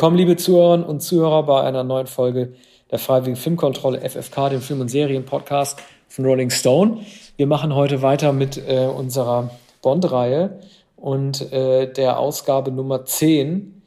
willkommen, 0.00 0.16
liebe 0.16 0.38
Zuhörerinnen 0.38 0.86
und 0.86 1.00
Zuhörer, 1.00 1.42
bei 1.42 1.60
einer 1.60 1.84
neuen 1.84 2.06
Folge 2.06 2.54
der 2.90 2.98
Freiwilligen 2.98 3.36
Filmkontrolle 3.36 4.00
FFK, 4.00 4.48
dem 4.48 4.62
Film- 4.62 4.80
und 4.80 4.88
Serien-Podcast 4.88 5.78
von 6.08 6.24
Rolling 6.24 6.48
Stone. 6.48 7.04
Wir 7.36 7.46
machen 7.46 7.74
heute 7.74 8.00
weiter 8.00 8.32
mit 8.32 8.56
äh, 8.56 8.86
unserer 8.86 9.50
Bond-Reihe 9.82 10.58
und 10.96 11.52
äh, 11.52 11.92
der 11.92 12.18
Ausgabe 12.18 12.72
Nummer 12.72 13.04
10. 13.04 13.82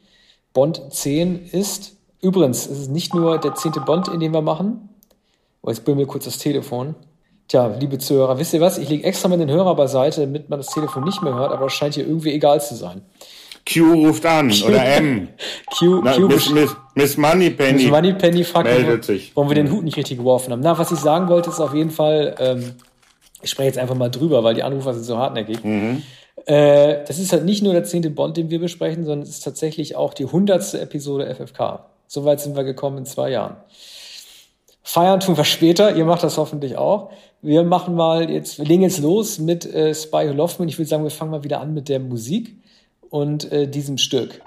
Bond 0.52 0.82
10 0.88 1.46
ist, 1.46 1.96
übrigens, 2.20 2.64
es 2.66 2.82
ist 2.82 2.92
nicht 2.92 3.12
nur 3.12 3.38
der 3.38 3.56
zehnte 3.56 3.80
Bond, 3.80 4.06
in 4.06 4.20
dem 4.20 4.32
wir 4.34 4.40
machen. 4.40 4.90
Oh, 5.62 5.70
jetzt 5.70 5.84
mir 5.84 6.06
kurz 6.06 6.26
das 6.26 6.38
Telefon. 6.38 6.94
Tja, 7.48 7.74
liebe 7.80 7.98
Zuhörer, 7.98 8.38
wisst 8.38 8.54
ihr 8.54 8.60
was? 8.60 8.78
Ich 8.78 8.88
lege 8.88 9.02
extra 9.02 9.28
mal 9.28 9.36
den 9.36 9.50
Hörer 9.50 9.74
beiseite, 9.74 10.20
damit 10.20 10.48
man 10.48 10.60
das 10.60 10.68
Telefon 10.68 11.02
nicht 11.02 11.22
mehr 11.22 11.34
hört, 11.34 11.50
aber 11.50 11.66
es 11.66 11.72
scheint 11.72 11.96
hier 11.96 12.06
irgendwie 12.06 12.30
egal 12.30 12.60
zu 12.60 12.76
sein. 12.76 13.02
Q 13.66 13.92
ruft 13.92 14.26
an 14.26 14.50
Q, 14.50 14.66
oder 14.66 14.84
M. 14.84 15.28
Q, 15.78 16.00
Na, 16.02 16.14
Q 16.14 16.28
Miss, 16.28 16.50
Miss, 16.50 16.76
Miss 16.94 17.16
Moneypenny. 17.16 17.82
Miss 17.84 17.90
Moneypenny 17.90 18.44
fragt, 18.44 18.68
meldet 18.68 19.04
sich. 19.04 19.32
warum 19.34 19.48
wir 19.48 19.54
den 19.54 19.70
Hut 19.70 19.84
nicht 19.84 19.96
richtig 19.96 20.18
geworfen 20.18 20.52
haben. 20.52 20.60
Na, 20.60 20.78
was 20.78 20.92
ich 20.92 20.98
sagen 20.98 21.28
wollte, 21.28 21.50
ist 21.50 21.60
auf 21.60 21.74
jeden 21.74 21.90
Fall, 21.90 22.34
ähm, 22.38 22.72
ich 23.42 23.50
spreche 23.50 23.68
jetzt 23.68 23.78
einfach 23.78 23.94
mal 23.94 24.10
drüber, 24.10 24.44
weil 24.44 24.54
die 24.54 24.62
Anrufer 24.62 24.92
sind 24.94 25.04
so 25.04 25.16
hartnäckig. 25.16 25.64
Mhm. 25.64 26.02
Äh, 26.46 27.04
das 27.06 27.18
ist 27.18 27.32
halt 27.32 27.44
nicht 27.44 27.62
nur 27.62 27.72
der 27.72 27.84
zehnte 27.84 28.10
Bond, 28.10 28.36
den 28.36 28.50
wir 28.50 28.60
besprechen, 28.60 29.04
sondern 29.04 29.22
es 29.22 29.30
ist 29.30 29.44
tatsächlich 29.44 29.96
auch 29.96 30.12
die 30.12 30.26
hundertste 30.26 30.80
Episode 30.80 31.34
FFK. 31.34 31.86
Soweit 32.06 32.40
sind 32.40 32.56
wir 32.56 32.64
gekommen 32.64 32.98
in 32.98 33.06
zwei 33.06 33.30
Jahren. 33.30 33.56
Feiern 34.82 35.20
tun 35.20 35.36
wir 35.36 35.44
später. 35.44 35.96
Ihr 35.96 36.04
macht 36.04 36.22
das 36.22 36.36
hoffentlich 36.36 36.76
auch. 36.76 37.10
Wir 37.40 37.62
machen 37.62 37.94
mal 37.94 38.30
jetzt, 38.30 38.58
wir 38.58 38.66
legen 38.66 38.82
jetzt 38.82 39.00
los 39.00 39.38
mit 39.38 39.64
äh, 39.64 39.94
Spy 39.94 40.28
Who 40.28 40.32
Loved 40.34 40.60
Me. 40.60 40.66
Ich 40.66 40.78
würde 40.78 40.88
sagen, 40.88 41.02
wir 41.02 41.10
fangen 41.10 41.30
mal 41.30 41.44
wieder 41.44 41.60
an 41.60 41.72
mit 41.72 41.88
der 41.88 42.00
Musik 42.00 42.56
und 43.14 43.52
äh, 43.52 43.68
diesem 43.68 43.96
Stück. 43.96 44.40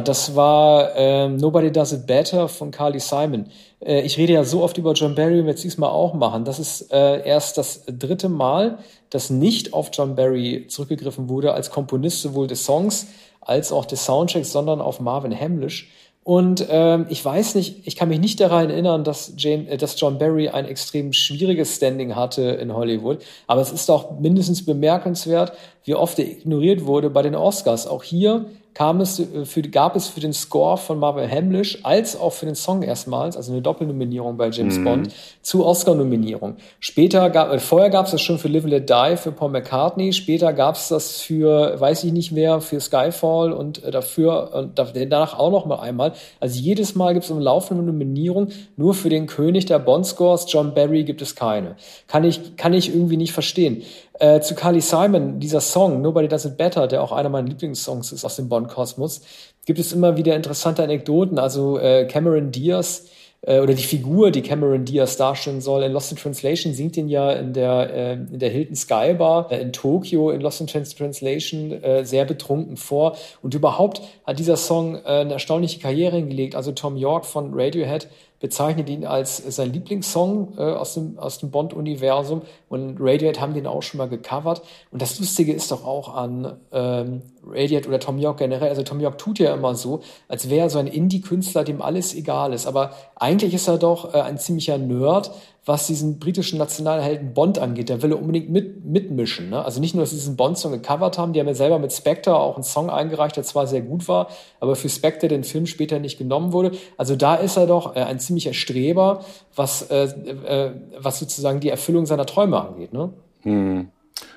Das 0.00 0.34
war 0.34 0.94
ähm, 0.96 1.36
Nobody 1.36 1.70
Does 1.70 1.92
It 1.92 2.06
Better 2.06 2.48
von 2.48 2.70
Carly 2.70 3.00
Simon. 3.00 3.46
Äh, 3.80 4.02
ich 4.02 4.18
rede 4.18 4.32
ja 4.32 4.44
so 4.44 4.62
oft 4.62 4.78
über 4.78 4.92
John 4.92 5.14
Barry 5.14 5.40
und 5.40 5.46
werde 5.46 5.56
es 5.56 5.62
diesmal 5.62 5.90
auch 5.90 6.14
machen. 6.14 6.44
Das 6.44 6.58
ist 6.58 6.92
äh, 6.92 7.26
erst 7.26 7.58
das 7.58 7.84
dritte 7.86 8.28
Mal, 8.28 8.78
dass 9.10 9.30
nicht 9.30 9.72
auf 9.72 9.90
John 9.92 10.16
Barry 10.16 10.66
zurückgegriffen 10.68 11.28
wurde 11.28 11.52
als 11.52 11.70
Komponist 11.70 12.22
sowohl 12.22 12.46
des 12.46 12.64
Songs 12.64 13.06
als 13.40 13.72
auch 13.72 13.86
des 13.86 14.04
Soundtracks, 14.04 14.52
sondern 14.52 14.80
auf 14.80 15.00
Marvin 15.00 15.38
Hamlish. 15.38 15.88
Und 16.22 16.66
ähm, 16.68 17.06
ich 17.08 17.24
weiß 17.24 17.54
nicht, 17.54 17.86
ich 17.86 17.96
kann 17.96 18.10
mich 18.10 18.20
nicht 18.20 18.38
daran 18.38 18.68
erinnern, 18.68 19.02
dass, 19.02 19.32
Jane, 19.38 19.66
äh, 19.66 19.78
dass 19.78 19.98
John 19.98 20.18
Barry 20.18 20.50
ein 20.50 20.66
extrem 20.66 21.14
schwieriges 21.14 21.76
Standing 21.76 22.14
hatte 22.14 22.42
in 22.42 22.74
Hollywood. 22.74 23.22
Aber 23.46 23.62
es 23.62 23.72
ist 23.72 23.88
doch 23.88 24.18
mindestens 24.20 24.66
bemerkenswert, 24.66 25.52
wie 25.84 25.94
oft 25.94 26.18
er 26.18 26.26
ignoriert 26.26 26.84
wurde 26.84 27.08
bei 27.08 27.22
den 27.22 27.34
Oscars. 27.34 27.86
Auch 27.86 28.02
hier 28.02 28.44
kam 28.78 29.00
es 29.00 29.18
äh, 29.18 29.44
für, 29.44 29.62
gab 29.62 29.96
es 29.96 30.06
für 30.06 30.20
den 30.20 30.32
Score 30.32 30.76
von 30.76 31.00
Marvin 31.00 31.28
Hamlish 31.28 31.80
als 31.82 32.18
auch 32.18 32.32
für 32.32 32.46
den 32.46 32.54
Song 32.54 32.82
erstmals, 32.82 33.36
also 33.36 33.50
eine 33.50 33.60
Doppelnominierung 33.60 34.36
bei 34.36 34.50
James 34.50 34.82
Bond, 34.84 35.12
zu 35.42 35.66
Oscar-Nominierung. 35.66 36.58
Später 36.78 37.28
gab, 37.30 37.52
äh, 37.52 37.58
vorher 37.58 37.90
gab 37.90 38.06
es 38.06 38.12
das 38.12 38.20
schon 38.20 38.38
für 38.38 38.46
Live 38.46 38.62
and 38.62 38.72
Let 38.72 38.88
Die 38.88 39.16
für 39.16 39.32
Paul 39.32 39.50
McCartney, 39.50 40.12
später 40.12 40.52
gab 40.52 40.76
es 40.76 40.88
das 40.88 41.20
für, 41.20 41.80
weiß 41.80 42.04
ich 42.04 42.12
nicht 42.12 42.30
mehr, 42.30 42.60
für 42.60 42.78
Skyfall 42.78 43.52
und 43.52 43.82
äh, 43.82 43.90
dafür 43.90 44.54
und 44.54 44.78
danach 44.78 45.36
auch 45.36 45.50
noch 45.50 45.66
mal 45.66 45.80
einmal. 45.80 46.12
Also 46.38 46.60
jedes 46.60 46.94
Mal 46.94 47.14
gibt 47.14 47.24
es 47.24 47.32
eine 47.32 47.40
laufende 47.40 47.82
Nominierung, 47.82 48.48
nur 48.76 48.94
für 48.94 49.08
den 49.08 49.26
König 49.26 49.66
der 49.66 49.80
Bond-Scores, 49.80 50.46
John 50.48 50.72
Barry, 50.72 51.02
gibt 51.02 51.20
es 51.20 51.34
keine. 51.34 51.74
Kann 52.06 52.22
ich, 52.22 52.56
kann 52.56 52.74
ich 52.74 52.94
irgendwie 52.94 53.16
nicht 53.16 53.32
verstehen. 53.32 53.82
Äh, 54.20 54.40
zu 54.40 54.56
Carly 54.56 54.80
Simon, 54.80 55.38
dieser 55.38 55.60
Song, 55.60 56.02
Nobody 56.02 56.26
Does 56.26 56.44
It 56.44 56.56
Better, 56.56 56.88
der 56.88 57.02
auch 57.02 57.12
einer 57.12 57.28
meiner 57.28 57.46
Lieblingssongs 57.46 58.10
ist 58.10 58.24
aus 58.24 58.34
dem 58.34 58.48
Bond-Kosmos, 58.68 59.22
gibt 59.66 59.78
es 59.78 59.92
immer 59.92 60.16
wieder 60.16 60.36
interessante 60.36 60.82
Anekdoten. 60.82 61.38
Also 61.38 61.78
äh, 61.78 62.06
Cameron 62.06 62.52
Diaz 62.52 63.06
äh, 63.42 63.60
oder 63.60 63.74
die 63.74 63.82
Figur, 63.82 64.30
die 64.30 64.42
Cameron 64.42 64.84
Diaz 64.84 65.16
darstellen 65.16 65.60
soll, 65.60 65.82
in 65.82 65.92
Lost 65.92 66.10
in 66.10 66.18
Translation 66.18 66.72
singt 66.72 66.96
ihn 66.96 67.08
ja 67.08 67.32
in 67.32 67.52
der, 67.52 67.90
äh, 67.92 68.12
in 68.14 68.38
der 68.38 68.50
Hilton 68.50 68.76
Sky 68.76 69.14
Bar 69.14 69.50
äh, 69.50 69.60
in 69.60 69.72
Tokio 69.72 70.30
in 70.30 70.40
Lost 70.40 70.60
in 70.60 70.66
Trans 70.66 70.94
Translation 70.94 71.72
äh, 71.82 72.04
sehr 72.04 72.24
betrunken 72.24 72.76
vor. 72.76 73.16
Und 73.42 73.54
überhaupt 73.54 74.00
hat 74.24 74.38
dieser 74.38 74.56
Song 74.56 74.96
äh, 74.96 75.20
eine 75.20 75.34
erstaunliche 75.34 75.80
Karriere 75.80 76.16
hingelegt. 76.16 76.54
Also 76.54 76.72
Tom 76.72 76.96
York 76.96 77.26
von 77.26 77.50
Radiohead 77.52 78.08
bezeichnet 78.40 78.88
ihn 78.88 79.04
als 79.04 79.36
sein 79.36 79.72
Lieblingssong 79.72 80.54
äh, 80.58 80.62
aus 80.62 80.94
dem, 80.94 81.18
aus 81.18 81.38
dem 81.38 81.50
Bond-Universum 81.50 82.42
und 82.68 82.98
Radiohead 83.00 83.40
haben 83.40 83.54
den 83.54 83.66
auch 83.66 83.82
schon 83.82 83.98
mal 83.98 84.08
gecovert. 84.08 84.62
Und 84.90 85.02
das 85.02 85.18
Lustige 85.18 85.52
ist 85.52 85.70
doch 85.70 85.84
auch 85.84 86.14
an 86.14 86.56
ähm, 86.72 87.22
Radiohead 87.44 87.88
oder 87.88 87.98
Tom 87.98 88.18
York 88.18 88.38
generell, 88.38 88.68
also 88.68 88.82
Tom 88.82 89.00
York 89.00 89.18
tut 89.18 89.38
ja 89.38 89.54
immer 89.54 89.74
so, 89.74 90.00
als 90.28 90.48
wäre 90.50 90.66
er 90.66 90.70
so 90.70 90.78
ein 90.78 90.86
Indie-Künstler, 90.86 91.64
dem 91.64 91.82
alles 91.82 92.14
egal 92.14 92.52
ist. 92.52 92.66
Aber 92.66 92.92
eigentlich 93.16 93.54
ist 93.54 93.68
er 93.68 93.78
doch 93.78 94.14
äh, 94.14 94.20
ein 94.20 94.38
ziemlicher 94.38 94.78
Nerd, 94.78 95.30
was 95.68 95.86
diesen 95.86 96.18
britischen 96.18 96.58
Nationalhelden 96.58 97.34
Bond 97.34 97.58
angeht. 97.58 97.90
Der 97.90 98.02
will 98.02 98.12
er 98.12 98.18
unbedingt 98.18 98.48
mit, 98.48 98.86
mitmischen. 98.86 99.50
Ne? 99.50 99.62
Also 99.62 99.80
nicht 99.80 99.94
nur, 99.94 100.02
dass 100.02 100.10
sie 100.10 100.16
diesen 100.16 100.36
Bond-Song 100.36 100.72
gecovert 100.72 101.18
haben, 101.18 101.34
die 101.34 101.40
haben 101.40 101.46
ja 101.46 101.54
selber 101.54 101.78
mit 101.78 101.92
Spectre 101.92 102.34
auch 102.34 102.54
einen 102.54 102.64
Song 102.64 102.88
eingereicht, 102.88 103.36
der 103.36 103.44
zwar 103.44 103.66
sehr 103.66 103.82
gut 103.82 104.08
war, 104.08 104.28
aber 104.60 104.76
für 104.76 104.88
Spectre 104.88 105.28
den 105.28 105.44
Film 105.44 105.66
später 105.66 105.98
nicht 105.98 106.16
genommen 106.16 106.52
wurde. 106.52 106.72
Also 106.96 107.16
da 107.16 107.34
ist 107.34 107.58
er 107.58 107.66
doch 107.66 107.94
äh, 107.94 108.00
ein 108.00 108.18
ziemlicher 108.18 108.54
Streber, 108.54 109.20
was, 109.54 109.82
äh, 109.90 110.04
äh, 110.04 110.72
was 110.98 111.18
sozusagen 111.18 111.60
die 111.60 111.68
Erfüllung 111.68 112.06
seiner 112.06 112.24
Träume 112.24 112.60
angeht. 112.60 112.94
Ne? 112.94 113.12
Hm. 113.42 113.88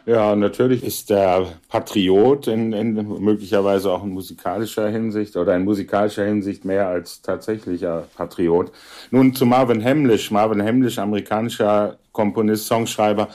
Ja, 0.06 0.36
natürlich 0.36 0.84
ist 0.84 1.10
der 1.12 1.46
Patriot 1.70 2.48
in, 2.48 2.74
in 2.74 2.94
möglicherweise 3.24 3.92
auch 3.92 4.04
in 4.04 4.10
musikalischer 4.10 4.88
Hinsicht 4.90 5.38
oder 5.38 5.56
in 5.56 5.64
musikalischer 5.64 6.26
Hinsicht 6.26 6.66
mehr 6.66 6.88
als 6.88 7.22
tatsächlicher 7.22 8.08
Patriot. 8.16 8.72
Nun 9.12 9.36
zu 9.36 9.46
Marvin 9.46 9.84
Hamlish. 9.84 10.32
Marvin 10.32 10.64
Hamlish, 10.64 10.98
amerikanischer 10.98 11.98
Komponist, 12.12 12.68
Songschreiber, 12.68 13.28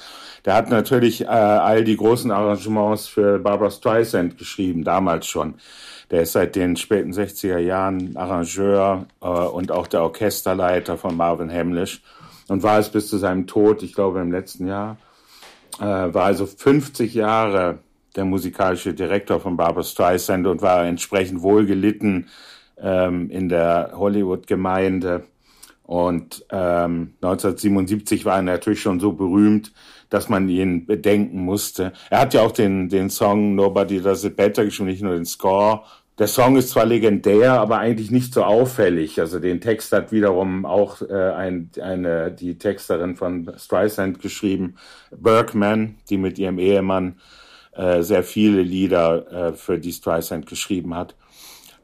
der 0.45 0.55
hat 0.55 0.71
natürlich 0.71 1.23
äh, 1.23 1.27
all 1.27 1.83
die 1.83 1.97
großen 1.97 2.31
Arrangements 2.31 3.09
für 3.09 3.39
Barbara 3.39 3.71
Streisand 3.71 4.39
geschrieben, 4.39 4.85
damals 4.85 5.27
schon. 5.27 5.55
Der 6.11 6.23
ist 6.23 6.33
seit 6.33 6.55
den 6.55 6.77
späten 6.77 7.13
60er 7.13 7.59
Jahren 7.59 8.17
Arrangeur 8.17 9.07
äh, 9.21 9.27
und 9.27 9.73
auch 9.73 9.89
der 9.89 10.03
Orchesterleiter 10.03 10.97
von 10.97 11.17
Marvin 11.17 11.51
Hamlish 11.51 12.01
und 12.49 12.63
war 12.63 12.79
es 12.79 12.91
bis 12.91 13.09
zu 13.09 13.19
seinem 13.19 13.49
Tod, 13.49 13.83
ich 13.83 13.93
glaube 13.93 14.21
im 14.21 14.31
letzten 14.31 14.69
Jahr, 14.69 14.99
äh, 15.79 15.85
war 15.85 16.25
also 16.25 16.47
50 16.47 17.15
Jahre 17.15 17.79
der 18.17 18.25
musikalische 18.25 18.95
Direktor 18.95 19.41
von 19.41 19.57
Barbara 19.57 19.85
Streisand 19.85 20.47
und 20.47 20.63
war 20.63 20.85
entsprechend 20.87 21.43
wohlgelitten 21.43 22.29
ähm, 22.79 23.31
in 23.31 23.49
der 23.49 23.93
Hollywood-Gemeinde. 23.95 25.25
Und 25.83 26.45
ähm, 26.51 27.15
1977 27.21 28.25
war 28.25 28.37
er 28.37 28.43
natürlich 28.43 28.81
schon 28.81 28.99
so 28.99 29.13
berühmt, 29.13 29.73
dass 30.11 30.29
man 30.29 30.49
ihn 30.49 30.87
bedenken 30.87 31.41
musste. 31.41 31.93
Er 32.11 32.21
hat 32.21 32.35
ja 32.35 32.43
auch 32.43 32.53
den, 32.53 32.89
den 32.89 33.11
Song 33.11 33.55
Nobody 33.55 34.01
Does 34.01 34.25
It 34.25 34.37
Better 34.37 34.65
geschrieben, 34.65 34.91
nicht 34.91 35.03
nur 35.03 35.15
den 35.15 35.27
Score. 35.27 35.85
Der 36.19 36.29
Song 36.29 36.57
ist 36.57 36.71
zwar 36.71 36.87
legendär, 36.87 37.61
aber 37.61 37.79
eigentlich 37.79 38.11
nicht 38.11 38.33
so 38.33 38.43
auffällig. 38.43 39.21
Also 39.21 39.39
den 39.39 39.61
Text 39.61 39.93
hat 39.93 40.13
wiederum 40.13 40.65
auch 40.65 41.03
äh, 41.03 41.13
ein, 41.13 41.71
eine, 41.81 42.33
die 42.33 42.57
Texterin 42.57 43.17
von 43.17 43.53
Streisand 43.59 44.21
geschrieben, 44.21 44.77
Bergman, 45.11 45.97
die 46.09 46.17
mit 46.17 46.39
ihrem 46.39 46.59
Ehemann 46.59 47.21
äh, 47.75 48.01
sehr 48.03 48.23
viele 48.23 48.63
Lieder 48.63 49.51
äh, 49.51 49.53
für 49.53 49.79
die 49.79 49.93
Streisand 49.93 50.47
geschrieben 50.47 50.95
hat. 50.95 51.15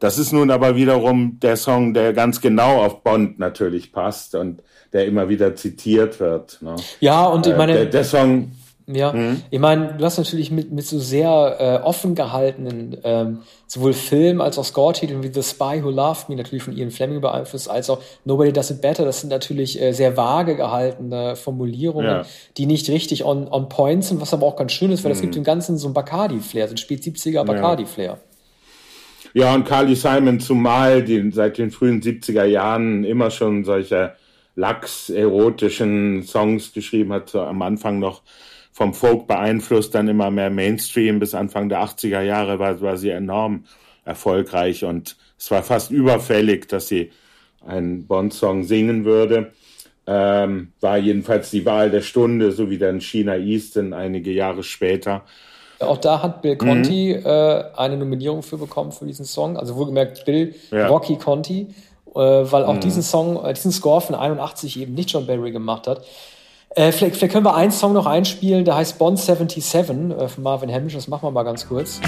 Das 0.01 0.19
ist 0.19 0.33
nun 0.33 0.51
aber 0.51 0.77
wiederum 0.77 1.39
der 1.41 1.57
Song, 1.57 1.93
der 1.93 2.15
ganz 2.15 2.41
genau 2.41 2.83
auf 2.83 3.03
Bond 3.05 3.39
natürlich 3.39 3.93
passt 3.93 4.35
und 4.35 4.63
der 4.95 5.07
immer 5.07 5.29
wieder 5.29 5.55
zitiert 5.55 6.19
wird. 6.21 6.61
Ne? 6.63 6.75
Ja, 7.01 7.27
und 7.27 7.47
ich 7.47 7.53
Äh, 7.53 7.57
meine, 7.59 7.73
der, 7.75 7.85
der 7.87 8.05
Song, 8.05 8.53
Ja, 8.87 9.15
ich 9.51 9.59
meine, 9.61 9.95
du 9.97 10.05
hast 10.05 10.19
natürlich 10.19 10.51
mit, 10.51 10.73
mit 10.73 10.85
so 10.85 10.99
sehr 10.99 11.57
äh, 11.59 11.87
offen 11.87 12.15
gehaltenen 12.15 12.97
ähm, 13.05 13.39
sowohl 13.67 13.93
Film 13.93 14.41
als 14.41 14.59
auch 14.59 14.65
Score-Titeln 14.65 15.23
wie 15.23 15.33
The 15.33 15.43
Spy 15.43 15.83
Who 15.83 15.91
Loved 15.91 16.29
Me 16.29 16.37
natürlich 16.37 16.63
von 16.63 16.77
Ian 16.77 16.91
Fleming 16.91 17.21
beeinflusst, 17.21 17.71
als 17.71 17.89
auch 17.91 18.01
Nobody 18.25 18.53
Does 18.53 18.71
It 18.71 18.81
Better. 18.81 19.05
Das 19.05 19.21
sind 19.21 19.31
natürlich 19.31 19.81
äh, 19.81 19.93
sehr 19.93 20.17
vage 20.17 20.57
gehaltene 20.57 21.37
Formulierungen, 21.37 22.07
Ja. 22.07 22.27
die 22.57 22.67
nicht 22.67 22.89
richtig 22.89 23.25
on, 23.25 23.49
on 23.49 23.69
point 23.69 24.05
sind, 24.05 24.21
was 24.21 24.35
aber 24.35 24.47
auch 24.47 24.57
ganz 24.57 24.73
schön 24.73 24.91
ist, 24.91 25.05
weil 25.05 25.11
das 25.13 25.21
gibt 25.21 25.35
dem 25.37 25.45
Ganzen 25.45 25.79
so 25.79 25.89
ein 25.89 25.95
Bacardi-Flair, 25.95 26.69
so 26.69 26.75
ein 26.75 26.79
spät 26.79 27.03
70er 27.03 27.45
Bacardi-Flair. 27.45 28.19
Ja, 29.35 29.55
und 29.55 29.65
Carly 29.65 29.95
Simon 29.95 30.41
zumal, 30.41 31.03
die 31.03 31.31
seit 31.33 31.57
den 31.57 31.71
frühen 31.71 32.03
70er 32.03 32.45
Jahren 32.45 33.05
immer 33.05 33.31
schon 33.31 33.65
solche 33.65 34.13
lax-erotischen 34.57 36.23
Songs 36.25 36.73
geschrieben 36.73 37.13
hat, 37.13 37.31
so 37.31 37.41
am 37.41 37.63
Anfang 37.63 37.99
noch 37.99 38.23
vom 38.73 38.95
Folk 38.95 39.27
beeinflusst, 39.27 39.95
dann 39.95 40.09
immer 40.09 40.31
mehr 40.31 40.51
Mainstream. 40.51 41.19
Bis 41.19 41.35
Anfang 41.35 41.69
der 41.69 41.83
80er 41.83 42.23
Jahre 42.23 42.59
war, 42.59 42.81
war 42.81 42.97
sie 42.97 43.11
enorm 43.11 43.65
erfolgreich 44.05 44.85
und 44.85 45.17
es 45.39 45.51
war 45.51 45.63
fast 45.63 45.91
überfällig, 45.91 46.69
dass 46.69 46.89
sie 46.89 47.13
einen 47.65 48.07
Bond-Song 48.07 48.65
singen 48.65 49.05
würde. 49.05 49.53
Ähm, 50.07 50.73
war 50.81 50.99
jedenfalls 50.99 51.51
die 51.51 51.65
Wahl 51.65 51.91
der 51.91 52.01
Stunde, 52.01 52.51
so 52.51 52.71
wie 52.71 52.79
dann 52.79 53.01
China 53.01 53.37
Easton 53.37 53.93
einige 53.93 54.33
Jahre 54.33 54.65
später. 54.65 55.23
Auch 55.79 55.99
da 55.99 56.23
hat 56.23 56.39
Mhm. 56.39 56.41
Bill 56.43 56.57
Conti 56.57 57.13
äh, 57.13 57.65
eine 57.77 57.97
Nominierung 57.97 58.43
für 58.43 58.59
bekommen 58.59 58.93
für 58.93 59.07
diesen 59.07 59.25
Song. 59.25 59.57
Also 59.57 59.77
wohlgemerkt 59.77 60.25
Bill 60.25 60.55
Ja. 60.71 60.87
Mhm. 60.87 60.91
Rocky 60.91 61.17
Conti, 61.17 61.69
äh, 62.15 62.19
weil 62.19 62.65
auch 62.65 62.79
diesen 62.79 63.03
Song, 63.03 63.45
äh, 63.45 63.53
diesen 63.53 63.73
Score 63.73 64.01
von 64.01 64.15
81 64.15 64.81
eben 64.81 64.95
nicht 64.95 65.11
John 65.11 65.27
Barry 65.27 65.53
gemacht 65.53 65.87
hat. 65.87 66.05
Äh, 66.75 66.91
vielleicht, 66.93 67.17
vielleicht 67.17 67.33
können 67.33 67.45
wir 67.45 67.55
einen 67.55 67.73
Song 67.73 67.93
noch 67.93 68.07
einspielen, 68.07 68.65
der 68.65 68.77
heißt 68.77 68.99
Bond 68.99 69.19
77 69.19 69.79
äh, 70.11 70.29
von 70.29 70.43
Marvin 70.43 70.73
Hamlish. 70.73 70.95
Das 70.95 71.09
machen 71.09 71.25
wir 71.25 71.31
mal 71.31 71.43
ganz 71.43 71.69
kurz. 71.69 72.01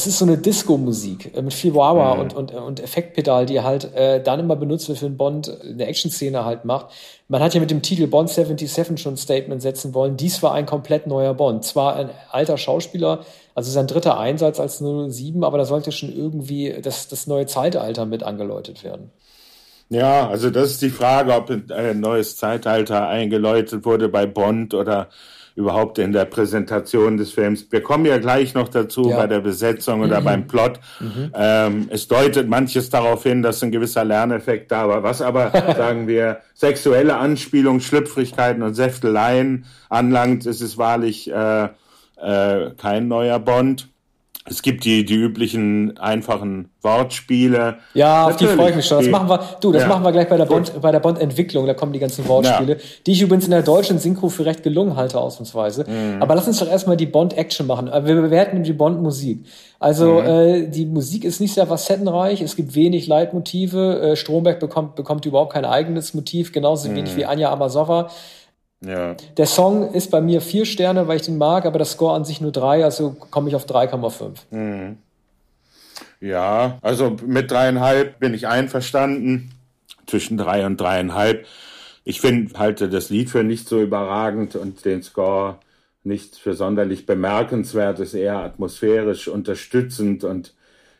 Das 0.00 0.06
ist 0.06 0.18
so 0.18 0.24
eine 0.24 0.38
Disco-Musik 0.38 1.36
äh, 1.36 1.42
mit 1.42 1.52
viel 1.52 1.74
Wawa 1.74 2.12
und, 2.12 2.32
und, 2.32 2.54
und 2.54 2.80
Effektpedal, 2.80 3.44
die 3.44 3.60
halt 3.60 3.94
äh, 3.94 4.22
dann 4.22 4.40
immer 4.40 4.56
benutzt 4.56 4.88
wird, 4.88 5.02
wenn 5.02 5.18
Bond 5.18 5.54
eine 5.62 5.84
Action-Szene 5.84 6.42
halt 6.42 6.64
macht. 6.64 6.86
Man 7.28 7.42
hat 7.42 7.52
ja 7.52 7.60
mit 7.60 7.70
dem 7.70 7.82
Titel 7.82 8.06
Bond 8.06 8.30
77 8.30 8.98
schon 8.98 9.12
ein 9.12 9.16
Statement 9.18 9.60
setzen 9.60 9.92
wollen. 9.92 10.16
Dies 10.16 10.42
war 10.42 10.54
ein 10.54 10.64
komplett 10.64 11.06
neuer 11.06 11.34
Bond. 11.34 11.66
Zwar 11.66 11.96
ein 11.96 12.08
alter 12.30 12.56
Schauspieler, 12.56 13.26
also 13.54 13.70
sein 13.70 13.86
dritter 13.86 14.18
Einsatz 14.18 14.58
als 14.58 14.78
07, 14.78 15.44
aber 15.44 15.58
da 15.58 15.66
sollte 15.66 15.92
schon 15.92 16.10
irgendwie 16.10 16.74
das, 16.80 17.08
das 17.08 17.26
neue 17.26 17.44
Zeitalter 17.44 18.06
mit 18.06 18.22
angeläutet 18.22 18.82
werden. 18.82 19.10
Ja, 19.90 20.30
also 20.30 20.48
das 20.48 20.70
ist 20.70 20.80
die 20.80 20.88
Frage, 20.88 21.34
ob 21.34 21.50
ein 21.50 22.00
neues 22.00 22.38
Zeitalter 22.38 23.06
eingeläutet 23.06 23.84
wurde 23.84 24.08
bei 24.08 24.24
Bond 24.24 24.72
oder 24.72 25.10
überhaupt 25.54 25.98
in 25.98 26.12
der 26.12 26.24
Präsentation 26.24 27.16
des 27.16 27.32
Films. 27.32 27.66
Wir 27.70 27.82
kommen 27.82 28.06
ja 28.06 28.18
gleich 28.18 28.54
noch 28.54 28.68
dazu 28.68 29.10
Ja. 29.10 29.16
bei 29.18 29.26
der 29.26 29.40
Besetzung 29.40 30.00
oder 30.00 30.20
beim 30.22 30.46
Plot. 30.46 30.80
Ähm, 31.34 31.88
es 31.90 32.08
deutet 32.08 32.48
manches 32.48 32.88
darauf 32.90 33.22
hin, 33.22 33.42
dass 33.42 33.62
ein 33.62 33.70
gewisser 33.70 34.04
Lerneffekt 34.04 34.70
da 34.72 34.88
war. 34.88 35.02
Was 35.02 35.20
aber, 35.20 35.50
sagen 35.76 36.06
wir, 36.08 36.38
sexuelle 36.54 37.16
Anspielungen, 37.16 37.80
Schlüpfrigkeiten 37.80 38.62
und 38.62 38.74
Säfteleien 38.74 39.66
anlangt, 39.88 40.46
ist 40.46 40.60
es 40.62 40.78
wahrlich 40.78 41.30
äh, 41.30 41.64
äh, 42.16 42.70
kein 42.76 43.08
neuer 43.08 43.38
Bond. 43.38 43.89
Es 44.50 44.62
gibt 44.62 44.84
die, 44.84 45.04
die 45.04 45.14
üblichen 45.14 45.96
einfachen 45.98 46.70
Wortspiele. 46.82 47.76
Ja, 47.94 48.26
auf 48.26 48.36
die 48.36 48.44
Natürlich, 48.44 48.60
freue 48.60 48.70
ich 48.70 48.76
mich 48.76 48.86
schon. 48.86 48.98
Das 48.98 49.08
machen 49.08 49.28
wir, 49.28 49.40
du, 49.60 49.70
das 49.70 49.82
Ja. 49.82 49.88
machen 49.88 50.02
wir 50.02 50.10
gleich 50.12 50.28
bei 50.28 50.36
der 50.36 50.46
Gut. 50.46 50.72
Bond, 50.72 50.82
bei 50.82 50.90
der 50.90 50.98
Bond-Entwicklung. 51.00 51.66
Da 51.66 51.74
kommen 51.74 51.92
die 51.92 51.98
ganzen 52.00 52.26
Wortspiele, 52.26 52.78
die 53.06 53.12
ich 53.12 53.22
übrigens 53.22 53.44
in 53.44 53.52
der 53.52 53.62
deutschen 53.62 53.98
Synchro 54.00 54.28
für 54.28 54.44
recht 54.44 54.62
gelungen 54.64 54.96
halte, 54.96 55.20
ausnahmsweise. 55.20 55.84
Mhm. 55.88 56.20
Aber 56.20 56.34
lass 56.34 56.48
uns 56.48 56.58
doch 56.58 56.68
erstmal 56.68 56.96
die 56.96 57.06
Bond-Action 57.06 57.66
machen. 57.66 57.86
Äh, 57.88 58.04
Wir 58.06 58.16
bewerten 58.20 58.62
die 58.64 58.72
Bond-Musik. 58.72 59.44
Also, 59.78 60.20
Mhm. 60.20 60.26
äh, 60.26 60.66
die 60.68 60.84
Musik 60.86 61.24
ist 61.24 61.40
nicht 61.40 61.54
sehr 61.54 61.66
facettenreich. 61.66 62.40
Es 62.42 62.56
gibt 62.56 62.74
wenig 62.74 63.06
Leitmotive. 63.06 64.00
Äh, 64.12 64.16
Stromberg 64.16 64.58
bekommt, 64.58 64.94
bekommt 64.96 65.24
überhaupt 65.26 65.52
kein 65.52 65.64
eigenes 65.64 66.12
Motiv, 66.14 66.52
genauso 66.52 66.88
Mhm. 66.88 66.96
wenig 66.96 67.16
wie 67.16 67.24
Anja 67.24 67.52
Amasova. 67.52 68.08
Ja. 68.84 69.14
Der 69.36 69.46
Song 69.46 69.92
ist 69.92 70.10
bei 70.10 70.20
mir 70.20 70.40
vier 70.40 70.64
Sterne, 70.64 71.06
weil 71.06 71.16
ich 71.16 71.26
den 71.26 71.38
mag, 71.38 71.66
aber 71.66 71.78
das 71.78 71.92
Score 71.92 72.14
an 72.14 72.24
sich 72.24 72.40
nur 72.40 72.52
drei, 72.52 72.84
also 72.84 73.14
komme 73.30 73.48
ich 73.48 73.54
auf 73.54 73.66
3,5. 73.66 74.96
Ja, 76.20 76.78
also 76.82 77.16
mit 77.24 77.50
dreieinhalb 77.50 78.18
bin 78.18 78.34
ich 78.34 78.46
einverstanden. 78.46 79.52
Zwischen 80.06 80.36
drei 80.38 80.66
und 80.66 80.80
dreieinhalb. 80.80 81.46
Ich 82.04 82.20
finde, 82.20 82.58
halte 82.58 82.88
das 82.88 83.10
Lied 83.10 83.30
für 83.30 83.44
nicht 83.44 83.68
so 83.68 83.80
überragend 83.80 84.56
und 84.56 84.84
den 84.84 85.02
Score 85.02 85.58
nicht 86.02 86.36
für 86.36 86.54
sonderlich 86.54 87.06
bemerkenswert, 87.06 88.00
ist 88.00 88.14
eher 88.14 88.38
atmosphärisch 88.38 89.28
unterstützend 89.28 90.24
und 90.24 90.54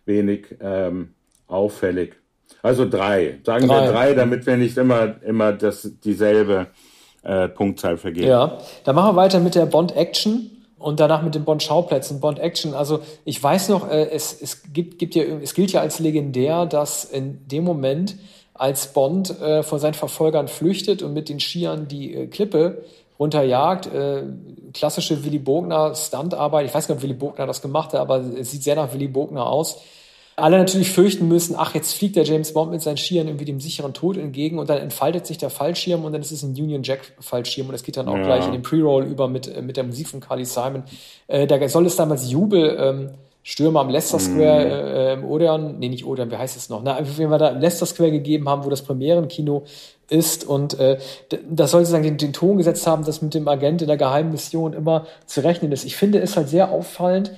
wenig 0.04 0.54
ähm, 0.60 1.14
auffällig. 1.48 2.16
Also 2.62 2.88
drei. 2.88 3.40
Sagen 3.44 3.66
Drei. 3.66 3.74
wir 3.86 3.92
drei, 3.92 4.14
damit 4.14 4.46
wir 4.46 4.56
nicht 4.56 4.76
immer, 4.76 5.22
immer 5.22 5.52
das, 5.52 5.90
dieselbe 6.04 6.68
äh, 7.22 7.48
Punktzahl 7.48 7.96
vergeben. 7.96 8.28
Ja, 8.28 8.58
dann 8.84 8.94
machen 8.94 9.14
wir 9.14 9.16
weiter 9.16 9.40
mit 9.40 9.54
der 9.54 9.66
Bond 9.66 9.96
Action 9.96 10.50
und 10.78 10.98
danach 10.98 11.22
mit 11.22 11.34
den 11.34 11.44
Bond 11.44 11.62
Schauplätzen. 11.62 12.20
Bond 12.20 12.38
Action, 12.38 12.74
also 12.74 13.00
ich 13.24 13.42
weiß 13.42 13.68
noch, 13.68 13.88
äh, 13.88 14.08
es, 14.10 14.40
es, 14.40 14.62
gibt, 14.72 14.98
gibt 14.98 15.14
ja, 15.14 15.22
es 15.22 15.54
gilt 15.54 15.72
ja 15.72 15.80
als 15.80 15.98
legendär, 15.98 16.66
dass 16.66 17.04
in 17.04 17.46
dem 17.48 17.64
Moment, 17.64 18.16
als 18.54 18.88
Bond 18.88 19.40
äh, 19.40 19.62
vor 19.62 19.78
seinen 19.78 19.94
Verfolgern 19.94 20.48
flüchtet 20.48 21.02
und 21.02 21.14
mit 21.14 21.28
den 21.28 21.40
Skiern 21.40 21.88
die 21.88 22.14
äh, 22.14 22.26
Klippe 22.26 22.84
runterjagt, 23.18 23.86
äh, 23.86 24.22
klassische 24.72 25.24
Willy 25.24 25.38
Bogner 25.38 25.94
Stuntarbeit, 25.94 26.66
ich 26.66 26.74
weiß 26.74 26.88
nicht, 26.88 26.96
ob 26.96 27.02
Willy 27.02 27.14
Bogner 27.14 27.46
das 27.46 27.62
gemacht 27.62 27.92
hat, 27.92 28.00
aber 28.00 28.18
es 28.18 28.50
sieht 28.50 28.62
sehr 28.62 28.76
nach 28.76 28.92
Willy 28.92 29.08
Bogner 29.08 29.46
aus. 29.46 29.82
Alle 30.40 30.58
natürlich 30.58 30.90
fürchten 30.90 31.28
müssen, 31.28 31.54
ach, 31.56 31.74
jetzt 31.74 31.94
fliegt 31.94 32.16
der 32.16 32.24
James 32.24 32.52
Bond 32.52 32.70
mit 32.70 32.82
seinen 32.82 32.96
Skiern 32.96 33.28
irgendwie 33.28 33.44
dem 33.44 33.60
sicheren 33.60 33.92
Tod 33.94 34.16
entgegen 34.16 34.58
und 34.58 34.68
dann 34.68 34.78
entfaltet 34.78 35.26
sich 35.26 35.38
der 35.38 35.50
Fallschirm 35.50 36.04
und 36.04 36.12
dann 36.12 36.20
ist 36.22 36.32
es 36.32 36.42
ein 36.42 36.50
Union 36.50 36.82
Jack 36.82 37.00
Fallschirm 37.20 37.68
und 37.68 37.74
es 37.74 37.82
geht 37.82 37.96
dann 37.96 38.08
auch 38.08 38.16
Ja. 38.16 38.22
gleich 38.24 38.46
in 38.46 38.52
den 38.52 38.62
Pre-Roll 38.62 39.04
über 39.04 39.28
mit, 39.28 39.46
äh, 39.48 39.62
mit 39.62 39.76
der 39.76 39.84
Musik 39.84 40.08
von 40.08 40.20
Carly 40.20 40.44
Simon. 40.44 40.82
Äh, 41.28 41.46
da 41.46 41.68
soll 41.68 41.86
es 41.86 41.96
damals 41.96 42.30
Jubel, 42.30 42.76
ähm, 42.78 43.10
Stürme 43.42 43.80
am 43.80 43.88
Leicester 43.88 44.18
Square 44.18 44.66
äh, 44.68 45.12
im 45.14 45.24
Odeon, 45.24 45.78
nee, 45.78 45.88
nicht 45.88 46.04
Odeon, 46.04 46.30
wie 46.30 46.36
heißt 46.36 46.58
es 46.58 46.68
noch? 46.68 46.82
Na, 46.84 46.98
wenn 47.16 47.30
wir 47.30 47.38
da 47.38 47.48
im 47.48 47.60
Leicester 47.60 47.86
Square 47.86 48.10
gegeben 48.10 48.48
haben, 48.48 48.64
wo 48.64 48.68
das 48.70 48.82
Premierenkino 48.82 49.64
ist 50.10 50.44
und 50.46 50.78
äh, 50.78 50.98
das 51.48 51.70
soll 51.70 51.80
sozusagen 51.80 52.02
den, 52.04 52.18
den 52.18 52.32
Ton 52.34 52.58
gesetzt 52.58 52.86
haben, 52.86 53.04
dass 53.04 53.22
mit 53.22 53.32
dem 53.32 53.48
Agent 53.48 53.80
in 53.80 53.88
der 53.88 53.96
geheimen 53.96 54.32
Mission 54.32 54.74
immer 54.74 55.06
zu 55.24 55.40
rechnen 55.42 55.72
ist. 55.72 55.84
Ich 55.84 55.96
finde 55.96 56.20
es 56.20 56.36
halt 56.36 56.48
sehr 56.50 56.70
auffallend, 56.70 57.32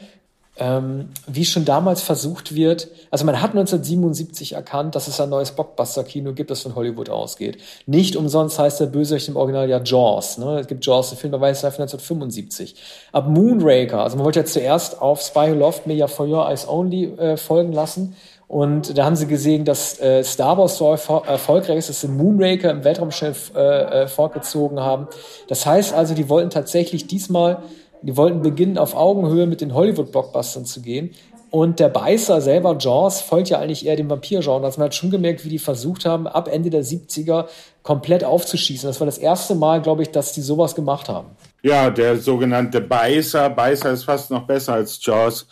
ähm, 0.58 1.08
wie 1.26 1.46
schon 1.46 1.64
damals 1.64 2.02
versucht 2.02 2.54
wird, 2.54 2.88
also 3.10 3.24
man 3.24 3.40
hat 3.40 3.52
1977 3.52 4.52
erkannt, 4.52 4.94
dass 4.94 5.08
es 5.08 5.18
ein 5.18 5.30
neues 5.30 5.52
Blockbuster-Kino 5.52 6.34
gibt, 6.34 6.50
das 6.50 6.60
von 6.60 6.74
Hollywood 6.74 7.08
ausgeht. 7.08 7.58
Nicht 7.86 8.16
umsonst 8.16 8.58
heißt 8.58 8.78
der 8.80 8.86
Bösewicht 8.86 9.28
im 9.28 9.36
Original 9.36 9.68
ja 9.68 9.80
Jaws. 9.82 10.36
Ne? 10.36 10.60
Es 10.60 10.66
gibt 10.66 10.84
Jaws, 10.84 11.08
der 11.08 11.18
Film, 11.18 11.30
der 11.30 11.40
weiß 11.40 11.62
ja 11.62 11.70
von 11.70 11.82
1975. 11.82 12.74
Ab 13.12 13.28
Moonraker, 13.28 14.02
also 14.02 14.16
man 14.16 14.26
wollte 14.26 14.40
ja 14.40 14.44
zuerst 14.44 15.00
auf 15.00 15.22
Spy 15.22 15.52
Who 15.52 15.54
Loved 15.54 15.86
Me 15.86 15.94
ja 15.94 16.06
For 16.06 16.26
Your 16.26 16.46
Eyes 16.46 16.68
Only 16.68 17.04
äh, 17.04 17.36
folgen 17.38 17.72
lassen. 17.72 18.14
Und 18.52 18.98
da 18.98 19.06
haben 19.06 19.16
sie 19.16 19.26
gesehen, 19.26 19.64
dass 19.64 19.98
äh, 19.98 20.22
Star 20.22 20.58
Wars 20.58 20.76
so 20.76 20.90
erfol 20.90 21.22
erfolgreich 21.26 21.78
ist, 21.78 21.88
dass 21.88 22.02
sie 22.02 22.08
Moonraker 22.08 22.70
im 22.70 22.84
Weltraumschiff 22.84 23.50
äh, 23.56 24.02
äh, 24.02 24.08
fortgezogen 24.08 24.78
haben. 24.78 25.08
Das 25.48 25.64
heißt 25.64 25.94
also, 25.94 26.12
die 26.12 26.28
wollten 26.28 26.50
tatsächlich 26.50 27.06
diesmal 27.06 27.62
die 28.02 28.16
wollten 28.16 28.42
beginnen, 28.42 28.78
auf 28.78 28.94
Augenhöhe 28.94 29.46
mit 29.46 29.60
den 29.60 29.74
Hollywood-Blockbustern 29.74 30.64
zu 30.64 30.82
gehen. 30.82 31.10
Und 31.52 31.80
der 31.80 31.90
Beißer 31.90 32.40
selber, 32.40 32.78
Jaws, 32.78 33.20
folgt 33.20 33.50
ja 33.50 33.58
eigentlich 33.58 33.84
eher 33.84 33.94
dem 33.94 34.08
Vampir-Genre. 34.08 34.62
Das 34.62 34.78
man 34.78 34.86
hat 34.86 34.94
schon 34.94 35.10
gemerkt, 35.10 35.44
wie 35.44 35.50
die 35.50 35.58
versucht 35.58 36.06
haben, 36.06 36.26
ab 36.26 36.48
Ende 36.50 36.70
der 36.70 36.82
70er 36.82 37.46
komplett 37.82 38.24
aufzuschießen. 38.24 38.88
Das 38.88 39.00
war 39.00 39.04
das 39.04 39.18
erste 39.18 39.54
Mal, 39.54 39.82
glaube 39.82 40.02
ich, 40.02 40.10
dass 40.10 40.32
die 40.32 40.40
sowas 40.40 40.74
gemacht 40.74 41.10
haben. 41.10 41.28
Ja, 41.62 41.90
der 41.90 42.16
sogenannte 42.16 42.80
Beißer. 42.80 43.50
Beißer 43.50 43.92
ist 43.92 44.04
fast 44.04 44.30
noch 44.30 44.46
besser 44.46 44.72
als 44.72 44.98
Jaws. 45.04 45.46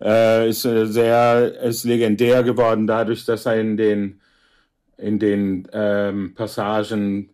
Äh, 0.00 0.48
ist 0.48 0.64
äh, 0.64 0.86
sehr, 0.86 1.60
ist 1.62 1.82
legendär 1.82 2.44
geworden 2.44 2.86
dadurch, 2.86 3.24
dass 3.24 3.44
er 3.44 3.60
in 3.60 3.76
den, 3.76 4.20
in 4.96 5.18
den 5.18 5.66
ähm, 5.72 6.34
Passagen 6.36 7.31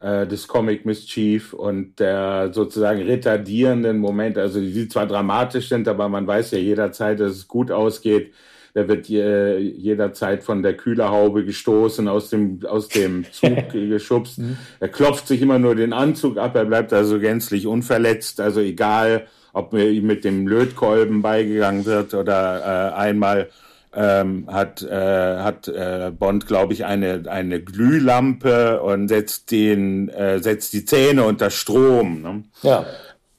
äh, 0.00 0.26
des 0.26 0.46
Comic 0.46 0.86
Mischief 0.86 1.52
und 1.52 1.98
der 1.98 2.50
sozusagen 2.52 3.02
retardierenden 3.02 3.98
Momente, 3.98 4.40
also 4.40 4.60
die 4.60 4.88
zwar 4.88 5.06
dramatisch 5.06 5.68
sind, 5.68 5.88
aber 5.88 6.08
man 6.08 6.26
weiß 6.26 6.52
ja 6.52 6.58
jederzeit, 6.58 7.20
dass 7.20 7.32
es 7.32 7.48
gut 7.48 7.70
ausgeht. 7.70 8.32
Der 8.74 8.86
wird 8.86 9.08
je, 9.08 9.58
jederzeit 9.58 10.44
von 10.44 10.62
der 10.62 10.76
Kühlerhaube 10.76 11.44
gestoßen, 11.44 12.06
aus 12.06 12.30
dem, 12.30 12.60
aus 12.64 12.88
dem 12.88 13.24
Zug 13.32 13.56
geschubst. 13.72 14.40
Er 14.78 14.88
klopft 14.88 15.26
sich 15.26 15.42
immer 15.42 15.58
nur 15.58 15.74
den 15.74 15.92
Anzug 15.92 16.38
ab, 16.38 16.54
er 16.54 16.66
bleibt 16.66 16.92
also 16.92 17.18
gänzlich 17.18 17.66
unverletzt, 17.66 18.40
also 18.40 18.60
egal, 18.60 19.26
ob 19.52 19.72
mir 19.72 19.88
ihm 19.88 20.06
mit 20.06 20.24
dem 20.24 20.46
Lötkolben 20.46 21.22
beigegangen 21.22 21.86
wird 21.86 22.14
oder 22.14 22.92
äh, 22.92 22.94
einmal 22.94 23.48
ähm, 23.94 24.46
hat, 24.50 24.82
äh, 24.82 25.38
hat 25.38 25.68
äh, 25.68 26.12
Bond, 26.16 26.46
glaube 26.46 26.72
ich, 26.72 26.84
eine, 26.84 27.24
eine 27.28 27.60
Glühlampe 27.60 28.80
und 28.82 29.08
setzt, 29.08 29.50
den, 29.50 30.08
äh, 30.10 30.40
setzt 30.40 30.72
die 30.72 30.84
Zähne 30.84 31.24
unter 31.24 31.50
Strom. 31.50 32.22
Ne? 32.22 32.44
Ja. 32.62 32.86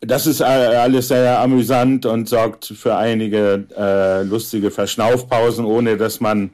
Das 0.02 0.28
ist 0.28 0.40
äh, 0.40 0.46
alles 0.46 1.10
sehr 1.10 1.40
amüsant 1.40 2.06
und 2.06 2.30
sorgt 2.30 2.66
für 2.66 2.96
einige 2.96 3.66
äh, 3.78 4.24
lustige 4.24 4.72
Verschnaufpausen, 4.72 5.66
ohne 5.66 5.98
dass 5.98 6.20
man 6.20 6.52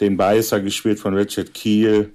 den 0.00 0.16
Beißer, 0.16 0.60
gespielt 0.60 0.98
von 0.98 1.14
Richard 1.14 1.54
Keel, 1.54 2.12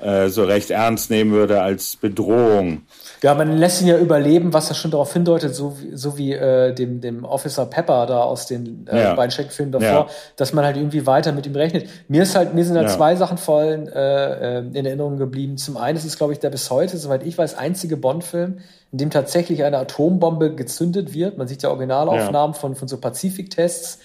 äh, 0.00 0.28
so 0.28 0.44
recht 0.44 0.70
ernst 0.70 1.10
nehmen 1.10 1.32
würde 1.32 1.60
als 1.60 1.96
Bedrohung. 1.96 2.82
Ja, 3.22 3.34
man 3.34 3.58
lässt 3.58 3.82
ihn 3.82 3.86
ja 3.88 3.98
überleben, 3.98 4.54
was 4.54 4.70
ja 4.70 4.74
schon 4.74 4.90
darauf 4.90 5.12
hindeutet, 5.12 5.54
so 5.54 5.78
wie, 5.78 5.94
so 5.94 6.16
wie 6.16 6.32
äh, 6.32 6.72
dem, 6.72 7.00
dem 7.02 7.24
Officer 7.24 7.66
Pepper 7.66 8.06
da 8.06 8.22
aus 8.22 8.46
den 8.46 8.86
äh, 8.90 9.02
Ja. 9.02 9.14
beiden 9.14 9.30
Schreckfilmen 9.30 9.72
davor, 9.72 9.86
Ja. 9.88 10.06
dass 10.36 10.52
man 10.54 10.64
halt 10.64 10.76
irgendwie 10.78 11.06
weiter 11.06 11.32
mit 11.32 11.46
ihm 11.46 11.54
rechnet. 11.54 11.86
Mir 12.08 12.22
ist 12.22 12.34
halt, 12.34 12.54
mir 12.54 12.64
sind 12.64 12.76
halt 12.76 12.88
Ja. 12.88 12.96
zwei 12.96 13.16
Sachen 13.16 13.36
vor 13.36 13.58
allem 13.60 13.88
äh, 13.88 14.58
äh, 14.58 14.64
in 14.72 14.86
Erinnerung 14.86 15.18
geblieben. 15.18 15.58
Zum 15.58 15.76
einen 15.76 15.98
ist 15.98 16.06
es, 16.06 16.16
glaube 16.16 16.32
ich, 16.32 16.38
der 16.38 16.48
bis 16.50 16.70
heute, 16.70 16.96
soweit 16.96 17.26
ich 17.26 17.36
weiß, 17.36 17.56
einzige 17.58 17.98
Bond-Film, 17.98 18.58
in 18.92 18.98
dem 18.98 19.10
tatsächlich 19.10 19.64
eine 19.64 19.76
Atombombe 19.78 20.54
gezündet 20.54 21.12
wird. 21.12 21.36
Man 21.36 21.46
sieht 21.46 21.62
ja 21.62 21.68
Originalaufnahmen 21.68 22.54
von, 22.54 22.74
von 22.74 22.88
so 22.88 22.96
Pazifik-Tests. 22.98 23.98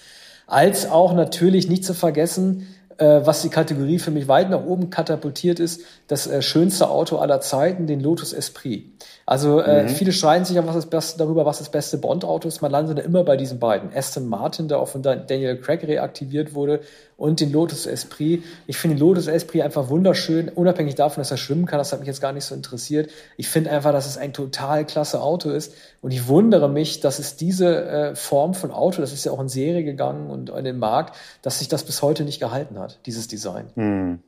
Als 0.46 0.90
auch 0.90 1.12
natürlich 1.14 1.68
nicht 1.68 1.84
zu 1.84 1.94
vergessen, 1.94 2.66
äh, 2.98 3.20
was 3.24 3.42
die 3.42 3.48
Kategorie 3.48 3.98
für 3.98 4.10
mich 4.10 4.28
weit 4.28 4.48
nach 4.48 4.64
oben 4.64 4.90
katapultiert 4.90 5.58
ist, 5.60 5.82
das 6.08 6.26
äh, 6.26 6.40
schönste 6.40 6.88
Auto 6.88 7.18
aller 7.18 7.40
Zeiten, 7.40 7.86
den 7.86 8.00
Lotus 8.00 8.32
Esprit. 8.32 8.84
Also 9.24 9.60
äh, 9.60 9.88
viele 9.88 10.12
streiten 10.12 10.44
sich 10.44 10.54
ja 10.54 10.64
was 10.66 10.76
das 10.76 10.86
beste, 10.86 11.18
darüber, 11.18 11.44
was 11.44 11.58
das 11.58 11.68
beste 11.68 11.98
Bond-Auto 11.98 12.46
ist. 12.46 12.62
Man 12.62 12.70
landet 12.70 13.00
immer 13.00 13.24
bei 13.24 13.36
diesen 13.36 13.58
beiden. 13.58 13.90
Aston 13.92 14.28
Martin, 14.28 14.68
der 14.68 14.78
auch 14.78 14.86
von 14.86 15.02
Dan- 15.02 15.26
Daniel 15.26 15.56
Craig 15.56 15.82
reaktiviert 15.82 16.54
wurde, 16.54 16.80
und 17.16 17.40
den 17.40 17.50
Lotus 17.50 17.86
Esprit. 17.86 18.44
Ich 18.66 18.76
finde 18.76 18.96
den 18.96 19.00
Lotus 19.00 19.26
Esprit 19.26 19.62
einfach 19.62 19.88
wunderschön, 19.88 20.48
unabhängig 20.48 20.94
davon, 20.96 21.22
dass 21.22 21.30
er 21.30 21.38
schwimmen 21.38 21.66
kann. 21.66 21.78
Das 21.78 21.92
hat 21.92 21.98
mich 22.00 22.06
jetzt 22.06 22.20
gar 22.20 22.32
nicht 22.32 22.44
so 22.44 22.54
interessiert. 22.54 23.10
Ich 23.36 23.48
finde 23.48 23.70
einfach, 23.70 23.92
dass 23.92 24.06
es 24.06 24.18
ein 24.18 24.32
total 24.32 24.84
klasse 24.84 25.20
Auto 25.22 25.50
ist. 25.50 25.72
Und 26.02 26.10
ich 26.10 26.28
wundere 26.28 26.68
mich, 26.68 27.00
dass 27.00 27.18
es 27.18 27.36
diese 27.36 27.84
äh, 27.84 28.14
Form 28.14 28.54
von 28.54 28.70
Auto, 28.70 29.00
das 29.00 29.12
ist 29.12 29.24
ja 29.24 29.32
auch 29.32 29.40
in 29.40 29.48
Serie 29.48 29.82
gegangen 29.82 30.30
und 30.30 30.50
in 30.50 30.64
den 30.64 30.78
Markt, 30.78 31.16
dass 31.42 31.58
sich 31.58 31.68
das 31.68 31.84
bis 31.84 32.02
heute 32.02 32.22
nicht 32.24 32.38
gehalten 32.38 32.78
hat, 32.78 32.98
dieses 33.06 33.28
Design. 33.28 34.20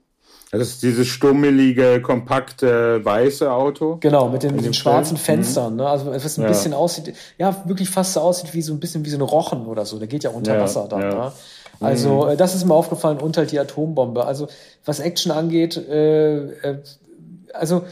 Das 0.50 0.62
ist 0.62 0.82
dieses 0.82 1.06
stummelige, 1.08 2.00
kompakte, 2.00 3.04
weiße 3.04 3.52
Auto. 3.52 3.98
Genau, 4.00 4.28
mit 4.30 4.42
den, 4.42 4.54
mit 4.56 4.64
den 4.64 4.72
schwarzen 4.72 5.18
Film? 5.18 5.42
Fenstern. 5.42 5.76
Ne? 5.76 5.86
Also 5.86 6.06
was 6.06 6.38
ein 6.38 6.42
Ja. 6.42 6.48
bisschen 6.48 6.72
aussieht, 6.72 7.14
ja, 7.36 7.62
wirklich 7.66 7.90
fast 7.90 8.14
so 8.14 8.20
aussieht 8.20 8.54
wie 8.54 8.62
so 8.62 8.72
ein 8.72 8.80
bisschen 8.80 9.04
wie 9.04 9.10
so 9.10 9.18
ein 9.18 9.22
Rochen 9.22 9.66
oder 9.66 9.84
so. 9.84 9.98
Der 9.98 10.08
geht 10.08 10.24
ja 10.24 10.30
unter 10.30 10.54
Ja, 10.54 10.60
Wasser 10.62 10.86
dann. 10.88 11.00
ja. 11.02 11.14
Ne? 11.26 11.32
Also 11.80 12.26
äh, 12.28 12.36
das 12.36 12.54
ist 12.54 12.64
mir 12.64 12.74
aufgefallen 12.74 13.18
und 13.18 13.36
halt 13.36 13.52
die 13.52 13.58
Atombombe. 13.60 14.24
Also 14.24 14.48
was 14.86 15.00
Action 15.00 15.32
angeht, 15.32 15.76
äh, 15.76 16.36
äh, 16.52 16.78
also 17.52 17.82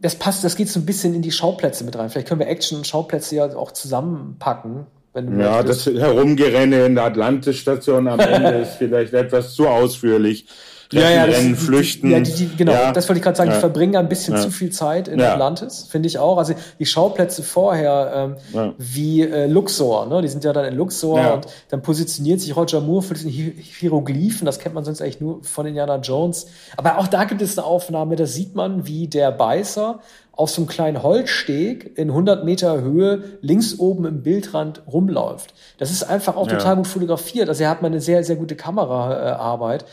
das 0.00 0.16
passt, 0.16 0.44
das 0.44 0.56
geht 0.56 0.68
so 0.68 0.78
ein 0.80 0.84
bisschen 0.86 1.14
in 1.14 1.22
die 1.22 1.32
Schauplätze 1.32 1.82
mit 1.84 1.96
rein. 1.96 2.10
Vielleicht 2.10 2.28
können 2.28 2.40
wir 2.40 2.48
Action 2.48 2.76
und 2.76 2.86
Schauplätze 2.86 3.36
ja 3.36 3.56
auch 3.56 3.72
zusammenpacken, 3.72 4.86
wenn 5.14 5.26
du 5.28 5.42
Ja, 5.42 5.62
möchtest. 5.62 5.86
das 5.86 5.94
Herumgerenne 5.94 6.84
in 6.84 6.94
der 6.94 7.04
Atlantis-Station 7.04 8.06
am 8.08 8.20
Ende 8.20 8.52
ist 8.58 8.72
vielleicht 8.74 9.14
etwas 9.14 9.54
zu 9.54 9.66
ausführlich. 9.66 10.46
Ja, 10.92 11.10
ja, 11.10 11.26
das, 11.26 11.36
Rennen, 11.38 11.48
die- 11.50 11.54
flüchten. 11.54 12.10
Ja, 12.10 12.20
die, 12.20 12.32
die, 12.32 12.56
genau, 12.56 12.72
Ja. 12.72 12.92
das 12.92 13.08
wollte 13.08 13.18
ich 13.18 13.24
gerade 13.24 13.36
sagen. 13.36 13.50
Die 13.50 13.56
verbringen 13.58 13.96
ein 13.96 14.08
bisschen 14.08 14.36
zu 14.36 14.50
viel 14.50 14.70
Zeit 14.70 15.08
in. 15.08 15.20
Atlantis, 15.20 15.86
finde 15.90 16.06
ich 16.06 16.18
auch. 16.18 16.36
Also 16.38 16.54
die 16.78 16.86
Schauplätze 16.86 17.42
vorher, 17.42 18.36
ähm, 18.54 18.72
wie 18.78 19.22
äh, 19.22 19.46
Luxor, 19.46 20.06
ne? 20.06 20.20
die 20.22 20.28
sind 20.28 20.44
ja 20.44 20.52
dann 20.52 20.64
in 20.66 20.74
Luxor 20.76 21.34
und 21.34 21.46
dann 21.70 21.82
positioniert 21.82 22.40
sich 22.40 22.54
Roger 22.56 22.80
Moore 22.80 23.02
für 23.02 23.14
diesen 23.14 23.30
Hi- 23.30 23.54
Hieroglyphen. 23.58 24.44
Das 24.46 24.58
kennt 24.58 24.74
man 24.74 24.84
sonst 24.84 25.00
eigentlich 25.00 25.20
nur 25.20 25.42
von 25.42 25.66
Indiana 25.66 25.96
Jones. 25.96 26.46
Aber 26.76 26.98
auch 26.98 27.06
da 27.08 27.24
gibt 27.24 27.40
es 27.42 27.56
eine 27.58 27.66
Aufnahme, 27.66 28.16
da 28.16 28.26
sieht 28.26 28.54
man, 28.54 28.86
wie 28.86 29.08
der 29.08 29.32
Beißer 29.32 30.00
auf 30.36 30.50
so 30.50 30.60
einem 30.62 30.68
kleinen 30.68 31.02
Holzsteg 31.02 31.96
in 31.96 32.08
100 32.10 32.44
Meter 32.44 32.80
Höhe 32.80 33.22
links 33.40 33.78
oben 33.78 34.04
im 34.04 34.22
Bildrand 34.24 34.82
rumläuft. 34.92 35.54
Das 35.78 35.92
ist 35.92 36.02
einfach 36.02 36.36
auch 36.36 36.48
Ja. 36.48 36.56
total 36.58 36.76
gut 36.76 36.88
fotografiert. 36.88 37.48
Also 37.48 37.62
er 37.62 37.70
hat 37.70 37.82
mal 37.82 37.88
eine 37.88 38.00
sehr, 38.00 38.24
sehr 38.24 38.34
gute 38.36 38.56
Kameraarbeit. 38.56 39.84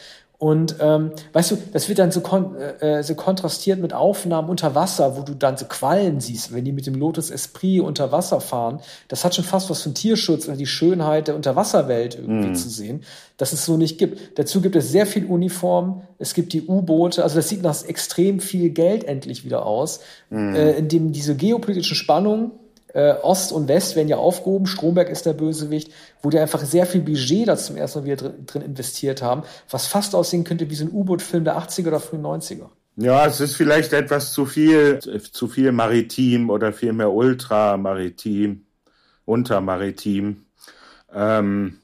Und 0.41 0.77
ähm, 0.79 1.11
weißt 1.33 1.51
du, 1.51 1.57
das 1.71 1.87
wird 1.87 1.99
dann 1.99 2.09
so, 2.11 2.21
kon 2.21 2.55
äh, 2.55 3.03
so 3.03 3.13
kontrastiert 3.13 3.79
mit 3.79 3.93
Aufnahmen 3.93 4.49
unter 4.49 4.73
Wasser, 4.73 5.15
wo 5.15 5.21
du 5.21 5.35
dann 5.35 5.55
so 5.55 5.65
Quallen 5.65 6.19
siehst, 6.19 6.51
wenn 6.51 6.65
die 6.65 6.71
mit 6.71 6.87
dem 6.87 6.95
Lotus 6.95 7.29
Esprit 7.29 7.81
unter 7.81 8.11
Wasser 8.11 8.41
fahren. 8.41 8.79
Das 9.07 9.23
hat 9.23 9.35
schon 9.35 9.45
fast 9.45 9.69
was 9.69 9.83
von 9.83 9.93
Tierschutz 9.93 10.47
und 10.47 10.57
die 10.57 10.65
Schönheit 10.65 11.27
der 11.27 11.35
Unterwasserwelt 11.35 12.15
irgendwie 12.15 12.53
zu 12.53 12.69
sehen, 12.69 13.03
dass 13.37 13.53
es 13.53 13.65
so 13.65 13.77
nicht 13.77 13.99
gibt. 13.99 14.39
Dazu 14.39 14.61
gibt 14.61 14.75
es 14.75 14.89
sehr 14.89 15.05
viel 15.05 15.27
Uniform, 15.27 16.01
es 16.17 16.33
gibt 16.33 16.53
die 16.53 16.63
U-Boote, 16.63 17.21
also 17.21 17.35
das 17.35 17.47
sieht 17.47 17.61
nach 17.61 17.85
extrem 17.85 18.39
viel 18.39 18.71
Geld 18.71 19.03
endlich 19.03 19.45
wieder 19.45 19.67
aus, 19.67 19.99
äh, 20.31 20.75
in 20.75 20.87
dem 20.87 21.11
diese 21.11 21.35
geopolitischen 21.35 21.95
Spannungen 21.95 22.49
äh, 22.93 23.13
Ost 23.21 23.51
und 23.51 23.67
West 23.67 23.95
werden 23.95 24.07
ja 24.07 24.17
aufgehoben. 24.17 24.65
Stromberg 24.65 25.09
ist 25.09 25.25
der 25.25 25.33
Bösewicht, 25.33 25.91
wo 26.21 26.29
die 26.29 26.39
einfach 26.39 26.61
sehr 26.61 26.85
viel 26.85 27.01
Budget 27.01 27.47
da 27.47 27.57
zum 27.57 27.77
ersten 27.77 27.99
Mal 27.99 28.05
wieder 28.05 28.15
drin, 28.17 28.45
drin 28.45 28.61
investiert 28.61 29.21
haben, 29.21 29.43
was 29.69 29.87
fast 29.87 30.15
aussehen 30.15 30.43
könnte 30.43 30.69
wie 30.69 30.75
so 30.75 30.85
ein 30.85 30.91
U-Boot-Film 30.91 31.43
der 31.43 31.57
80er 31.57 31.87
oder 31.87 31.99
frühen 31.99 32.23
90er. 32.23 32.69
Ja, 32.97 33.25
es 33.25 33.39
ist 33.39 33.55
vielleicht 33.55 33.93
etwas 33.93 34.33
zu 34.33 34.45
viel, 34.45 34.99
zu 34.99 35.47
viel 35.47 35.71
maritim 35.71 36.49
oder 36.49 36.73
vielmehr 36.73 37.11
ultramaritim, 37.11 38.65
untermaritim. 39.25 40.45
Ähm, 41.13 41.77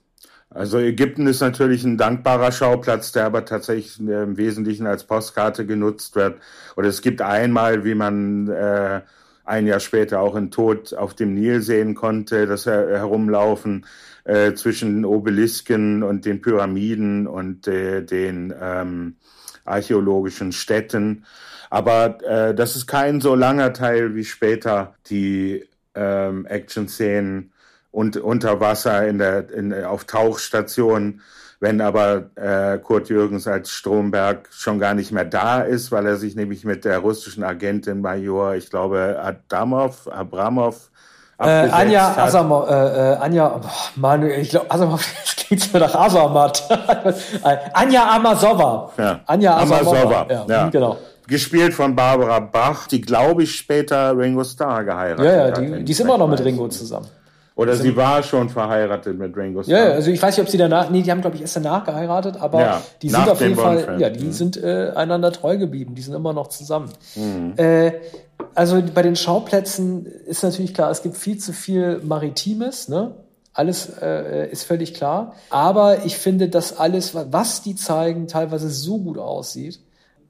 also 0.49 0.79
Ägypten 0.79 1.27
ist 1.27 1.41
natürlich 1.41 1.83
ein 1.83 1.97
dankbarer 1.97 2.51
Schauplatz, 2.51 3.11
der 3.11 3.25
aber 3.25 3.45
tatsächlich 3.45 3.99
äh, 3.99 4.23
im 4.23 4.37
Wesentlichen 4.37 4.87
als 4.87 5.05
Postkarte 5.05 5.65
genutzt 5.65 6.15
wird. 6.15 6.39
Oder 6.75 6.87
es 6.87 7.01
gibt 7.01 7.21
einmal, 7.21 7.83
wie 7.85 7.95
man 7.95 8.47
äh, 8.49 9.01
ein 9.47 9.65
Jahr 9.65 9.79
später 9.79 10.19
auch 10.19 10.35
in 10.35 10.51
Tod 10.51 10.93
auf 10.93 11.13
dem 11.13 11.33
Nil 11.33 11.61
sehen 11.61 11.95
konnte, 11.95 12.45
das 12.47 12.65
her 12.65 12.87
herumlaufen 12.89 13.85
äh, 14.25 14.53
zwischen 14.53 14.95
den 14.95 15.05
Obelisken 15.05 16.03
und 16.03 16.25
den 16.25 16.41
Pyramiden 16.41 17.27
und 17.27 17.67
äh, 17.67 18.03
den 18.03 18.53
ähm, 18.59 19.15
archäologischen 19.63 20.51
Städten. 20.51 21.25
Aber 21.69 22.21
äh, 22.23 22.53
das 22.53 22.75
ist 22.75 22.87
kein 22.87 23.21
so 23.21 23.35
langer 23.35 23.73
Teil 23.73 24.15
wie 24.15 24.25
später 24.25 24.95
die 25.09 25.65
ähm, 25.95 26.45
Action-Szenen 26.45 27.51
und 27.91 28.17
unter 28.17 28.59
Wasser 28.59 29.07
in 29.07 29.17
der, 29.17 29.49
in, 29.51 29.73
auf 29.73 30.03
Tauchstationen. 30.05 31.21
Wenn 31.59 31.81
aber 31.81 32.25
äh, 32.35 32.77
Kurt 32.77 33.09
Jürgens 33.09 33.47
als 33.47 33.71
Stromberg 33.71 34.47
schon 34.51 34.77
gar 34.79 34.93
nicht 34.93 35.11
mehr 35.11 35.25
da 35.25 35.61
ist, 35.61 35.91
weil 35.91 36.05
er 36.05 36.17
sich 36.17 36.35
nämlich 36.35 36.63
mit 36.65 36.85
der 36.85 36.99
russischen 36.99 37.43
Agentin 37.43 38.01
Major, 38.01 38.53
ich 38.53 38.69
glaube, 38.69 39.17
Adamov, 39.21 40.07
Abramov, 40.07 40.91
Äh, 41.39 41.43
Anja 41.69 42.09
hat. 42.15 42.19
Asamov, 42.19 42.67
äh, 42.69 42.73
äh, 42.73 43.15
Anja, 43.17 43.47
boah, 43.49 43.69
Mann, 43.95 44.23
ich 44.29 44.49
glaube, 44.51 44.69
Asamov, 44.71 45.03
das 45.23 45.35
klingt 45.35 45.61
so 45.63 45.77
nach 45.79 45.93
Asamat. 45.95 46.63
Äh, 47.43 47.57
Anja 47.73 48.07
Amasova. 48.15 48.91
Ja. 48.97 49.19
Anja. 49.25 49.57
Amasova, 49.57 50.25
Ja, 50.29 50.45
ja. 50.47 50.69
genau. 50.69 50.97
Gespielt 51.27 51.73
von 51.73 51.95
Barbara 51.95 52.39
Bach, 52.39 52.87
die, 52.87 53.01
glaube 53.01 53.43
ich, 53.43 53.55
später 53.55 54.17
Ringo 54.17 54.43
Starr 54.43 54.83
geheiratet 54.85 55.25
Ja, 55.25 55.35
ja, 55.35 55.43
hat. 55.47 55.57
die, 55.57 55.83
die 55.83 55.91
ist 55.91 55.99
immer 55.99 56.17
noch 56.17 56.27
mit. 56.27 56.43
Ringo 56.43 56.67
zusammen. 56.69 57.07
Oder 57.57 57.75
sie 57.75 57.95
war 57.95 58.21
schon 58.23 58.49
verheiratet 58.49 59.17
mit 59.17 59.35
Ringo 59.35 59.63
Starr. 59.63 59.77
Ja, 59.89 59.91
also 59.93 60.11
ich 60.11 60.21
weiß 60.21 60.37
nicht, 60.37 60.45
ob 60.45 60.49
sie 60.49 60.57
danach, 60.59 60.89
nee, 60.91 61.01
die 61.01 61.09
haben, 61.11 61.21
glaube 61.21 61.35
ich, 61.35 61.41
erst 61.41 61.55
danach 61.55 61.83
geheiratet, 61.83 62.37
aber 62.39 62.59
Ja, 62.61 62.81
die 63.01 63.09
sind 63.09 63.27
auf 63.29 63.41
jeden 63.41 63.55
Fall, 63.55 63.97
ja, 63.99 64.09
die 64.11 64.25
Mhm. 64.25 64.31
sind 64.31 64.57
äh, 64.63 64.91
einander 64.95 65.31
treu 65.31 65.57
geblieben, 65.57 65.95
die 65.95 66.01
sind 66.03 66.13
immer 66.13 66.33
noch 66.33 66.47
zusammen. 66.49 66.89
Äh, 67.57 67.93
also 68.53 68.81
bei 68.93 69.01
den 69.01 69.15
Schauplätzen 69.15 70.05
ist 70.05 70.43
natürlich 70.43 70.73
klar, 70.73 70.91
es 70.91 71.01
gibt 71.01 71.17
viel 71.17 71.37
zu 71.39 71.51
viel 71.51 71.99
Maritimes, 72.03 72.87
ne? 72.89 73.15
Alles 73.53 73.89
äh, 74.01 74.51
ist 74.51 74.65
völlig 74.65 74.93
klar. 74.93 75.33
Aber 75.49 76.05
ich 76.05 76.15
finde, 76.17 76.47
dass 76.49 76.77
alles, 76.77 77.15
was 77.15 77.63
die 77.63 77.75
zeigen, 77.75 78.27
teilweise 78.27 78.69
so 78.69 78.99
gut 78.99 79.17
aussieht. 79.17 79.79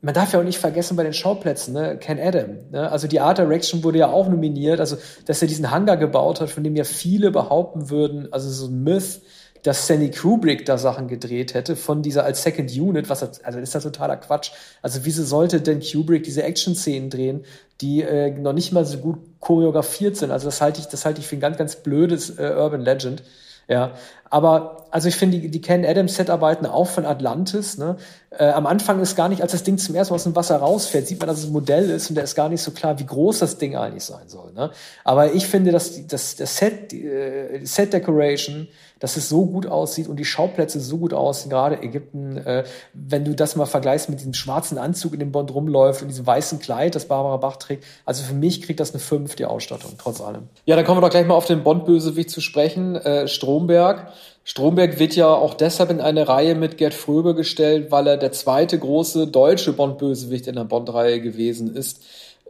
Man 0.02 0.14
darf 0.14 0.34
ja 0.34 0.40
auch 0.40 0.44
nicht 0.44 0.60
vergessen 0.60 0.96
bei 0.96 1.04
den 1.04 1.14
Schauplätzen, 1.14 1.74
ne? 1.74 1.98
Ken 1.98 2.20
Adam. 2.20 2.58
Ne? 2.72 2.90
Also 2.92 3.08
die 3.08 3.20
Art 3.20 3.40
Direction 3.40 3.84
wurde 3.84 3.98
ja 3.98 4.12
auch 4.12 4.28
nominiert. 4.30 4.80
Also, 4.80 4.98
dass 5.26 5.42
er 5.42 5.48
diesen 5.48 5.72
Hangar 5.72 5.98
gebaut 5.98 6.40
hat, 6.40 6.50
von 6.50 6.64
dem 6.64 6.76
ja 6.76 6.84
viele 6.84 7.32
behaupten 7.32 7.90
würden, 7.90 8.32
also 8.32 8.50
so 8.50 8.68
ein 8.68 8.84
Myth, 8.84 9.22
dass 9.64 9.84
Stanley 9.84 10.12
Kubrick 10.12 10.66
da 10.66 10.78
Sachen 10.78 11.08
gedreht 11.08 11.54
hätte 11.54 11.76
von 11.76 12.02
dieser 12.02 12.24
als 12.24 12.44
Second 12.44 12.72
Unit, 12.72 13.10
was 13.10 13.44
also 13.44 13.60
ist 13.60 13.76
das 13.76 13.84
totaler 13.84 14.18
Quatsch. 14.18 14.52
Also 14.82 15.00
wieso 15.04 15.24
sollte 15.24 15.62
denn 15.62 15.82
Kubrick 15.82 16.24
diese 16.24 16.44
Action-Szenen 16.44 17.10
drehen, 17.10 17.44
die 17.82 18.02
äh, 18.02 18.32
noch 18.32 18.54
nicht 18.54 18.72
mal 18.72 18.86
so 18.86 19.00
gut 19.00 19.18
choreografiert 19.40 20.16
sind? 20.16 20.32
Also 20.32 20.46
das 20.46 20.62
halte 20.62 20.80
ich, 20.80 20.88
das 20.88 21.06
halte 21.06 21.22
ich 21.22 21.28
für 21.28 21.36
ein 21.36 21.42
ganz, 21.42 21.58
ganz 21.58 21.76
blödes 21.78 22.38
äh, 22.38 22.54
Urban 22.56 22.82
Legend. 22.82 23.24
Ja, 23.68 23.92
aber 24.30 24.88
also 24.92 25.08
ich 25.10 25.16
finde 25.16 25.40
die, 25.40 25.50
die 25.50 25.62
Ken 25.62 25.86
Adams 25.86 26.16
Setarbeiten 26.16 26.66
auch 26.66 26.88
von 26.88 27.06
Atlantis. 27.06 27.78
Ne? 27.78 27.98
Äh, 28.32 28.50
am 28.50 28.66
Anfang 28.66 29.02
ist 29.02 29.16
gar 29.16 29.30
nicht, 29.30 29.42
als 29.42 29.52
das 29.52 29.64
Ding 29.64 29.78
zum 29.78 29.96
ersten 29.96 30.14
Mal 30.14 30.16
aus 30.16 30.24
dem 30.24 30.36
Wasser 30.36 30.58
rausfährt, 30.58 31.08
sieht 31.08 31.20
man, 31.20 31.28
dass 31.28 31.40
es 31.40 31.46
ein 31.46 31.52
Modell 31.52 31.90
ist 31.90 32.10
und 32.10 32.16
da 32.16 32.22
ist 32.22 32.36
gar 32.36 32.50
nicht 32.50 32.62
so 32.62 32.72
klar, 32.72 32.98
wie 33.00 33.06
groß 33.06 33.40
das 33.40 33.58
Ding 33.58 33.76
eigentlich 33.76 34.04
sein 34.04 34.28
soll. 34.28 34.54
Ne? 34.54 34.72
Aber 35.04 35.34
ich 35.34 35.48
finde, 35.48 35.72
dass 35.72 36.08
das, 36.08 36.36
das 36.36 36.58
Set, 36.58 36.94
äh, 36.94 37.64
Set 37.66 37.94
Decoration 37.94 38.68
dass 39.00 39.18
es 39.18 39.30
so 39.30 39.46
gut 39.46 39.68
aussieht 39.68 40.08
und 40.08 40.18
die 40.18 40.26
Schauplätze 40.26 40.80
so 40.80 40.98
gut 40.98 41.14
aussehen, 41.14 41.50
gerade 41.50 41.82
Ägypten, 41.82 42.38
äh, 42.38 42.64
wenn 42.94 43.26
du 43.26 43.36
das 43.36 43.56
mal 43.56 43.66
vergleichst 43.66 44.10
mit 44.10 44.20
diesem 44.20 44.34
schwarzen 44.34 44.78
Anzug, 44.78 45.14
in 45.14 45.20
dem 45.20 45.32
Bond 45.32 45.54
rumläuft 45.54 46.02
und 46.02 46.08
diesem 46.08 46.26
weißen 46.26 46.60
Kleid, 46.60 46.96
das 46.96 47.06
Barbara 47.06 47.38
Bach 47.38 47.58
trägt. 47.58 47.84
Also 48.06 48.24
für 48.24 48.34
mich 48.34 48.62
kriegt 48.62 48.80
das 48.80 48.92
eine 48.92 49.00
5, 49.00 49.36
die 49.36 49.46
Ausstattung, 49.46 49.94
trotz 49.98 50.22
allem. 50.22 50.50
Ja, 50.66 50.76
dann 50.76 50.86
kommen 50.86 50.98
wir 50.98 51.02
doch 51.02 51.10
gleich 51.10 51.28
mal 51.28 51.36
auf 51.36 51.46
den 51.46 51.64
Bond-Bösewicht 51.64 52.30
zu 52.30 52.42
sprechen, 52.42 52.96
äh, 52.96 53.28
Stromberg. 53.28 54.08
Stromberg 54.44 55.00
wird 55.00 55.16
ja 55.16 55.28
auch 55.28 55.54
deshalb 55.54 55.90
in 55.90 56.00
eine 56.00 56.28
Reihe 56.28 56.56
mit 56.56 56.78
Gerd 56.78 56.94
Fröbe 56.94 57.36
gestellt, 57.36 57.92
weil 57.92 58.08
er 58.08 58.18
der 58.18 58.32
zweite 58.32 58.80
große 58.80 59.28
deutsche 59.28 59.74
Bond-Bösewicht 59.74 60.48
in 60.48 60.56
der 60.56 60.64
Bond-Reihe 60.64 61.20
gewesen 61.20 61.76
ist. 61.76 62.02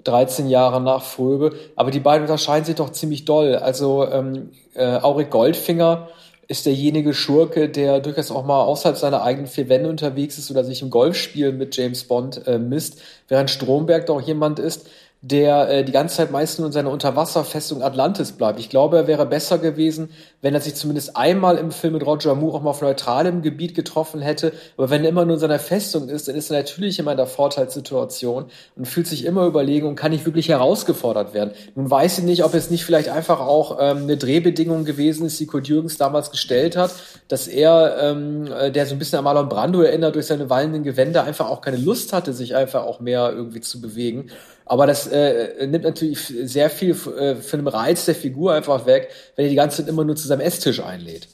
13 0.04 0.48
Jahre 0.48 0.80
nach 0.80 1.04
Fröbe. 1.04 1.54
Aber 1.76 1.92
die 1.92 2.00
beiden 2.00 2.22
unterscheiden 2.22 2.66
sich 2.66 2.76
doch 2.76 2.92
ziemlich 2.92 3.26
doll. 3.26 3.56
Also 3.56 4.08
ähm, 4.08 4.52
äh, 4.76 4.86
Auric 4.86 5.32
Goldfinger 5.32 6.08
ist 6.48 6.66
derjenige 6.66 7.14
Schurke, 7.14 7.68
der 7.68 8.00
durchaus 8.00 8.32
auch 8.32 8.46
mal 8.46 8.62
außerhalb 8.62 8.98
seiner 8.98 9.22
eigenen 9.22 9.48
vier 9.48 9.68
Wände 9.68 9.90
unterwegs 9.90 10.38
ist 10.38 10.50
oder 10.50 10.64
sich 10.64 10.82
im 10.82 10.90
Golfspiel 10.90 11.52
mit 11.52 11.76
James 11.76 12.06
Bond 12.06 12.48
äh, 12.48 12.58
misst, 12.58 13.02
während 13.28 13.50
Stromberg 13.50 14.06
doch 14.06 14.22
jemand 14.22 14.60
ist, 14.60 14.88
der 15.22 15.70
äh, 15.70 15.84
die 15.84 15.92
ganze 15.92 16.18
Zeit 16.18 16.32
meist 16.32 16.60
nur 16.60 16.68
in 16.68 16.72
seiner 16.72 16.92
Unterwasserfestung 16.92 17.82
Atlantis 17.82 18.34
bleibt. 18.34 18.60
Ich 18.60 18.70
glaube, 18.70 18.98
er 18.98 19.08
wäre 19.08 19.26
besser 19.26 19.58
gewesen, 19.58 20.10
wenn 20.42 20.54
er 20.54 20.62
sich 20.62 20.76
zumindest 20.76 21.18
einmal 21.18 21.58
im 21.58 21.72
Film 21.72 21.94
mit 21.94 22.06
Roger 22.06 22.36
Moore 22.36 22.58
auch 22.58 22.62
mal 22.62 22.70
auf 22.70 22.82
neutralem 22.82 23.42
Gebiet 23.42 23.74
getroffen 23.74 24.22
hätte. 24.22 24.54
Aber 24.78 24.92
wenn 24.92 25.04
er 25.04 25.10
immer 25.10 25.26
nur 25.26 25.36
in 25.36 25.40
seiner 25.40 25.58
Festung 25.58 26.08
ist, 26.10 26.28
dann 26.28 26.36
ist 26.36 26.52
er 26.52 26.58
natürlich 26.58 27.00
immer 27.00 27.12
in 27.12 27.18
der 27.18 27.26
Vorteilssituation 27.26 28.46
und 28.76 28.88
fühlt 28.88 29.08
sich 29.08 29.26
immer 29.26 29.46
überlegen 29.46 29.88
und 29.88 29.96
kann 29.96 30.12
nicht 30.12 30.26
wirklich 30.26 30.50
herausgefordert 30.50 31.34
werden. 31.34 31.52
Nun 31.74 31.90
weiß 31.90 32.20
ich 32.20 32.24
nicht, 32.24 32.44
ob 32.44 32.54
es 32.54 32.70
nicht 32.70 32.86
vielleicht 32.86 33.10
einfach 33.10 33.40
auch 33.40 33.78
ähm, 33.80 34.04
eine 34.04 34.18
Drehbedingung 34.18 34.86
gewesen 34.86 35.26
ist, 35.26 35.40
die 35.40 35.48
Kurt 35.48 35.68
Jürgens 35.68 35.98
damals 35.98 36.30
gestellt 36.30 36.78
hat, 36.78 36.92
dass 37.28 37.48
er, 37.48 37.98
ähm, 38.02 38.48
äh, 38.52 38.72
der 38.72 38.86
so 38.86 38.94
ein 38.94 39.00
bisschen 39.00 39.18
an 39.18 39.24
Marlon 39.24 39.50
Brando 39.50 39.82
erinnert, 39.82 40.14
durch 40.14 40.28
seine 40.28 40.50
wallenden 40.52 40.84
Gewänder 40.84 41.24
einfach 41.24 41.50
auch 41.50 41.62
keine 41.62 41.78
Lust 41.78 42.14
hatte, 42.14 42.34
sich 42.34 42.56
einfach 42.56 42.84
auch 42.84 43.00
mehr 43.00 43.32
irgendwie 43.34 43.62
zu 43.62 43.82
bewegen. 43.82 44.30
Aber 44.70 44.86
das 44.86 45.08
äh, 45.08 45.66
nimmt 45.66 45.86
natürlich 45.86 46.28
sehr 46.28 46.70
viel 46.70 46.92
äh, 46.92 47.36
von 47.36 47.60
dem 47.60 47.68
Reiz 47.68 48.06
der 48.06 48.16
Figur 48.16 48.54
einfach 48.54 48.86
weg, 48.86 49.10
wenn 49.36 49.46
er 49.46 49.50
die 49.50 49.56
ganze 49.56 49.78
Zeit 49.78 49.88
immer 49.88 50.04
nur 50.04 50.16
zu 50.16 50.28
seinem 50.28 50.42
Esstisch 50.42 50.82
einlädt. 50.82 51.30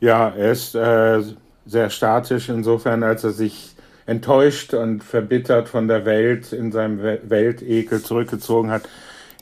Ja, 0.00 0.28
er 0.30 0.52
ist 0.52 0.74
äh, 0.74 1.22
sehr 1.66 1.90
statisch 1.90 2.48
insofern, 2.48 3.02
als 3.04 3.22
er 3.22 3.30
sich 3.30 3.74
enttäuscht 4.06 4.74
und 4.74 5.02
verbittert 5.02 5.68
von 5.68 5.88
der 5.88 6.04
Welt 6.04 6.52
in 6.52 6.72
seinem 6.72 7.00
Weltekel 7.00 8.02
zurückgezogen 8.02 8.70
hat 8.70 8.82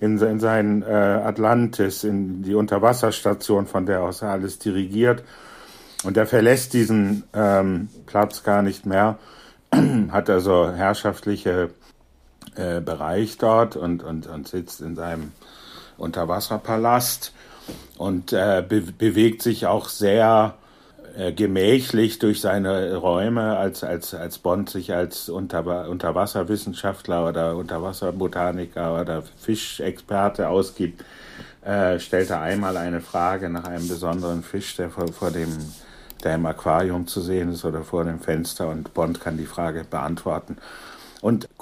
in, 0.02 0.18
in 0.18 0.40
sein 0.40 0.82
äh, 0.82 0.92
Atlantis, 0.92 2.04
in 2.04 2.42
die 2.42 2.54
Unterwasserstation, 2.54 3.66
von 3.66 3.86
der 3.86 4.02
aus 4.02 4.22
er 4.22 4.30
alles 4.30 4.58
dirigiert. 4.58 5.22
Und 6.02 6.16
er 6.16 6.26
verlässt 6.26 6.72
diesen 6.72 7.22
ähm, 7.32 7.88
Platz 8.06 8.42
gar 8.42 8.62
nicht 8.62 8.84
mehr, 8.84 9.18
hat 10.10 10.28
also 10.28 10.72
herrschaftliche 10.72 11.70
äh, 12.56 12.80
Bereich 12.80 13.38
dort 13.38 13.76
und, 13.76 14.02
und, 14.02 14.26
und 14.26 14.48
sitzt 14.48 14.80
in 14.80 14.96
seinem 14.96 15.32
Unterwasserpalast 15.98 17.32
und 17.98 18.32
äh, 18.32 18.64
be 18.66 18.80
bewegt 18.80 19.42
sich 19.42 19.66
auch 19.66 19.88
sehr 19.88 20.54
äh, 21.16 21.32
gemächlich 21.32 22.18
durch 22.18 22.40
seine 22.40 22.96
Räume, 22.96 23.56
als, 23.56 23.84
als, 23.84 24.14
als 24.14 24.38
Bond 24.38 24.70
sich 24.70 24.92
als 24.94 25.28
Unter 25.28 25.88
Unterwasserwissenschaftler 25.88 27.28
oder 27.28 27.56
Unterwasserbotaniker 27.56 29.00
oder 29.00 29.22
Fischexperte 29.38 30.48
ausgibt, 30.48 31.04
äh, 31.64 31.98
stellt 31.98 32.30
er 32.30 32.40
einmal 32.40 32.76
eine 32.76 33.00
Frage 33.00 33.48
nach 33.50 33.64
einem 33.64 33.86
besonderen 33.86 34.42
Fisch, 34.42 34.76
der 34.76 34.90
vor, 34.90 35.08
vor 35.08 35.30
dem 35.30 35.56
der 36.22 36.36
im 36.36 36.46
Aquarium 36.46 37.06
zu 37.06 37.20
sehen 37.20 37.52
ist 37.52 37.64
oder 37.64 37.82
vor 37.82 38.04
dem 38.04 38.20
Fenster 38.20 38.68
und 38.68 38.94
Bond 38.94 39.20
kann 39.20 39.36
die 39.36 39.46
Frage 39.46 39.84
beantworten. 39.84 40.56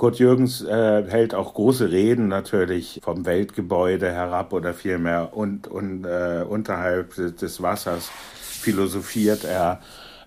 Kurt 0.00 0.18
Jürgens 0.18 0.62
äh, 0.62 1.04
hält 1.10 1.34
auch 1.34 1.52
große 1.52 1.92
Reden 1.92 2.28
natürlich 2.28 3.02
vom 3.04 3.26
Weltgebäude 3.26 4.10
herab 4.10 4.54
oder 4.54 4.72
vielmehr 4.72 5.36
und, 5.36 5.68
und 5.68 6.06
äh, 6.06 6.42
unterhalb 6.48 7.14
des 7.16 7.60
Wassers 7.60 8.10
philosophiert 8.34 9.44
er 9.44 9.80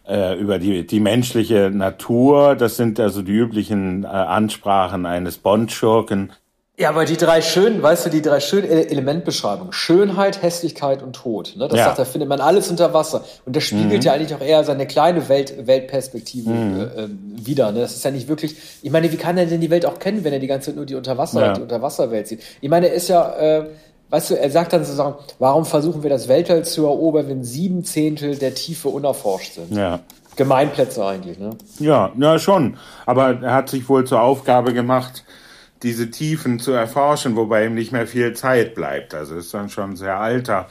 äh, 0.08 0.40
über 0.40 0.60
die, 0.60 0.86
die 0.86 1.00
menschliche 1.00 1.72
Natur. 1.72 2.56
Das 2.56 2.78
sind 2.78 3.00
also 3.00 3.24
die 3.24 3.32
üblichen 3.32 4.04
äh, 4.04 4.10
Ansprachen 4.10 5.08
eines 5.08 5.40
Bond-Schurken. 5.40 6.34
Ja, 6.76 6.90
aber 6.90 7.06
die 7.06 7.18
drei 7.18 7.42
schönen, 7.42 7.84
weißt 7.84 8.08
du, 8.08 8.10
die 8.10 8.24
drei 8.24 8.40
schönen 8.40 8.68
Elementbeschreibungen. 8.68 9.74
Schönheit, 9.74 10.42
Hässlichkeit 10.42 11.04
und 11.04 11.14
Tod. 11.14 11.54
Ne? 11.56 11.68
Das 11.68 11.78
ja. 11.78 11.86
sagt 11.86 12.00
er, 12.00 12.06
findet 12.08 12.28
man 12.30 12.42
alles 12.42 12.72
unter 12.72 12.96
Wasser. 12.96 13.24
Und 13.46 13.56
das 13.56 13.64
spiegelt 13.64 14.02
mhm. 14.02 14.02
ja 14.02 14.14
eigentlich 14.14 14.34
auch 14.34 14.42
eher 14.42 14.64
seine 14.64 14.88
kleine 14.88 15.30
Welt, 15.30 15.68
Weltperspektive 15.68 16.50
mhm. 16.50 16.80
äh, 16.80 17.04
ähm, 17.04 17.36
wieder. 17.36 17.72
Ne? 17.72 17.82
Das 17.82 17.96
ist 17.96 18.04
ja 18.04 18.10
nicht 18.10 18.28
wirklich, 18.28 18.56
ich 18.82 18.90
meine, 18.90 19.12
wie 19.12 19.18
kann 19.18 19.38
er 19.38 19.46
denn 19.46 19.62
die 19.62 19.70
Welt 19.70 19.86
auch 19.86 20.00
kennen, 20.00 20.24
wenn 20.24 20.34
er 20.34 20.40
die 20.40 20.48
ganze 20.48 20.68
Zeit 20.68 20.76
nur 20.76 20.88
die 20.88 20.96
Unterwasser, 20.96 21.46
ja. 21.46 21.54
die 21.54 21.62
Unterwasserwelt 21.62 22.28
sieht? 22.28 22.42
Ich 22.60 22.70
meine, 22.72 22.88
er 22.88 22.96
ist 22.96 23.08
ja, 23.08 23.36
äh, 23.36 23.68
weißt 24.10 24.32
du, 24.32 24.40
er 24.40 24.50
sagt 24.50 24.74
dann 24.74 24.84
sozusagen, 24.84 25.14
warum 25.38 25.66
versuchen 25.66 26.02
wir 26.02 26.10
das 26.10 26.28
Weltall 26.28 26.66
zu 26.66 26.86
erobern, 26.86 27.28
wenn 27.28 27.44
sieben 27.44 27.84
Zehntel 27.84 28.36
der 28.36 28.56
Tiefe 28.56 28.90
unerforscht 28.90 29.54
sind? 29.54 29.78
Ja. 29.78 30.00
Gemeinplätze 30.36 31.06
eigentlich, 31.06 31.38
ne? 31.38 31.52
Ja, 31.78 32.12
ja, 32.18 32.40
schon. 32.40 32.78
Aber 33.06 33.40
er 33.44 33.54
hat 33.54 33.70
sich 33.70 33.88
wohl 33.88 34.06
zur 34.06 34.22
Aufgabe 34.22 34.74
gemacht, 34.74 35.24
diese 35.84 36.10
Tiefen 36.10 36.60
zu 36.60 36.72
erforschen, 36.72 37.36
wobei 37.36 37.66
ihm 37.66 37.76
nicht 37.76 37.92
mehr 37.92 38.08
viel 38.08 38.34
Zeit 38.34 38.74
bleibt. 38.74 39.14
Also 39.14 39.36
ist 39.36 39.54
dann 39.54 39.70
schon 39.70 39.92
ein 39.92 39.96
sehr 39.96 40.18
alter 40.18 40.68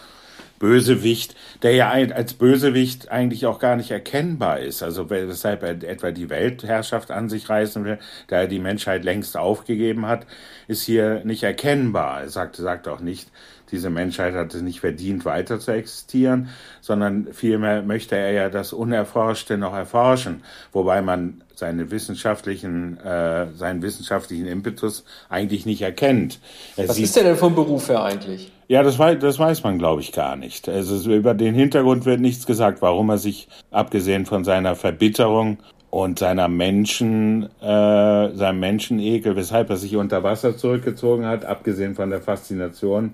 Bösewicht, 0.59 1.35
der 1.63 1.75
ja 1.75 1.91
als 1.91 2.35
Bösewicht 2.35 3.11
eigentlich 3.11 3.47
auch 3.47 3.59
gar 3.59 3.75
nicht 3.75 3.91
erkennbar 3.91 4.61
ist. 4.61 4.85
Also 4.85 5.11
weshalb 5.11 5.65
er 5.65 5.83
etwa 5.83 6.13
die 6.13 6.31
Weltherrschaft 6.31 7.11
an 7.11 7.29
sich 7.29 7.49
reißen 7.49 7.85
will, 7.85 7.99
da 8.29 8.43
er 8.43 8.47
die 8.47 8.61
Menschheit 8.61 9.03
längst 9.03 9.37
aufgegeben 9.37 10.07
hat, 10.07 10.25
ist 10.69 10.85
hier 10.85 11.23
nicht 11.25 11.43
erkennbar. 11.43 12.21
Er 12.21 12.29
sagt, 12.29 12.55
sagt 12.55 12.87
auch 12.87 13.01
nicht, 13.01 13.29
diese 13.73 13.91
Menschheit 13.91 14.35
hat 14.35 14.55
es 14.55 14.63
nicht 14.63 14.81
verdient, 14.81 15.25
weiter 15.25 15.59
zu 15.59 15.73
existieren, 15.73 16.51
sondern 16.81 17.33
vielmehr 17.33 17.83
möchte 17.83 18.17
er 18.17 18.31
ja 18.31 18.49
das 18.49 18.73
Unerforschte 18.73 19.59
noch 19.59 19.75
erforschen, 19.75 20.45
wobei 20.73 21.03
man 21.03 21.43
seine 21.63 21.93
wissenschaftlichen, 21.93 22.99
äh, 23.05 23.47
seinen 23.55 23.83
wissenschaftlichen 23.83 24.47
Impetus 24.47 25.05
eigentlich 25.29 25.65
nicht 25.65 25.81
erkennt. 25.81 26.41
Er 26.77 26.89
Was 26.89 26.99
ist 26.99 27.15
der 27.15 27.23
denn 27.23 27.37
vom 27.37 27.55
Beruf 27.55 27.89
her 27.89 28.03
eigentlich? 28.03 28.51
Ja, 28.67 28.83
das 28.83 28.99
weiß, 28.99 29.21
das 29.21 29.39
weiß 29.39 29.63
man, 29.63 29.79
glaube 29.79 30.01
ich, 30.01 30.11
gar 30.11 30.35
nicht. 30.35 30.69
Also 30.69 31.13
über 31.13 31.35
den 31.35 31.55
Hintergrund 31.55 32.05
wird 32.05 32.19
nichts 32.19 32.47
gesagt, 32.47 32.83
warum 32.83 33.11
er 33.11 33.19
sich, 33.19 33.47
abgesehen 33.71 34.27
von 34.27 34.43
seiner 34.43 34.75
Verbitterung 34.75 35.59
und 35.91 36.19
seiner 36.19 36.49
Menschen, 36.49 37.45
äh, 37.61 38.35
seinem 38.35 38.59
Menschenekel, 38.59 39.37
weshalb 39.37 39.71
er 39.71 39.77
sich 39.77 39.95
unter 39.95 40.25
Wasser 40.25 40.57
zurückgezogen 40.57 41.27
hat, 41.27 41.45
abgesehen 41.45 41.95
von 41.95 42.11
der 42.11 42.23
Faszination 42.23 43.13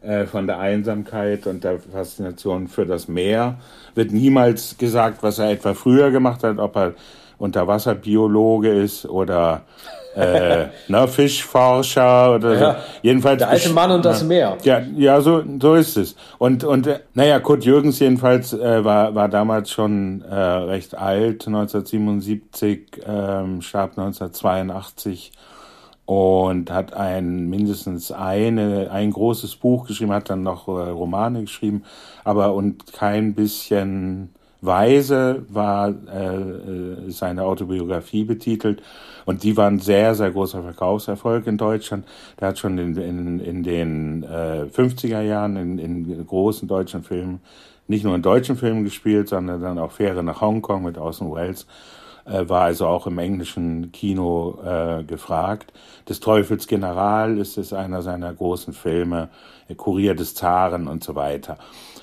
äh, 0.00 0.24
von 0.24 0.46
der 0.46 0.60
Einsamkeit 0.60 1.46
und 1.46 1.62
der 1.62 1.78
Faszination 1.78 2.68
für 2.68 2.86
das 2.86 3.06
Meer, 3.06 3.58
wird 3.94 4.12
niemals 4.12 4.78
gesagt, 4.78 5.22
was 5.22 5.38
er 5.38 5.50
etwa 5.50 5.74
früher 5.74 6.10
gemacht 6.10 6.42
hat, 6.42 6.58
ob 6.58 6.74
er 6.74 6.94
Unterwasserbiologe 7.42 8.70
ist 8.70 9.04
oder 9.04 9.62
äh, 10.14 10.66
ne, 10.88 11.08
Fischforscher 11.08 12.36
oder 12.36 12.54
ja, 12.54 12.72
so. 12.72 12.78
Jedenfalls 13.02 13.38
der 13.38 13.48
alte 13.48 13.70
Mann 13.70 13.90
und 13.90 14.04
das 14.04 14.22
Meer. 14.22 14.56
Ja, 14.62 14.80
ja, 14.96 15.20
so 15.20 15.42
so 15.60 15.74
ist 15.74 15.96
es. 15.96 16.14
Und 16.38 16.62
und 16.62 16.86
äh, 16.86 17.00
naja, 17.14 17.40
Kurt 17.40 17.64
Jürgens 17.64 17.98
jedenfalls 17.98 18.52
äh, 18.52 18.84
war 18.84 19.16
war 19.16 19.28
damals 19.28 19.70
schon 19.70 20.22
äh, 20.22 20.34
recht 20.34 20.96
alt, 20.96 21.48
1977, 21.48 23.02
ähm, 23.06 23.60
starb 23.60 23.98
1982 23.98 25.32
und 26.06 26.70
hat 26.70 26.94
ein 26.94 27.50
mindestens 27.50 28.12
eine 28.12 28.88
ein 28.92 29.10
großes 29.10 29.56
Buch 29.56 29.88
geschrieben, 29.88 30.12
hat 30.12 30.30
dann 30.30 30.44
noch 30.44 30.68
äh, 30.68 30.90
Romane 30.90 31.40
geschrieben, 31.40 31.82
aber 32.22 32.54
und 32.54 32.92
kein 32.92 33.34
bisschen 33.34 34.30
Weise 34.62 35.44
war 35.48 35.88
äh, 35.88 36.36
äh, 36.36 37.10
seine 37.10 37.42
Autobiografie 37.44 38.24
betitelt 38.24 38.80
und 39.26 39.42
die 39.42 39.56
war 39.56 39.66
ein 39.66 39.80
sehr, 39.80 40.14
sehr 40.14 40.30
großer 40.30 40.62
Verkaufserfolg 40.62 41.48
in 41.48 41.58
Deutschland. 41.58 42.06
Der 42.40 42.48
hat 42.48 42.58
schon 42.58 42.78
in, 42.78 42.96
in, 42.96 43.40
in 43.40 43.62
den 43.64 44.22
äh, 44.22 44.66
50er 44.72 45.20
Jahren 45.20 45.56
in, 45.56 45.78
in 45.78 46.26
großen 46.26 46.68
deutschen 46.68 47.02
Filmen, 47.02 47.40
nicht 47.88 48.04
nur 48.04 48.14
in 48.14 48.22
deutschen 48.22 48.56
Filmen 48.56 48.84
gespielt, 48.84 49.28
sondern 49.28 49.60
dann 49.60 49.78
auch 49.80 49.90
Fähre 49.90 50.22
nach 50.22 50.40
Hongkong 50.40 50.84
mit 50.84 50.96
Orson 50.96 51.34
Welles 51.34 51.66
äh, 52.24 52.48
war 52.48 52.62
also 52.62 52.86
auch 52.86 53.08
im 53.08 53.18
englischen 53.18 53.90
Kino 53.90 54.60
äh, 54.64 55.02
gefragt. 55.02 55.72
Des 56.08 56.20
Teufels 56.20 56.68
General 56.68 57.36
ist 57.38 57.58
es 57.58 57.72
einer 57.72 58.02
seiner 58.02 58.32
großen 58.32 58.72
Filme, 58.72 59.28
Kurier 59.76 60.14
des 60.14 60.34
Zaren 60.34 60.86
und 60.86 61.02
so 61.02 61.14
weiter. 61.14 61.58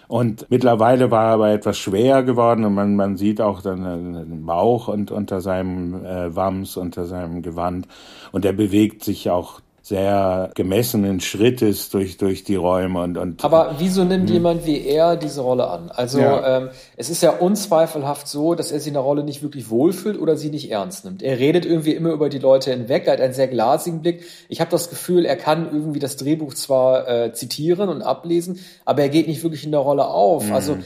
Und 0.10 0.48
mittlerweile 0.50 1.12
war 1.12 1.26
er 1.26 1.34
aber 1.34 1.52
etwas 1.52 1.78
schwer 1.78 2.24
geworden 2.24 2.65
und 2.65 2.74
man, 2.74 2.95
man 2.95 3.15
sieht 3.15 3.39
auch 3.41 3.62
dann 3.62 3.84
den 4.13 4.43
Bauch 4.43 4.88
und 4.88 5.12
unter 5.12 5.39
seinem 5.39 6.04
äh, 6.04 6.36
Wams, 6.36 6.78
unter 6.78 7.06
seinem 7.06 7.43
Gewand. 7.43 7.88
Und 8.32 8.43
er 8.43 8.54
bewegt 8.54 9.04
sich 9.04 9.30
auch 9.30 9.62
sehr 9.81 10.51
gemessenen 10.55 11.19
Schrittes 11.19 11.89
durch, 11.89 12.17
durch 12.17 12.43
die 12.43 12.55
Räume 12.55 13.01
und, 13.01 13.17
und 13.17 13.43
Aber 13.43 13.75
wieso 13.79 14.03
nimmt 14.03 14.29
mh. 14.29 14.33
jemand 14.33 14.65
wie 14.65 14.85
er 14.85 15.15
diese 15.15 15.41
Rolle 15.41 15.67
an? 15.67 15.89
Also 15.89 16.19
ja. 16.19 16.57
ähm, 16.57 16.69
es 16.97 17.09
ist 17.09 17.23
ja 17.23 17.31
unzweifelhaft 17.31 18.27
so, 18.27 18.55
dass 18.55 18.71
er 18.71 18.79
sich 18.79 18.89
in 18.89 18.93
der 18.93 19.03
Rolle 19.03 19.23
nicht 19.23 19.41
wirklich 19.41 19.69
wohlfühlt 19.69 20.19
oder 20.19 20.37
sie 20.37 20.49
nicht 20.49 20.69
ernst 20.69 21.05
nimmt. 21.05 21.23
Er 21.23 21.39
redet 21.39 21.65
irgendwie 21.65 21.93
immer 21.93 22.11
über 22.11 22.29
die 22.29 22.39
Leute 22.39 22.71
hinweg, 22.71 23.07
er 23.07 23.13
hat 23.13 23.21
einen 23.21 23.33
sehr 23.33 23.47
glasigen 23.47 24.01
Blick. 24.01 24.23
Ich 24.49 24.61
habe 24.61 24.71
das 24.71 24.89
Gefühl, 24.89 25.25
er 25.25 25.35
kann 25.35 25.69
irgendwie 25.71 25.99
das 25.99 26.17
Drehbuch 26.17 26.53
zwar 26.53 27.07
äh, 27.07 27.33
zitieren 27.33 27.89
und 27.89 28.01
ablesen, 28.01 28.59
aber 28.85 29.01
er 29.01 29.09
geht 29.09 29.27
nicht 29.27 29.43
wirklich 29.43 29.63
in 29.63 29.71
der 29.71 29.81
Rolle 29.81 30.07
auf. 30.07 30.47
Mhm. 30.47 30.53
Also 30.53 30.77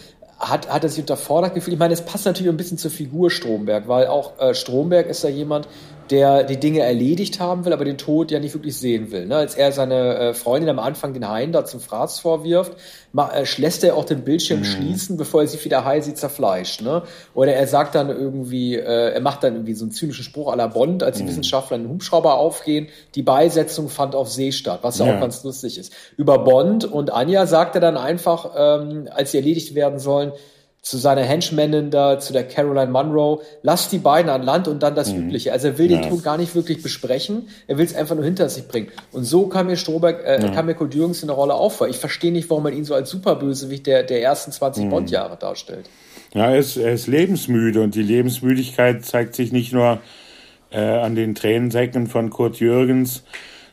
hat, 0.49 0.69
hat 0.69 0.83
er 0.83 0.89
sich 0.89 0.99
unterfordert 0.99 1.53
gefühlt? 1.53 1.73
Ich 1.73 1.79
meine, 1.79 1.93
es 1.93 2.01
passt 2.01 2.25
natürlich 2.25 2.51
ein 2.51 2.57
bisschen 2.57 2.77
zur 2.77 2.91
Figur 2.91 3.29
Stromberg, 3.29 3.87
weil 3.87 4.07
auch 4.07 4.39
äh, 4.39 4.53
Stromberg 4.53 5.07
ist 5.07 5.23
ja 5.23 5.29
jemand, 5.29 5.67
der 6.09 6.43
die 6.43 6.59
Dinge 6.59 6.81
erledigt 6.81 7.39
haben 7.39 7.65
will, 7.65 7.73
aber 7.73 7.85
den 7.85 7.97
Tod 7.97 8.31
ja 8.31 8.39
nicht 8.39 8.53
wirklich 8.53 8.77
sehen 8.77 9.11
will. 9.11 9.25
Ne? 9.25 9.35
Als 9.35 9.55
er 9.55 9.71
seine 9.71 10.15
äh, 10.17 10.33
Freundin 10.33 10.69
am 10.69 10.79
Anfang 10.79 11.13
den 11.13 11.27
Hain 11.27 11.51
da 11.51 11.65
zum 11.65 11.79
Fraß 11.79 12.19
vorwirft, 12.19 12.73
äh, 13.17 13.45
lässt 13.57 13.83
er 13.83 13.95
auch 13.95 14.05
den 14.05 14.23
Bildschirm 14.23 14.59
mhm. 14.59 14.65
schließen, 14.65 15.17
bevor 15.17 15.41
er 15.41 15.47
sich 15.47 15.63
wieder 15.63 15.85
heil 15.85 16.01
sie 16.01 16.13
zerfleischt. 16.13 16.81
Ne? 16.81 17.03
Oder 17.33 17.53
er 17.53 17.67
sagt 17.67 17.95
dann 17.95 18.09
irgendwie, 18.09 18.75
äh, 18.75 19.13
er 19.13 19.21
macht 19.21 19.43
dann 19.43 19.53
irgendwie 19.53 19.73
so 19.73 19.85
einen 19.85 19.91
zynischen 19.91 20.23
Spruch 20.23 20.51
à 20.51 20.55
la 20.55 20.67
Bond, 20.67 21.03
als 21.03 21.17
die 21.17 21.23
mhm. 21.23 21.29
Wissenschaftler 21.29 21.77
einen 21.77 21.89
Hubschrauber 21.89 22.35
aufgehen, 22.35 22.87
die 23.15 23.23
Beisetzung 23.23 23.89
fand 23.89 24.15
auf 24.15 24.29
See 24.29 24.51
statt, 24.51 24.79
was 24.81 24.99
ja, 24.99 25.05
ja, 25.05 25.15
auch 25.15 25.21
ganz 25.21 25.43
lustig 25.43 25.77
ist. 25.77 25.93
Über 26.17 26.39
Bond 26.39 26.85
und 26.85 27.11
Anja 27.11 27.45
sagt 27.45 27.75
er 27.75 27.81
dann 27.81 27.97
einfach, 27.97 28.51
ähm, 28.55 29.07
als 29.13 29.31
sie 29.31 29.37
erledigt 29.37 29.75
werden 29.75 29.99
sollen, 29.99 30.33
zu 30.83 30.97
seiner 30.97 31.21
Henchmanin 31.21 31.91
da, 31.91 32.19
zu 32.19 32.33
der 32.33 32.45
Caroline 32.45 32.91
Monroe, 32.91 33.39
lass 33.61 33.89
die 33.89 33.99
beiden 33.99 34.29
an 34.29 34.43
Land 34.43 34.67
und 34.67 34.83
dann 34.83 34.95
das 34.95 35.13
mhm. 35.13 35.21
Übliche. 35.21 35.53
Also 35.53 35.69
er 35.69 35.77
will 35.77 35.89
ja. 35.89 36.01
den 36.01 36.09
Tod 36.09 36.23
gar 36.23 36.37
nicht 36.37 36.53
wirklich 36.55 36.83
besprechen, 36.83 37.47
er 37.67 37.77
will 37.77 37.85
es 37.85 37.95
einfach 37.95 38.15
nur 38.15 38.25
hinter 38.25 38.49
sich 38.49 38.67
bringen. 38.67 38.89
Und 39.13 39.23
so 39.23 39.47
kam 39.47 39.67
mir 39.67 39.77
Stroberg, 39.77 40.21
äh, 40.25 40.41
ja. 40.41 40.51
kam 40.51 40.65
mir 40.65 40.75
Kurt 40.75 40.93
Jürgens 40.93 41.23
in 41.23 41.27
der 41.27 41.37
Rolle 41.37 41.53
auch 41.53 41.71
vor. 41.71 41.87
Ich 41.87 41.95
verstehe 41.95 42.33
nicht, 42.33 42.49
warum 42.49 42.63
man 42.63 42.73
ihn 42.73 42.83
so 42.83 42.93
als 42.95 43.09
Superbösewicht 43.09 43.87
der, 43.87 44.03
der 44.03 44.21
ersten 44.21 44.51
20 44.51 44.83
mhm. 44.85 44.89
Bond-Jahre 44.89 45.37
darstellt. 45.37 45.89
Ja, 46.33 46.49
er 46.49 46.57
ist, 46.57 46.75
er 46.75 46.91
ist 46.91 47.07
lebensmüde 47.07 47.81
und 47.81 47.95
die 47.95 48.03
Lebensmüdigkeit 48.03 49.05
zeigt 49.05 49.35
sich 49.35 49.53
nicht 49.53 49.71
nur 49.71 49.99
äh, 50.69 50.81
an 50.81 51.15
den 51.15 51.33
Tränensäcken 51.33 52.07
von 52.07 52.29
Kurt 52.29 52.57
Jürgens, 52.57 53.23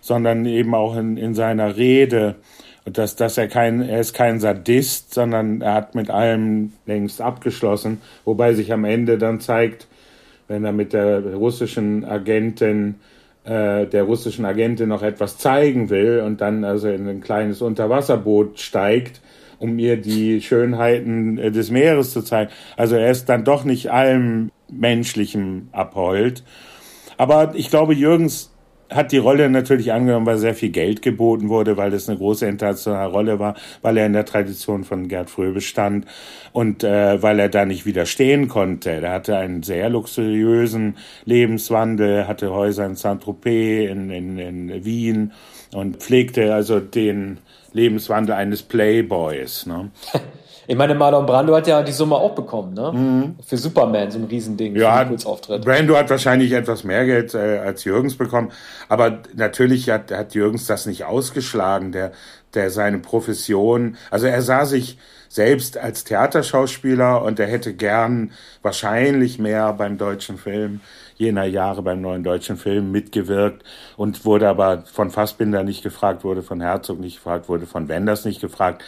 sondern 0.01 0.47
eben 0.47 0.77
auch 0.77 0.97
in, 0.97 1.17
in 1.17 1.35
seiner 1.35 1.77
Rede. 1.77 2.37
Und 2.85 2.99
dass, 2.99 3.17
dass 3.17 3.37
er 3.37 3.49
kein, 3.49 3.83
er 3.83 4.01
ist 4.01 4.15
kein 4.15 4.41
Sadist, 4.41 5.13
sondern 5.13 5.61
er 5.61 5.75
hat 5.75 5.95
mit 5.95 6.11
allem 6.11 6.73
längst 6.87 7.21
abgeschlossen, 7.21 8.01
wobei 8.25 8.55
sich 8.55 8.73
am 8.73 8.85
Ende 8.85 9.19
dann 9.19 9.41
zeigt, 9.41 9.87
wenn 10.49 10.65
er 10.65 10.73
mit 10.73 10.93
der 10.93 11.35
russischen 11.35 12.05
Agentin, 12.05 12.97
äh, 13.45 13.87
der 13.87 14.03
russischen 14.05 14.45
Agentin 14.45 14.89
noch 14.89 15.03
etwas 15.03 15.39
zeigen 15.39 15.91
will 15.91 16.23
und 16.27 16.41
dann 16.41 16.65
also 16.65 16.89
in 16.89 17.07
ein 17.07 17.21
kleines 17.21 17.63
Unterwasserboot 17.63 18.59
steigt, 18.59 19.21
um 19.59 19.79
ihr 19.79 19.99
die 19.99 20.41
Schönheiten 20.41 21.39
äh, 21.39 21.51
des 21.51 21.71
Meeres 21.71 22.13
zu 22.13 22.23
zeigen. 22.23 22.51
Also 22.77 22.97
er 22.97 23.11
ist 23.11 23.29
dann 23.29 23.45
doch 23.45 23.65
nicht 23.65 23.93
allem 23.93 24.51
Menschlichem 24.71 25.69
abheult. 25.73 26.43
Aber 27.17 27.53
ich 27.55 27.69
glaube, 27.69 27.95
Jürgens 27.95 28.50
hat 28.91 29.13
die 29.13 29.19
Rolle 29.19 29.49
natürlich 29.49 29.93
angenommen, 29.93 30.27
weil 30.27 30.39
sehr 30.39 30.55
viel 30.55 30.71
Geld 30.71 31.03
geboten 31.03 31.49
wurde, 31.49 31.77
weil 31.77 31.93
es 31.95 32.09
eine 32.09 32.19
große 32.19 32.47
internationale 32.47 33.11
Rolle 33.11 33.39
war, 33.39 33.55
weil 33.83 33.97
er 33.97 34.07
in 34.07 34.13
der 34.13 34.25
Tradition 34.25 34.85
von 34.85 35.09
Gerd 35.09 35.31
Fröbe 35.31 35.61
stand 35.61 36.07
und 36.53 36.83
äh, 36.83 37.23
weil 37.23 37.39
er 37.39 37.49
da 37.49 37.65
nicht 37.65 37.87
widerstehen 37.87 38.49
konnte. 38.49 38.91
Er 38.91 39.13
hatte 39.13 39.37
einen 39.37 39.63
sehr 39.63 39.89
luxuriösen 39.91 40.97
Lebenswandel, 41.25 42.27
hatte 42.27 42.51
Häuser 42.51 42.87
in 42.87 42.97
Saint-Tropez, 42.97 43.91
in, 43.91 44.11
in, 44.11 44.39
in 44.39 44.85
Wien 44.85 45.33
und 45.73 45.99
pflegte 45.99 46.53
also 46.53 46.81
den 46.81 47.39
Lebenswandel 47.73 48.35
eines 48.35 48.63
Playboys. 48.63 49.67
Ne? 49.67 49.91
Ich 50.67 50.77
meine, 50.77 50.95
Marlon 50.95 51.27
Brando 51.27 51.55
hat 51.55 51.67
ja 51.67 51.83
die 51.83 51.93
Summe 51.93 52.17
auch 52.17 52.35
bekommen, 52.35 52.75
ne? 52.75 52.93
Mhm. 52.93 53.37
Für 53.45 53.57
Superman, 53.57 54.11
so 54.11 54.19
ein 54.19 54.25
Riesending. 54.25 54.77
Ja, 54.77 55.05
Brando 55.05 55.97
hat 55.97 56.11
wahrscheinlich 56.11 56.53
etwas 56.53 56.85
mehr 56.85 57.05
Geld 57.07 57.35
äh, 57.35 57.59
als 57.59 57.85
Jürgens 57.85 58.17
bekommen. 58.17 58.53
Aber 58.89 59.19
natürlich 59.35 59.91
hat, 59.91 60.13
hat 60.13 60.35
Jürgens 60.35 60.67
das 60.67 60.87
nicht 60.87 61.05
ausgeschlagen, 61.05 61.93
der, 61.93 62.13
der 62.55 62.71
seine 62.71 62.99
Profession, 62.99 63.97
also 64.11 64.27
er 64.27 64.43
sah 64.43 64.65
sich 64.65 64.99
selbst 65.29 65.79
als 65.79 66.03
Theaterschauspieler 66.05 67.23
und 67.23 67.39
er 67.39 67.47
hätte 67.47 67.73
gern 67.73 68.33
wahrscheinlich 68.63 69.39
mehr 69.39 69.73
beim 69.73 69.97
deutschen 69.97 70.39
Film 70.39 70.81
jener 71.21 71.45
Jahre 71.45 71.83
beim 71.83 72.01
neuen 72.01 72.25
deutschen 72.25 72.57
Film 72.57 72.91
mitgewirkt 72.91 73.63
und 73.97 74.25
wurde 74.25 74.49
aber 74.49 74.85
von 74.93 75.11
Fassbinder 75.11 75.63
nicht 75.63 75.83
gefragt, 75.83 76.25
wurde 76.25 76.43
von 76.43 76.61
Herzog 76.61 76.99
nicht 76.99 77.17
gefragt, 77.17 77.49
wurde 77.49 77.67
von 77.67 77.89
Wenders 77.89 78.25
nicht 78.25 78.41
gefragt 78.41 78.83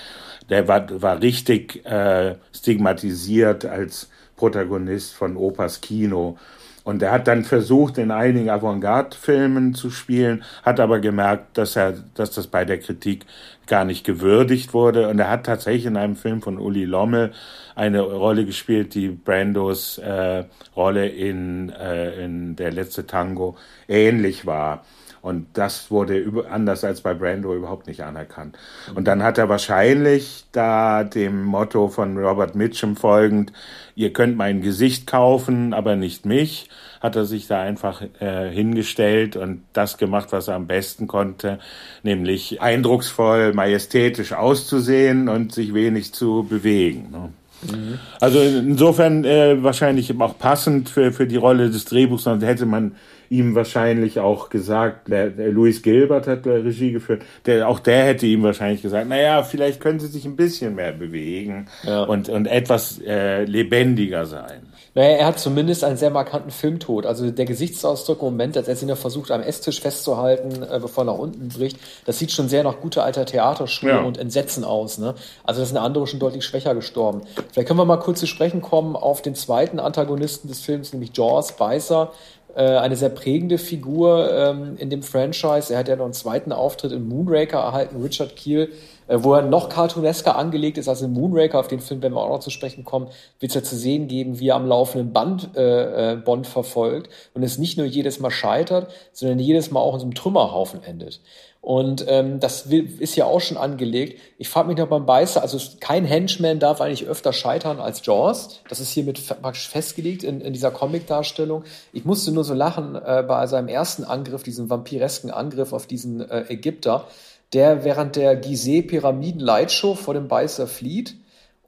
der 0.48 0.68
war, 0.68 1.02
war 1.02 1.20
richtig 1.20 1.84
äh, 1.86 2.36
stigmatisiert 2.54 3.64
als 3.64 4.10
Protagonist 4.36 5.14
von 5.14 5.36
Opas 5.36 5.80
Kino. 5.80 6.36
Und 6.84 7.02
er 7.02 7.12
hat 7.12 7.28
dann 7.28 7.44
versucht, 7.44 7.98
in 7.98 8.10
einigen 8.10 8.50
Avantgarde-Filmen 8.50 9.74
zu 9.74 9.90
spielen, 9.90 10.42
hat 10.64 10.80
aber 10.80 10.98
gemerkt, 11.00 11.56
dass 11.58 11.76
er, 11.76 11.94
dass 12.14 12.32
das 12.32 12.48
bei 12.48 12.64
der 12.64 12.78
Kritik 12.78 13.24
gar 13.66 13.84
nicht 13.84 14.04
gewürdigt 14.04 14.74
wurde. 14.74 15.08
Und 15.08 15.18
er 15.18 15.30
hat 15.30 15.46
tatsächlich 15.46 15.86
in 15.86 15.96
einem 15.96 16.16
Film 16.16 16.42
von 16.42 16.58
Uli 16.58 16.84
Lommel 16.84 17.32
eine 17.74 18.00
Rolle 18.00 18.44
gespielt, 18.44 18.94
die 18.94 19.08
Brandos 19.08 19.98
äh, 19.98 20.44
Rolle 20.76 21.08
in, 21.08 21.70
äh, 21.70 22.24
in 22.24 22.56
Der 22.56 22.72
letzte 22.72 23.06
Tango 23.06 23.56
ähnlich 23.88 24.46
war. 24.46 24.84
Und 25.22 25.46
das 25.54 25.90
wurde 25.92 26.18
über, 26.18 26.50
anders 26.50 26.82
als 26.82 27.00
bei 27.00 27.14
Brando 27.14 27.54
überhaupt 27.54 27.86
nicht 27.86 28.02
anerkannt. 28.02 28.58
Und 28.96 29.06
dann 29.06 29.22
hat 29.22 29.38
er 29.38 29.48
wahrscheinlich 29.48 30.46
da 30.50 31.04
dem 31.04 31.44
Motto 31.44 31.86
von 31.88 32.18
Robert 32.18 32.56
Mitchum 32.56 32.96
folgend, 32.96 33.52
ihr 33.94 34.12
könnt 34.12 34.36
mein 34.36 34.62
Gesicht 34.62 35.06
kaufen, 35.06 35.74
aber 35.74 35.94
nicht 35.94 36.26
mich, 36.26 36.68
hat 37.00 37.14
er 37.14 37.24
sich 37.24 37.46
da 37.46 37.60
einfach 37.60 38.02
äh, 38.18 38.50
hingestellt 38.50 39.36
und 39.36 39.62
das 39.72 39.96
gemacht, 39.96 40.32
was 40.32 40.48
er 40.48 40.56
am 40.56 40.66
besten 40.66 41.06
konnte, 41.06 41.60
nämlich 42.02 42.60
eindrucksvoll, 42.60 43.52
majestätisch 43.52 44.32
auszusehen 44.32 45.28
und 45.28 45.52
sich 45.52 45.72
wenig 45.72 46.12
zu 46.12 46.44
bewegen. 46.48 47.10
Ne? 47.12 47.32
Mhm. 47.70 47.98
Also 48.20 48.40
insofern 48.40 49.24
äh, 49.24 49.62
wahrscheinlich 49.62 50.18
auch 50.20 50.38
passend 50.38 50.88
für, 50.88 51.12
für 51.12 51.26
die 51.26 51.36
Rolle 51.36 51.70
des 51.70 51.84
Drehbuchs, 51.84 52.24
sonst 52.24 52.44
hätte 52.44 52.66
man 52.66 52.92
ihm 53.32 53.54
wahrscheinlich 53.54 54.18
auch 54.20 54.50
gesagt, 54.50 55.08
der, 55.08 55.30
der 55.30 55.50
Louis 55.50 55.82
Gilbert 55.82 56.26
hat 56.26 56.46
Regie 56.46 56.92
geführt, 56.92 57.22
der, 57.46 57.66
auch 57.66 57.80
der 57.80 58.04
hätte 58.04 58.26
ihm 58.26 58.42
wahrscheinlich 58.42 58.82
gesagt, 58.82 59.08
naja, 59.08 59.42
vielleicht 59.42 59.80
können 59.80 60.00
Sie 60.00 60.08
sich 60.08 60.26
ein 60.26 60.36
bisschen 60.36 60.74
mehr 60.74 60.92
bewegen 60.92 61.66
ja. 61.82 62.02
und, 62.02 62.28
und 62.28 62.46
etwas 62.46 63.00
äh, 63.00 63.44
lebendiger 63.44 64.26
sein. 64.26 64.71
Naja, 64.94 65.16
er 65.16 65.26
hat 65.26 65.38
zumindest 65.38 65.84
einen 65.84 65.96
sehr 65.96 66.10
markanten 66.10 66.50
Filmtod. 66.50 67.06
Also 67.06 67.30
der 67.30 67.44
Gesichtsausdruck 67.46 68.20
im 68.20 68.26
Moment, 68.26 68.56
als 68.56 68.68
er 68.68 68.76
sich 68.76 68.86
noch 68.86 68.98
versucht, 68.98 69.30
am 69.30 69.40
Esstisch 69.40 69.80
festzuhalten, 69.80 70.62
äh, 70.62 70.78
bevor 70.80 71.04
er 71.04 71.12
nach 71.12 71.18
unten 71.18 71.48
bricht, 71.48 71.78
das 72.04 72.18
sieht 72.18 72.30
schon 72.30 72.48
sehr 72.48 72.62
nach 72.62 72.80
guter 72.80 73.02
alter 73.02 73.24
Theaterschule 73.24 73.92
ja. 73.92 74.02
und 74.02 74.18
Entsetzen 74.18 74.64
aus. 74.64 74.98
Ne? 74.98 75.14
Also 75.44 75.60
das 75.60 75.70
sind 75.70 75.78
andere 75.78 76.06
schon 76.06 76.20
deutlich 76.20 76.44
schwächer 76.44 76.74
gestorben. 76.74 77.22
Vielleicht 77.52 77.68
können 77.68 77.78
wir 77.78 77.86
mal 77.86 77.98
kurz 77.98 78.20
zu 78.20 78.26
sprechen 78.26 78.60
kommen 78.60 78.94
auf 78.94 79.22
den 79.22 79.34
zweiten 79.34 79.80
Antagonisten 79.80 80.48
des 80.48 80.60
Films, 80.60 80.92
nämlich 80.92 81.16
Jaws, 81.16 81.52
Beißer, 81.52 82.12
eine 82.60 82.96
sehr 82.96 83.08
prägende 83.08 83.58
Figur 83.58 84.30
ähm, 84.32 84.76
in 84.76 84.90
dem 84.90 85.02
Franchise. 85.02 85.72
Er 85.72 85.78
hat 85.78 85.88
ja 85.88 85.96
noch 85.96 86.04
einen 86.04 86.12
zweiten 86.12 86.52
Auftritt 86.52 86.92
in 86.92 87.08
Moonraker 87.08 87.58
erhalten. 87.58 88.02
Richard 88.02 88.36
Keel 88.36 88.68
äh, 89.12 89.22
wo 89.22 89.34
er 89.34 89.42
noch 89.42 89.68
cartoonesker 89.68 90.36
angelegt 90.36 90.78
ist 90.78 90.88
als 90.88 91.02
in 91.02 91.12
Moonraker, 91.12 91.58
auf 91.58 91.68
den 91.68 91.80
Film 91.80 92.02
werden 92.02 92.14
wir 92.14 92.22
auch 92.22 92.30
noch 92.30 92.40
zu 92.40 92.50
sprechen 92.50 92.84
kommen, 92.84 93.08
wird 93.40 93.50
es 93.50 93.54
ja 93.54 93.62
zu 93.62 93.76
sehen 93.76 94.08
geben, 94.08 94.38
wie 94.38 94.48
er 94.48 94.56
am 94.56 94.66
laufenden 94.66 95.12
Band 95.12 95.50
äh, 95.56 96.12
äh, 96.12 96.16
Bond 96.16 96.46
verfolgt 96.46 97.10
und 97.34 97.42
es 97.42 97.58
nicht 97.58 97.76
nur 97.76 97.86
jedes 97.86 98.20
Mal 98.20 98.30
scheitert, 98.30 98.90
sondern 99.12 99.38
jedes 99.38 99.70
Mal 99.70 99.80
auch 99.80 99.94
in 99.94 100.00
so 100.00 100.06
einem 100.06 100.14
Trümmerhaufen 100.14 100.82
endet. 100.82 101.20
Und 101.62 102.04
ähm, 102.08 102.40
das 102.40 102.70
will, 102.70 102.92
ist 102.98 103.14
ja 103.14 103.24
auch 103.24 103.40
schon 103.40 103.56
angelegt. 103.56 104.20
Ich 104.36 104.48
frage 104.48 104.66
mich 104.66 104.78
noch 104.78 104.88
beim 104.88 105.06
Beißer, 105.06 105.40
also 105.40 105.60
kein 105.78 106.04
Henchman 106.04 106.58
darf 106.58 106.80
eigentlich 106.80 107.06
öfter 107.06 107.32
scheitern 107.32 107.78
als 107.78 108.04
Jaws. 108.04 108.60
Das 108.68 108.80
ist 108.80 108.90
hiermit 108.90 109.24
praktisch 109.40 109.68
festgelegt 109.68 110.24
in, 110.24 110.40
in 110.40 110.52
dieser 110.52 110.72
Comic-Darstellung. 110.72 111.62
Ich 111.92 112.04
musste 112.04 112.32
nur 112.32 112.42
so 112.42 112.52
lachen 112.52 112.96
äh, 112.96 113.24
bei 113.26 113.46
seinem 113.46 113.68
ersten 113.68 114.02
Angriff, 114.02 114.42
diesem 114.42 114.70
vampiresken 114.70 115.30
Angriff 115.30 115.72
auf 115.72 115.86
diesen 115.86 116.28
äh, 116.28 116.46
Ägypter, 116.48 117.06
der 117.52 117.84
während 117.84 118.16
der 118.16 118.34
Gizeh-Pyramiden-Lightshow 118.34 119.94
vor 119.94 120.14
dem 120.14 120.26
Beißer 120.26 120.66
flieht 120.66 121.14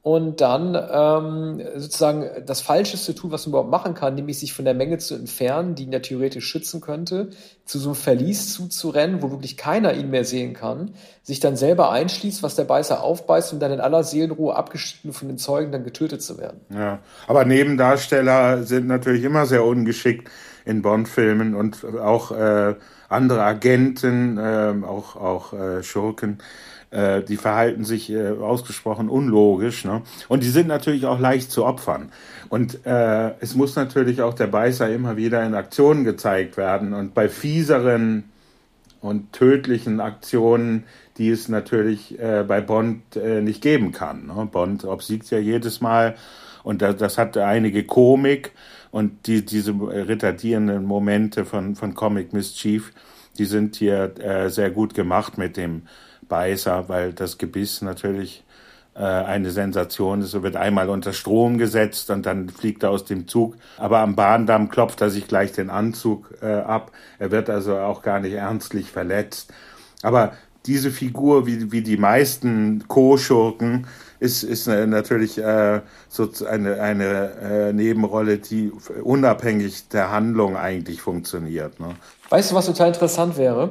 und 0.05 0.43
dann 0.43 0.75
ähm, 0.75 1.62
sozusagen 1.77 2.27
das 2.45 2.61
Falscheste 2.61 3.14
tut, 3.14 3.33
was 3.33 3.47
man 3.47 3.53
überhaupt 3.53 3.71
machen 3.71 3.95
kann, 3.95 4.14
nämlich 4.14 4.38
sich 4.38 4.53
von 4.53 4.67
der 4.67 4.75
Menge 4.75 4.99
zu 4.99 5.14
entfernen, 5.14 5.75
die 5.75 5.85
ihn 5.85 5.93
ja 5.93 6.01
theoretisch 6.01 6.45
schützen 6.45 6.83
könnte, 6.83 7.31
zu 7.64 7.79
so 7.79 7.88
einem 7.88 7.97
Verlies 7.97 8.53
zuzurennen, 8.53 9.23
wo 9.23 9.31
wirklich 9.31 9.57
keiner 9.57 9.95
ihn 9.95 10.11
mehr 10.11 10.27
sehen 10.27 10.53
kann, 10.53 10.90
sich 11.23 11.40
dann 11.40 11.57
selber 11.57 11.90
einschließt, 11.90 12.43
was 12.43 12.55
der 12.55 12.64
Beißer 12.64 13.03
aufbeißt 13.03 13.55
und 13.55 13.61
dann 13.61 13.73
in 13.73 13.81
aller 13.81 14.05
Seelenruhe 14.05 14.55
abgeschnitten 14.55 15.14
von 15.14 15.29
den 15.29 15.38
Zeugen 15.38 15.73
dann 15.73 15.85
getötet 15.85 16.21
zu 16.21 16.37
werden. 16.37 16.61
Ja, 16.69 16.99
aber 17.27 17.47
Nebendarsteller 17.47 18.62
sind 18.64 18.87
natürlich 18.87 19.25
immer 19.25 19.47
sehr 19.47 19.64
ungeschickt 19.64 20.29
in 20.67 20.83
Bond-Filmen 20.83 21.55
und 21.55 21.83
auch 21.83 22.31
äh, 22.31 22.75
andere 23.09 23.43
Agenten, 23.43 24.37
äh, 24.37 24.75
auch, 24.87 25.17
auch 25.17 25.55
äh, 25.55 25.83
Schurken 25.83 26.43
äh, 26.95 27.23
die 27.23 27.37
verhalten 27.37 27.85
sich 27.85 28.11
äh, 28.11 28.29
ausgesprochen 28.29 29.09
unlogisch. 29.09 29.85
Ne? 29.85 30.03
Und 30.29 30.45
die 30.45 30.49
sind 30.49 30.69
natürlich 30.69 31.07
auch 31.07 31.19
leicht 31.19 31.51
zu 31.51 31.65
opfern. 31.65 32.13
Und 32.49 32.87
äh, 32.87 33.33
es 33.41 33.55
muss 33.55 33.75
natürlich 33.75 34.23
auch 34.23 34.35
der 34.35 34.47
Beißer 34.47 34.89
immer 34.89 35.17
wieder 35.17 35.45
in 35.45 35.55
Aktionen 35.55 36.05
gezeigt 36.05 36.57
werden. 36.57 36.95
Und 36.95 37.13
bei 37.13 37.29
fieseren 37.29 38.25
und 39.01 39.33
tödlichen 39.33 40.01
Aktionen, 40.01 40.85
die 41.19 41.31
es 41.31 41.49
natürlich 41.49 42.19
äh, 42.19 42.45
bei 42.47 42.61
Bond 42.61 43.17
äh, 43.17 43.41
nicht 43.41 43.61
geben 43.61 43.93
kann. 43.93 44.29
Ne? 44.29 44.49
Bond 44.51 44.85
obsiegt 44.85 45.29
ja 45.31 45.39
jedes 45.39 45.81
Mal 45.81 46.15
und 46.63 46.81
das, 46.81 46.97
das 46.97 47.19
hat 47.19 47.37
einige 47.37 47.85
Komik 47.85 48.53
und 48.91 49.27
die, 49.27 49.45
diese 49.45 49.73
retardierenden 49.73 50.85
Momente 50.85 51.45
von, 51.45 51.75
von 51.75 51.95
Comic 51.95 52.33
Mischief, 52.33 52.93
die 53.38 53.44
sind 53.44 53.77
hier 53.77 54.18
äh, 54.20 54.49
sehr 54.51 54.70
gut 54.70 54.94
gemacht 54.94 55.38
mit 55.38 55.57
dem 55.57 55.83
Beißer, 56.29 56.88
weil 56.88 57.12
das 57.12 57.38
Gebiss 57.38 57.83
natürlich 57.83 58.44
äh, 58.94 59.01
eine 59.01 59.51
Sensation 59.51 60.23
ist. 60.23 60.35
Er 60.35 60.42
wird 60.42 60.57
einmal 60.57 60.88
unter 60.88 61.12
Strom 61.12 61.59
gesetzt 61.59 62.11
und 62.11 62.27
dann 62.27 62.49
fliegt 62.49 62.83
er 62.83 62.90
aus 62.90 63.05
dem 63.05 63.27
Zug. 63.27 63.57
Aber 63.77 63.99
am 63.99 64.14
Bahndamm 64.14 64.68
klopft 64.68 65.01
er 65.01 65.11
sich 65.11 65.27
gleich 65.27 65.53
den 65.53 65.70
Anzug 65.70 66.33
äh, 66.42 66.53
ab. 66.53 66.92
Er 67.18 67.31
wird 67.31 67.51
also 67.51 67.77
auch 67.77 68.03
gar 68.03 68.20
nicht 68.20 68.35
ernstlich 68.35 68.90
verletzt. 68.90 69.53
Aber 70.03 70.33
diese 70.66 70.90
Figur, 70.90 71.46
wie, 71.46 71.72
wie 71.72 71.83
die 71.83 71.96
meisten 71.96 72.85
Co-Schurken, 72.88 73.87
ist, 74.18 74.42
ist 74.42 74.66
natürlich 74.66 75.38
äh, 75.38 75.83
so 76.09 76.29
eine, 76.48 76.81
eine 76.81 77.31
äh, 77.42 77.72
Nebenrolle, 77.72 78.38
die 78.38 78.72
unabhängig 79.03 79.88
der 79.88 80.11
Handlung 80.11 80.57
eigentlich 80.57 81.03
funktioniert. 81.03 81.79
Ne? 81.81 81.94
Weißt 82.31 82.50
du, 82.50 82.55
was 82.55 82.66
total 82.66 82.88
interessant 82.88 83.37
wäre? 83.37 83.70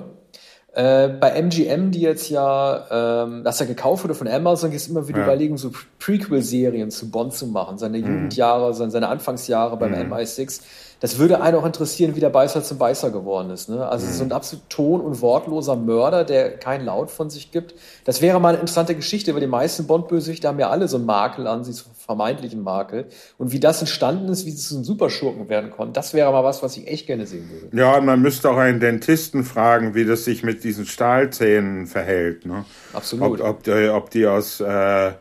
Äh, 0.73 1.09
bei 1.09 1.29
MGM, 1.39 1.91
die 1.91 2.01
jetzt 2.01 2.29
ja, 2.29 3.23
ähm, 3.25 3.43
das 3.43 3.59
ja 3.59 3.65
gekauft 3.67 4.03
wurde 4.03 4.15
von 4.15 4.27
Amazon, 4.27 4.71
gibt 4.71 4.81
es 4.81 4.87
immer 4.87 5.07
wieder 5.07 5.19
ja. 5.19 5.25
Überlegungen, 5.25 5.59
so 5.59 5.71
Prequel-Serien 5.99 6.89
zu 6.89 7.11
Bond 7.11 7.33
zu 7.33 7.45
machen. 7.47 7.77
Seine 7.77 7.99
mhm. 7.99 8.07
Jugendjahre, 8.07 8.73
seine, 8.73 8.89
seine 8.89 9.07
Anfangsjahre 9.07 9.77
beim 9.77 9.91
mhm. 9.91 10.11
MI6. 10.11 10.61
Das 11.03 11.19
würde 11.19 11.41
einen 11.41 11.57
auch 11.57 11.65
interessieren, 11.65 12.15
wie 12.15 12.21
der 12.21 12.29
Beißer 12.29 12.63
zum 12.63 12.77
Beißer 12.77 13.11
geworden 13.11 13.49
ist. 13.49 13.67
Ne? 13.67 13.85
Also 13.85 14.05
mhm. 14.05 14.11
so 14.11 14.23
ein 14.23 14.31
absolut 14.31 14.69
ton- 14.69 15.01
und 15.01 15.19
wortloser 15.19 15.75
Mörder, 15.75 16.23
der 16.23 16.55
keinen 16.55 16.85
Laut 16.85 17.11
von 17.11 17.29
sich 17.29 17.51
gibt. 17.51 17.75
Das 18.05 18.21
wäre 18.21 18.39
mal 18.39 18.53
eine 18.53 18.59
interessante 18.59 18.95
Geschichte, 18.95 19.33
weil 19.33 19.41
die 19.41 19.47
meisten 19.47 19.85
Bond-Bösewichte 19.85 20.47
haben 20.47 20.59
ja 20.59 20.69
alle 20.69 20.87
so 20.87 20.95
einen 20.95 21.05
Makel 21.05 21.45
an 21.45 21.65
sich, 21.65 21.75
so 21.75 21.87
einen 21.87 21.95
vermeintlichen 21.95 22.63
Makel. 22.63 23.07
Und 23.37 23.51
wie 23.51 23.59
das 23.59 23.81
entstanden 23.81 24.29
ist, 24.29 24.45
wie 24.45 24.51
sie 24.51 24.65
zu 24.65 24.75
einem 24.75 24.85
Superschurken 24.85 25.49
werden 25.49 25.71
konnten, 25.71 25.91
das 25.91 26.13
wäre 26.13 26.31
mal 26.31 26.45
was, 26.45 26.63
was 26.63 26.77
ich 26.77 26.87
echt 26.87 27.05
gerne 27.05 27.27
sehen 27.27 27.49
würde. 27.51 27.77
Ja, 27.77 27.97
und 27.97 28.05
man 28.05 28.21
müsste 28.21 28.49
auch 28.49 28.55
einen 28.55 28.79
Dentisten 28.79 29.43
fragen, 29.43 29.95
wie 29.95 30.05
das 30.05 30.23
sich 30.23 30.41
mit 30.41 30.63
diesen 30.63 30.85
Stahlzähnen 30.85 31.85
verhält. 31.85 32.45
Ne? 32.45 32.63
Absolut. 32.93 33.41
Ob, 33.41 33.49
ob, 33.49 33.63
die, 33.63 33.89
ob 33.89 34.09
die 34.09 34.25
aus... 34.25 34.61
Äh 34.61 35.11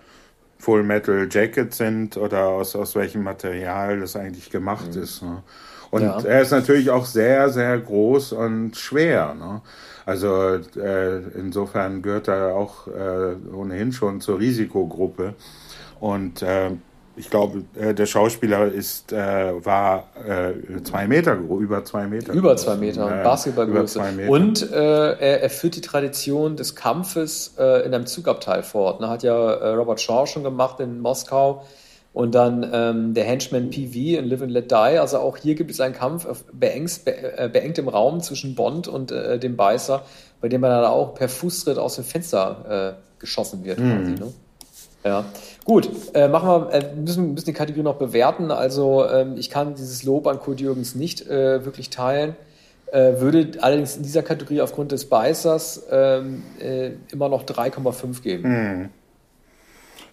Full 0.58 0.84
Metal 0.84 1.26
Jacket 1.28 1.74
sind 1.74 2.16
oder 2.16 2.46
aus, 2.46 2.76
aus 2.76 2.94
welchem 2.94 3.24
Material 3.24 3.98
das 3.98 4.14
eigentlich 4.14 4.48
gemacht 4.48 4.94
mhm. 4.94 5.02
ist. 5.02 5.20
Ne? 5.20 5.42
Und 5.92 6.02
ja. 6.02 6.18
er 6.24 6.40
ist 6.40 6.50
natürlich 6.50 6.90
auch 6.90 7.04
sehr, 7.04 7.50
sehr 7.50 7.78
groß 7.78 8.32
und 8.32 8.76
schwer. 8.78 9.34
Ne? 9.34 9.60
Also 10.06 10.54
äh, 10.80 11.18
insofern 11.38 12.00
gehört 12.00 12.28
er 12.28 12.54
auch 12.54 12.86
äh, 12.88 13.34
ohnehin 13.54 13.92
schon 13.92 14.22
zur 14.22 14.38
Risikogruppe. 14.38 15.34
Und 16.00 16.40
äh, 16.40 16.70
ich 17.14 17.28
glaube, 17.28 17.64
äh, 17.78 17.92
der 17.92 18.06
Schauspieler 18.06 18.72
ist, 18.72 19.12
äh, 19.12 19.52
war 19.62 20.04
äh, 20.26 20.82
zwei 20.82 21.06
Meter, 21.06 21.34
über 21.34 21.84
zwei 21.84 22.06
Meter. 22.06 22.32
Über 22.32 22.56
zwei 22.56 22.76
Meter, 22.76 23.20
äh, 23.20 23.22
Basketballgröße. 23.22 24.00
Und 24.28 24.72
er, 24.72 25.42
er 25.42 25.50
führt 25.50 25.76
die 25.76 25.82
Tradition 25.82 26.56
des 26.56 26.74
Kampfes 26.74 27.54
äh, 27.58 27.84
in 27.84 27.92
einem 27.92 28.06
Zugabteil 28.06 28.62
fort. 28.62 29.02
Ne? 29.02 29.10
Hat 29.10 29.24
ja 29.24 29.34
äh, 29.34 29.74
Robert 29.74 30.00
Shaw 30.00 30.26
schon 30.26 30.42
gemacht 30.42 30.80
in 30.80 31.00
Moskau 31.00 31.64
und 32.12 32.34
dann 32.34 32.68
ähm, 32.72 33.14
der 33.14 33.24
Henchman 33.24 33.70
PV 33.70 34.18
in 34.18 34.26
Live 34.26 34.42
and 34.42 34.50
Let 34.50 34.70
Die. 34.70 34.74
Also 34.74 35.18
auch 35.18 35.36
hier 35.36 35.54
gibt 35.54 35.70
es 35.70 35.80
einen 35.80 35.94
Kampf 35.94 36.26
auf 36.26 36.44
beengst, 36.52 37.04
be, 37.04 37.38
äh, 37.38 37.48
beengtem 37.48 37.88
Raum 37.88 38.20
zwischen 38.20 38.54
Bond 38.54 38.86
und 38.88 39.10
äh, 39.10 39.38
dem 39.38 39.56
Beißer, 39.56 40.02
bei 40.40 40.48
dem 40.48 40.62
er 40.62 40.70
dann 40.70 40.84
auch 40.84 41.14
per 41.14 41.28
Fußtritt 41.28 41.78
aus 41.78 41.96
dem 41.96 42.04
Fenster 42.04 42.96
äh, 42.98 43.20
geschossen 43.20 43.64
wird. 43.64 43.78
Mhm. 43.78 43.96
Quasi, 43.96 44.12
ne? 44.12 44.32
Ja, 45.04 45.24
gut. 45.64 45.88
Äh, 46.14 46.28
machen 46.28 46.48
wir, 46.48 46.72
äh, 46.72 46.94
müssen, 46.94 47.34
müssen 47.34 47.46
die 47.46 47.52
Kategorie 47.52 47.82
noch 47.82 47.96
bewerten. 47.96 48.50
Also 48.50 49.08
ähm, 49.08 49.36
ich 49.36 49.50
kann 49.50 49.74
dieses 49.74 50.04
Lob 50.04 50.26
an 50.26 50.38
Kurt 50.38 50.60
Jürgens 50.60 50.94
nicht 50.94 51.26
äh, 51.28 51.64
wirklich 51.64 51.90
teilen. 51.90 52.36
Äh, 52.92 53.20
würde 53.20 53.62
allerdings 53.62 53.96
in 53.96 54.02
dieser 54.02 54.22
Kategorie 54.22 54.60
aufgrund 54.60 54.92
des 54.92 55.08
Beißers 55.08 55.86
ähm, 55.90 56.42
äh, 56.60 56.90
immer 57.10 57.30
noch 57.30 57.44
3,5 57.44 58.22
geben. 58.22 58.48
Mhm. 58.48 58.88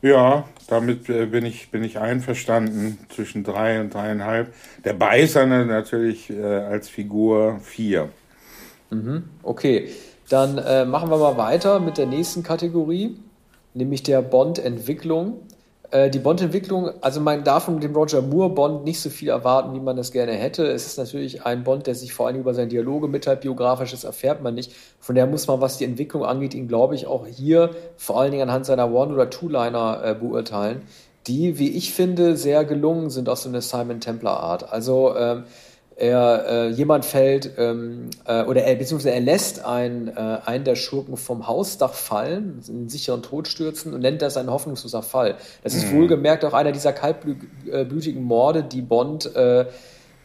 Ja, 0.01 0.45
damit 0.67 1.09
äh, 1.09 1.25
bin 1.25 1.45
ich, 1.45 1.71
bin 1.71 1.83
ich 1.83 1.99
einverstanden 1.99 2.97
zwischen 3.13 3.43
drei 3.43 3.81
und 3.81 3.93
dreieinhalb. 3.93 4.53
Der 4.85 4.93
Beißerne 4.93 5.65
natürlich 5.65 6.29
äh, 6.29 6.41
als 6.41 6.88
Figur 6.88 7.59
vier. 7.62 8.09
Mhm, 8.91 9.23
okay, 9.43 9.89
dann 10.29 10.57
äh, 10.57 10.85
machen 10.85 11.09
wir 11.09 11.17
mal 11.17 11.38
weiter 11.38 11.79
mit 11.79 11.97
der 11.97 12.05
nächsten 12.05 12.43
Kategorie, 12.43 13.17
nämlich 13.73 14.03
der 14.03 14.21
Bond-Entwicklung. 14.21 15.41
Äh, 15.91 16.12
die 16.12 16.19
Bond-Entwicklung, 16.19 16.91
also 17.02 17.19
man 17.19 17.43
darf 17.43 17.63
von 17.63 17.80
dem 17.80 17.95
Roger 17.95 18.21
Moore 18.21 18.52
Bond 18.52 18.84
nicht 18.84 18.99
so 18.99 19.10
viel 19.10 19.30
erwarten, 19.30 19.73
wie 19.73 19.80
man 19.80 19.95
das 19.95 20.12
gerne 20.12 20.34
hätte. 20.34 20.67
Es 20.67 20.86
ist 20.86 20.97
natürlich 20.99 21.45
ein 21.45 21.63
Bond, 21.63 21.88
der 21.88 21.95
sich 21.95 22.13
vor 22.13 22.28
allem 22.28 22.39
über 22.39 22.54
seine 22.54 22.67
Dialoge 22.67 23.08
mitteilt, 23.08 23.41
biografisches 23.41 24.04
erfährt 24.04 24.43
man 24.43 24.54
nicht. 24.54 24.71
Von 24.99 25.15
daher 25.15 25.30
muss 25.30 25.47
man, 25.47 25.62
was 25.62 25.78
die 25.78 25.86
Entwicklung 25.86 26.23
angeht, 26.23 26.54
ihn, 26.54 26.67
glaube 26.67 26.93
ich, 26.93 27.08
auch 27.08 27.25
hier 27.25 27.71
vor 27.97 28.19
allen 28.19 28.32
Dingen 28.32 28.43
anhand 28.43 28.67
seiner 28.67 28.91
One- 28.93 29.13
oder 29.13 29.32
Two-Liner 29.32 30.02
äh, 30.04 30.13
beurteilen, 30.13 30.84
die, 31.25 31.58
wie 31.58 31.69
ich 31.69 31.91
finde, 31.93 32.38
sehr 32.38 32.65
gelungen 32.65 33.10
sind 33.10 33.28
aus 33.28 33.43
so 33.43 33.49
einer 33.49 33.62
Simon 33.62 33.99
Templar 33.99 34.39
Art. 34.39 34.71
Also 34.71 35.15
ähm, 35.15 35.45
er, 35.99 36.45
äh, 36.47 36.69
jemand 36.69 37.05
fällt 37.05 37.51
ähm, 37.57 38.09
äh, 38.25 38.43
oder 38.43 38.63
er 38.63 38.75
beziehungsweise 38.75 39.13
er 39.13 39.19
lässt 39.19 39.65
einen, 39.65 40.07
äh, 40.07 40.38
einen 40.45 40.63
der 40.63 40.75
Schurken 40.75 41.17
vom 41.17 41.47
Hausdach 41.47 41.93
fallen, 41.93 42.62
in 42.67 42.75
einen 42.75 42.89
sicheren 42.89 43.21
Tod 43.21 43.47
stürzen 43.47 43.93
und 43.93 44.01
nennt 44.01 44.21
das 44.21 44.38
einen 44.38 44.49
hoffnungsloser 44.49 45.03
Fall. 45.03 45.35
Das 45.63 45.73
ist 45.73 45.91
mhm. 45.91 45.97
wohlgemerkt 45.97 46.45
auch 46.45 46.53
einer 46.53 46.71
dieser 46.71 46.93
kaltblütigen 46.93 48.23
Morde, 48.23 48.63
die 48.63 48.81
Bond 48.81 49.35
äh, 49.35 49.65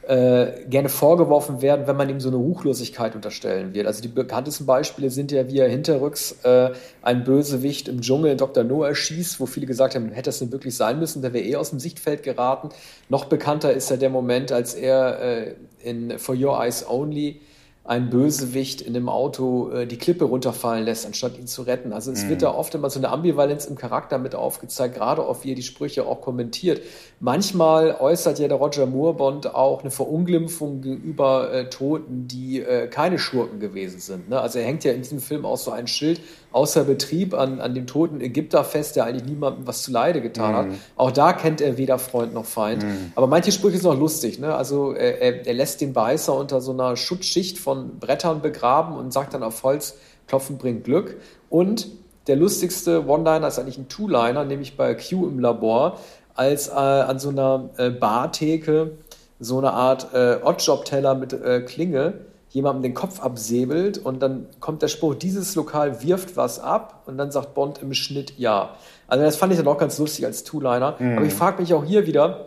äh, 0.09 0.65
gerne 0.69 0.89
vorgeworfen 0.89 1.63
werden, 1.63 1.87
wenn 1.87 1.97
man 1.97 2.09
ihm 2.09 2.21
so 2.21 2.29
eine 2.29 2.37
Ruchlosigkeit 2.37 3.15
unterstellen 3.15 3.75
wird. 3.75 3.87
Also 3.87 4.03
die 4.03 4.09
bekanntesten 4.09 4.67
Beispiele 4.67 5.11
sind 5.11 5.33
ja, 5.33 5.49
wie 5.49 5.59
er 5.59 5.69
hinterrücks 5.69 6.45
äh, 6.45 6.71
ein 7.03 7.25
Bösewicht 7.25 7.89
im 7.89 8.01
Dschungel 8.01 8.37
Dr. 8.37 8.65
No 8.65 8.83
erschießt, 8.83 9.41
wo 9.41 9.47
viele 9.47 9.67
gesagt 9.67 9.95
haben, 9.95 10.11
hätte 10.11 10.29
das 10.29 10.39
denn 10.39 10.53
wirklich 10.53 10.77
sein 10.77 10.99
müssen, 10.99 11.23
der 11.23 11.33
wäre 11.33 11.45
eh 11.45 11.57
aus 11.57 11.71
dem 11.71 11.81
Sichtfeld 11.81 12.23
geraten. 12.23 12.69
Noch 13.09 13.27
bekannter 13.27 13.73
ist 13.73 13.91
ja 13.91 13.97
der 13.97 14.11
Moment, 14.11 14.53
als 14.53 14.75
er 14.75 15.21
äh, 15.21 15.55
in 15.83 16.19
For 16.19 16.35
Your 16.35 16.61
Eyes 16.61 16.89
Only 16.89 17.41
ein 17.87 18.09
Bösewicht 18.09 18.81
in 18.81 18.95
dem 18.95 19.11
Auto 19.11 19.71
äh, 19.71 19.87
die 19.87 19.99
Klippe 19.99 20.25
runterfallen 20.25 20.87
lässt, 20.87 21.05
anstatt 21.05 21.39
ihn 21.39 21.47
zu 21.47 21.63
retten. 21.63 21.93
Also 21.93 22.13
es 22.13 22.25
mhm. 22.25 22.31
wird 22.31 22.43
da 22.43 22.55
oft 22.55 22.75
immer 22.75 22.89
so 22.89 22.99
eine 22.99 23.11
Ambivalenz 23.11 23.67
im 23.67 23.77
Charakter 23.77 24.17
mit 24.19 24.35
aufgezeigt, 24.35 24.95
gerade 24.95 25.23
auf 25.23 25.45
wie 25.45 25.53
er 25.53 25.55
die 25.55 25.63
Sprüche 25.63 26.07
auch 26.07 26.23
kommentiert. 26.23 26.81
Manchmal 27.21 27.95
äußert 28.01 28.39
ja 28.39 28.49
der 28.49 28.57
Roger 28.57 28.87
Moore 28.87 29.15
Bond 29.15 29.55
auch 29.55 29.83
eine 29.83 29.91
Verunglimpfung 29.91 30.81
gegenüber 30.81 31.53
äh, 31.53 31.69
Toten, 31.69 32.27
die 32.27 32.61
äh, 32.61 32.89
keine 32.89 33.19
Schurken 33.19 33.61
gewesen 33.61 34.01
sind. 34.01 34.31
Ne? 34.31 34.41
Also 34.41 34.61
er 34.61 34.65
hängt 34.65 34.83
ja 34.85 34.93
in 34.93 35.03
diesem 35.03 35.21
Film 35.21 35.45
auch 35.45 35.59
so 35.59 35.71
ein 35.71 35.87
Schild 35.87 36.21
außer 36.55 36.85
Betrieb 36.85 37.35
an, 37.35 37.61
an 37.61 37.75
dem 37.75 37.87
toten 37.87 38.21
Ägypter 38.21 38.63
fest, 38.63 38.95
der 38.95 39.05
eigentlich 39.05 39.25
niemandem 39.25 39.67
was 39.67 39.83
zu 39.83 39.91
Leide 39.91 40.21
getan 40.21 40.53
mhm. 40.53 40.57
hat. 40.57 40.79
Auch 40.97 41.11
da 41.11 41.33
kennt 41.33 41.61
er 41.61 41.77
weder 41.77 41.99
Freund 41.99 42.33
noch 42.33 42.45
Feind. 42.45 42.85
Mhm. 42.85 43.13
Aber 43.17 43.27
manche 43.27 43.51
Sprüche 43.51 43.79
sind 43.79 43.91
auch 43.91 43.99
lustig. 43.99 44.39
Ne? 44.39 44.55
Also 44.55 44.93
er, 44.93 45.47
er 45.47 45.55
lässt 45.55 45.81
den 45.81 45.93
Beißer 45.93 46.33
unter 46.33 46.61
so 46.61 46.73
einer 46.73 46.97
Schutzschicht 46.97 47.59
von 47.59 47.99
Brettern 47.99 48.41
begraben 48.41 48.97
und 48.97 49.13
sagt 49.13 49.35
dann 49.35 49.43
auf 49.43 49.65
Holz, 49.65 49.97
Klopfen 50.29 50.57
bringt 50.57 50.85
Glück. 50.85 51.17
Und 51.51 51.89
der 52.29 52.37
lustigste 52.37 53.07
One-Liner 53.07 53.49
ist 53.49 53.59
eigentlich 53.59 53.79
ein 53.79 53.89
Two-Liner, 53.89 54.45
nämlich 54.45 54.77
bei 54.77 54.95
Q 54.95 55.27
im 55.27 55.41
Labor, 55.41 55.99
als 56.35 56.69
äh, 56.69 56.73
an 56.73 57.19
so 57.19 57.31
einer 57.31 57.71
äh, 57.79 57.91
Bartheke 57.91 58.93
so 59.41 59.59
eine 59.59 59.73
Art 59.73 60.15
äh, 60.15 60.39
Oddjob-Teller 60.43 61.17
mit 61.17 61.33
äh, 61.33 61.63
Klinge 61.63 62.15
jemandem 62.55 62.83
den 62.85 62.95
Kopf 62.95 63.21
absäbelt 63.21 63.99
und 63.99 64.23
dann 64.23 64.47
kommt 64.61 64.81
der 64.81 64.87
Spruch, 64.87 65.17
dieses 65.17 65.57
Lokal 65.57 66.05
wirft 66.05 66.37
was 66.37 66.61
ab 66.61 67.03
und 67.07 67.19
dann 67.19 67.33
sagt 67.33 67.53
Bond 67.53 67.83
im 67.83 67.93
Schnitt 67.95 68.35
ja. 68.39 68.77
Also 69.09 69.25
das 69.25 69.35
fand 69.35 69.53
ich 69.53 69.59
dann 69.59 69.67
auch 69.67 69.77
ganz 69.77 69.99
lustig 69.99 70.25
als 70.25 70.45
Two-Liner. 70.45 70.95
Mhm. 71.01 71.19
Aber 71.19 71.27
ich 71.27 71.35
frage 71.35 71.61
mich 71.61 71.75
auch 71.75 71.85
hier 71.85 72.07
wieder, 72.07 72.47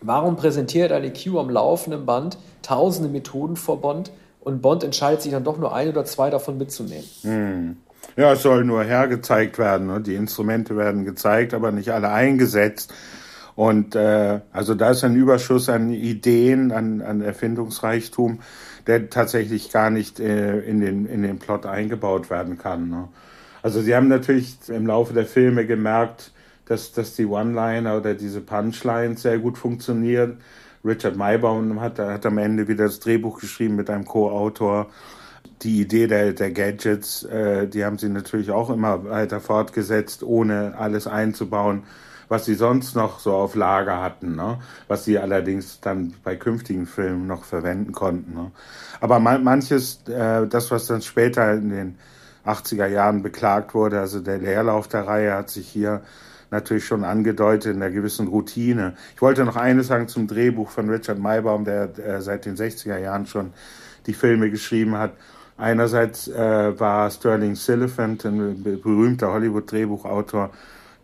warum 0.00 0.36
präsentiert 0.36 0.90
eine 0.90 1.12
Q 1.12 1.38
am 1.38 1.50
laufenden 1.50 2.06
Band 2.06 2.38
tausende 2.62 3.10
Methoden 3.10 3.56
vor 3.56 3.78
Bond 3.82 4.10
und 4.40 4.62
Bond 4.62 4.84
entscheidet 4.84 5.20
sich 5.20 5.32
dann 5.32 5.44
doch 5.44 5.58
nur 5.58 5.74
ein 5.74 5.90
oder 5.90 6.06
zwei 6.06 6.30
davon 6.30 6.56
mitzunehmen? 6.56 7.04
Mhm. 7.22 7.76
Ja, 8.16 8.32
es 8.32 8.42
soll 8.42 8.64
nur 8.64 8.82
hergezeigt 8.82 9.58
werden. 9.58 9.86
Ne? 9.86 10.00
Die 10.00 10.14
Instrumente 10.14 10.78
werden 10.78 11.04
gezeigt, 11.04 11.52
aber 11.52 11.72
nicht 11.72 11.90
alle 11.90 12.08
eingesetzt. 12.08 12.92
Und 13.54 13.94
äh, 13.96 14.40
also 14.50 14.74
da 14.74 14.92
ist 14.92 15.04
ein 15.04 15.14
Überschuss 15.14 15.68
an 15.68 15.92
Ideen, 15.92 16.72
an, 16.72 17.02
an 17.02 17.20
Erfindungsreichtum 17.20 18.40
der 18.86 19.10
tatsächlich 19.10 19.70
gar 19.70 19.90
nicht 19.90 20.20
äh, 20.20 20.60
in, 20.60 20.80
den, 20.80 21.06
in 21.06 21.22
den 21.22 21.38
Plot 21.38 21.66
eingebaut 21.66 22.30
werden 22.30 22.58
kann. 22.58 22.88
Ne? 22.88 23.08
Also 23.62 23.80
sie 23.80 23.94
haben 23.94 24.08
natürlich 24.08 24.56
im 24.68 24.86
Laufe 24.86 25.14
der 25.14 25.26
Filme 25.26 25.66
gemerkt, 25.66 26.32
dass, 26.66 26.92
dass 26.92 27.14
die 27.14 27.26
One-Liner 27.26 27.96
oder 27.96 28.14
diese 28.14 28.40
Punchlines 28.40 29.22
sehr 29.22 29.38
gut 29.38 29.58
funktionieren. 29.58 30.38
Richard 30.84 31.16
Maybaum 31.16 31.80
hat, 31.80 31.98
hat 31.98 32.26
am 32.26 32.38
Ende 32.38 32.66
wieder 32.66 32.84
das 32.84 32.98
Drehbuch 32.98 33.40
geschrieben 33.40 33.76
mit 33.76 33.88
einem 33.88 34.04
Co-Autor. 34.04 34.88
Die 35.62 35.80
Idee 35.80 36.08
der, 36.08 36.32
der 36.32 36.50
Gadgets, 36.50 37.22
äh, 37.24 37.68
die 37.68 37.84
haben 37.84 37.98
sie 37.98 38.08
natürlich 38.08 38.50
auch 38.50 38.68
immer 38.70 39.04
weiter 39.04 39.40
fortgesetzt, 39.40 40.24
ohne 40.24 40.74
alles 40.76 41.06
einzubauen 41.06 41.84
was 42.28 42.44
sie 42.44 42.54
sonst 42.54 42.94
noch 42.94 43.20
so 43.20 43.32
auf 43.34 43.54
Lager 43.54 44.02
hatten, 44.02 44.36
ne? 44.36 44.58
was 44.88 45.04
sie 45.04 45.18
allerdings 45.18 45.80
dann 45.80 46.14
bei 46.24 46.36
künftigen 46.36 46.86
Filmen 46.86 47.26
noch 47.26 47.44
verwenden 47.44 47.92
konnten. 47.92 48.34
Ne? 48.34 48.50
Aber 49.00 49.18
man, 49.18 49.44
manches, 49.44 50.02
äh, 50.08 50.46
das, 50.46 50.70
was 50.70 50.86
dann 50.86 51.02
später 51.02 51.52
in 51.52 51.70
den 51.70 51.98
80er 52.46 52.86
Jahren 52.86 53.22
beklagt 53.22 53.74
wurde, 53.74 54.00
also 54.00 54.20
der 54.20 54.38
Leerlauf 54.38 54.88
der 54.88 55.06
Reihe 55.06 55.34
hat 55.34 55.50
sich 55.50 55.68
hier 55.68 56.02
natürlich 56.50 56.84
schon 56.84 57.02
angedeutet 57.02 57.74
in 57.74 57.82
einer 57.82 57.90
gewissen 57.90 58.28
Routine. 58.28 58.94
Ich 59.14 59.22
wollte 59.22 59.44
noch 59.44 59.56
eines 59.56 59.88
sagen 59.88 60.06
zum 60.06 60.28
Drehbuch 60.28 60.70
von 60.70 60.88
Richard 60.90 61.18
Maybaum, 61.18 61.64
der 61.64 61.98
äh, 61.98 62.20
seit 62.20 62.44
den 62.44 62.56
60er 62.56 62.98
Jahren 62.98 63.26
schon 63.26 63.52
die 64.06 64.12
Filme 64.12 64.50
geschrieben 64.50 64.96
hat. 64.96 65.12
Einerseits 65.56 66.28
äh, 66.28 66.78
war 66.78 67.10
Sterling 67.10 67.54
Siliphant, 67.54 68.24
ein 68.24 68.62
berühmter 68.62 69.32
Hollywood-Drehbuchautor, 69.32 70.50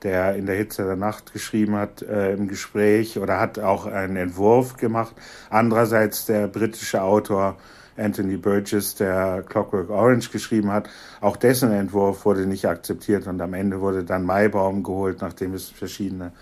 der 0.02 0.36
in 0.36 0.46
der 0.46 0.56
Hitze 0.56 0.84
der 0.84 0.96
Nacht 0.96 1.32
geschrieben 1.32 1.76
hat 1.76 2.02
äh, 2.02 2.32
im 2.32 2.48
Gespräch 2.48 3.18
oder 3.18 3.40
hat 3.40 3.58
auch 3.58 3.86
einen 3.86 4.16
Entwurf 4.16 4.76
gemacht. 4.76 5.14
Andererseits 5.50 6.26
der 6.26 6.46
britische 6.48 7.02
Autor 7.02 7.56
Anthony 7.96 8.36
Burgess, 8.36 8.94
der 8.94 9.42
Clockwork 9.48 9.90
Orange 9.90 10.30
geschrieben 10.30 10.70
hat, 10.70 10.88
auch 11.20 11.36
dessen 11.36 11.72
Entwurf 11.72 12.24
wurde 12.24 12.46
nicht 12.46 12.66
akzeptiert 12.66 13.26
und 13.26 13.40
am 13.40 13.54
Ende 13.54 13.80
wurde 13.80 14.04
dann 14.04 14.24
Maibaum 14.24 14.84
geholt, 14.84 15.20
nachdem 15.20 15.54
es 15.54 15.68
verschiedene 15.68 16.32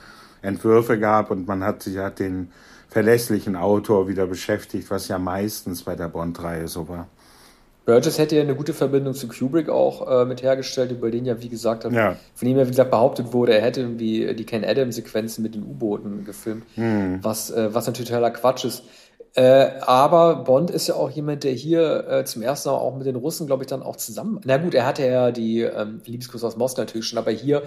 Entwürfe 0.42 0.98
gab 0.98 1.30
und 1.30 1.48
man 1.48 1.64
hat 1.64 1.82
sich 1.82 1.96
hat 1.96 2.18
den 2.18 2.52
verlässlichen 2.88 3.56
Autor 3.56 4.06
wieder 4.08 4.26
beschäftigt, 4.26 4.90
was 4.90 5.08
ja 5.08 5.18
meistens 5.18 5.82
bei 5.82 5.96
der 5.96 6.08
Bond-Reihe 6.08 6.68
so 6.68 6.88
war. 6.88 7.08
Burgess 7.86 8.18
hätte 8.18 8.36
ja 8.36 8.42
eine 8.42 8.56
gute 8.56 8.74
Verbindung 8.74 9.14
zu 9.14 9.28
Kubrick 9.28 9.68
auch 9.70 10.22
äh, 10.22 10.24
mit 10.24 10.42
hergestellt, 10.42 10.90
über 10.90 11.10
den 11.10 11.24
ja, 11.24 11.40
wie 11.40 11.48
gesagt, 11.48 11.84
ja. 11.90 12.16
von 12.34 12.48
ihm 12.48 12.58
ja, 12.58 12.66
wie 12.66 12.70
gesagt, 12.70 12.90
behauptet 12.90 13.32
wurde, 13.32 13.54
er 13.54 13.62
hätte 13.62 13.80
irgendwie 13.80 14.34
die 14.34 14.44
Ken 14.44 14.64
Adams-Sequenzen 14.64 15.42
mit 15.42 15.54
den 15.54 15.62
U-Booten 15.62 16.24
gefilmt, 16.24 16.64
hm. 16.74 17.20
was, 17.22 17.50
äh, 17.50 17.72
was 17.72 17.86
natürlich 17.86 18.10
totaler 18.10 18.32
Quatsch 18.32 18.64
ist. 18.64 18.82
Äh, 19.36 19.80
aber 19.82 20.44
Bond 20.44 20.70
ist 20.70 20.88
ja 20.88 20.94
auch 20.94 21.10
jemand, 21.10 21.44
der 21.44 21.52
hier 21.52 22.08
äh, 22.08 22.24
zum 22.24 22.42
ersten 22.42 22.70
Mal 22.70 22.76
auch 22.76 22.96
mit 22.96 23.06
den 23.06 23.16
Russen, 23.16 23.46
glaube 23.46 23.64
ich, 23.64 23.68
dann 23.68 23.82
auch 23.82 23.96
zusammen. 23.96 24.40
Na 24.44 24.56
gut, 24.56 24.74
er 24.74 24.86
hatte 24.86 25.06
ja 25.06 25.30
die 25.30 25.60
ähm, 25.60 26.00
Liebeskuss 26.06 26.42
aus 26.42 26.56
Moskau 26.56 26.82
natürlich 26.82 27.06
schon, 27.06 27.18
aber 27.18 27.32
hier 27.32 27.62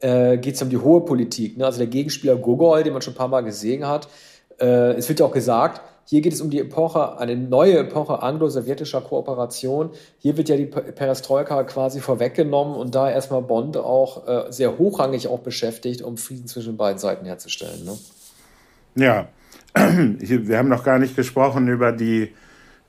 äh, 0.00 0.36
geht 0.36 0.56
es 0.56 0.62
um 0.62 0.68
die 0.68 0.78
hohe 0.78 1.02
Politik. 1.02 1.56
Ne? 1.56 1.64
Also 1.64 1.78
der 1.78 1.86
Gegenspieler 1.86 2.36
Gogol, 2.36 2.82
den 2.82 2.92
man 2.92 3.02
schon 3.02 3.14
ein 3.14 3.16
paar 3.16 3.28
Mal 3.28 3.42
gesehen 3.42 3.86
hat. 3.86 4.08
Äh, 4.60 4.94
es 4.94 5.08
wird 5.08 5.20
ja 5.20 5.26
auch 5.26 5.32
gesagt, 5.32 5.80
hier 6.04 6.20
geht 6.20 6.32
es 6.32 6.40
um 6.40 6.50
die 6.50 6.60
Epoche, 6.60 7.18
eine 7.18 7.36
neue 7.36 7.78
Epoche 7.78 8.22
anglo-sowjetischer 8.22 9.00
Kooperation. 9.00 9.90
Hier 10.18 10.36
wird 10.36 10.48
ja 10.48 10.56
die 10.56 10.66
Perestroika 10.66 11.62
quasi 11.64 12.00
vorweggenommen 12.00 12.74
und 12.74 12.94
da 12.94 13.10
erstmal 13.10 13.42
Bond 13.42 13.76
auch 13.76 14.26
äh, 14.26 14.52
sehr 14.52 14.78
hochrangig 14.78 15.28
auch 15.28 15.40
beschäftigt, 15.40 16.02
um 16.02 16.16
Frieden 16.16 16.46
zwischen 16.46 16.76
beiden 16.76 16.98
Seiten 16.98 17.24
herzustellen. 17.24 17.84
Ne? 17.84 17.98
Ja, 18.94 19.28
wir 19.74 20.58
haben 20.58 20.68
noch 20.68 20.84
gar 20.84 20.98
nicht 20.98 21.16
gesprochen 21.16 21.68
über 21.68 21.92
die 21.92 22.32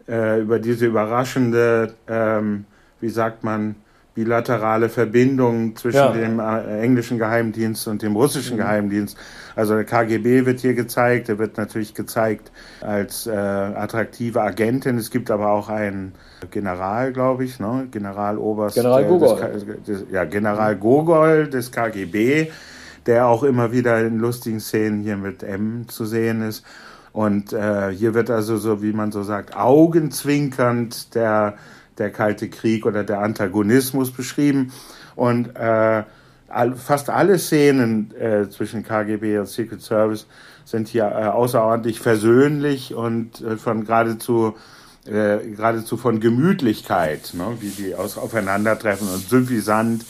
äh, 0.07 0.41
über 0.41 0.59
diese 0.59 0.85
überraschende, 0.85 1.93
ähm, 2.07 2.65
wie 2.99 3.09
sagt 3.09 3.43
man, 3.43 3.75
bilaterale 4.15 4.89
Verbindung 4.89 5.75
zwischen 5.75 5.97
ja. 5.97 6.11
dem 6.11 6.39
äh, 6.39 6.81
englischen 6.81 7.17
Geheimdienst 7.17 7.87
und 7.87 8.01
dem 8.01 8.15
russischen 8.15 8.55
mhm. 8.55 8.61
Geheimdienst. 8.61 9.17
Also 9.55 9.75
der 9.75 9.85
KGB 9.85 10.45
wird 10.45 10.59
hier 10.59 10.75
gezeigt, 10.75 11.29
er 11.29 11.39
wird 11.39 11.57
natürlich 11.57 11.93
gezeigt 11.93 12.51
als 12.81 13.27
äh, 13.27 13.31
attraktive 13.31 14.41
Agentin. 14.41 14.97
Es 14.97 15.09
gibt 15.09 15.31
aber 15.31 15.49
auch 15.49 15.69
einen 15.69 16.13
General, 16.51 17.11
glaube 17.11 17.43
ich, 17.45 17.59
ne? 17.59 17.87
Generaloberst. 17.89 18.75
General 18.75 19.05
Gogol. 19.05 19.79
Des, 19.87 20.05
ja, 20.11 20.25
General 20.25 20.75
Gogol 20.75 21.47
des 21.47 21.71
KGB, 21.71 22.51
der 23.05 23.27
auch 23.27 23.43
immer 23.43 23.71
wieder 23.71 23.99
in 24.01 24.19
lustigen 24.19 24.59
Szenen 24.59 25.01
hier 25.01 25.17
mit 25.17 25.41
M 25.43 25.87
zu 25.87 26.05
sehen 26.05 26.41
ist. 26.41 26.63
Und 27.13 27.53
äh, 27.53 27.91
hier 27.91 28.15
wird 28.15 28.31
also 28.31 28.57
so, 28.57 28.81
wie 28.81 28.91
man 28.91 29.11
so 29.11 29.21
sagt, 29.21 29.55
augenzwinkernd 29.55 31.13
der 31.13 31.55
der 31.97 32.11
Kalte 32.11 32.49
Krieg 32.49 32.85
oder 32.85 33.03
der 33.03 33.19
Antagonismus 33.19 34.11
beschrieben. 34.11 34.71
Und 35.15 35.55
äh, 35.55 36.03
fast 36.75 37.09
alle 37.09 37.39
Szenen 37.39 38.13
äh, 38.15 38.49
zwischen 38.49 38.83
KGB 38.83 39.39
und 39.39 39.47
Secret 39.47 39.81
Service 39.81 40.27
sind 40.65 40.87
hier 40.87 41.05
äh, 41.05 41.25
außerordentlich 41.25 41.99
versöhnlich 41.99 42.93
und 42.93 43.41
äh, 43.41 43.57
von 43.57 43.85
geradezu 43.85 44.55
äh, 45.05 45.39
geradezu 45.39 45.97
von 45.97 46.21
Gemütlichkeit, 46.21 47.33
ne? 47.33 47.57
wie 47.59 47.69
die 47.69 47.95
aus, 47.95 48.17
aufeinandertreffen 48.17 49.09
und 49.09 49.27
suffisant 49.27 50.05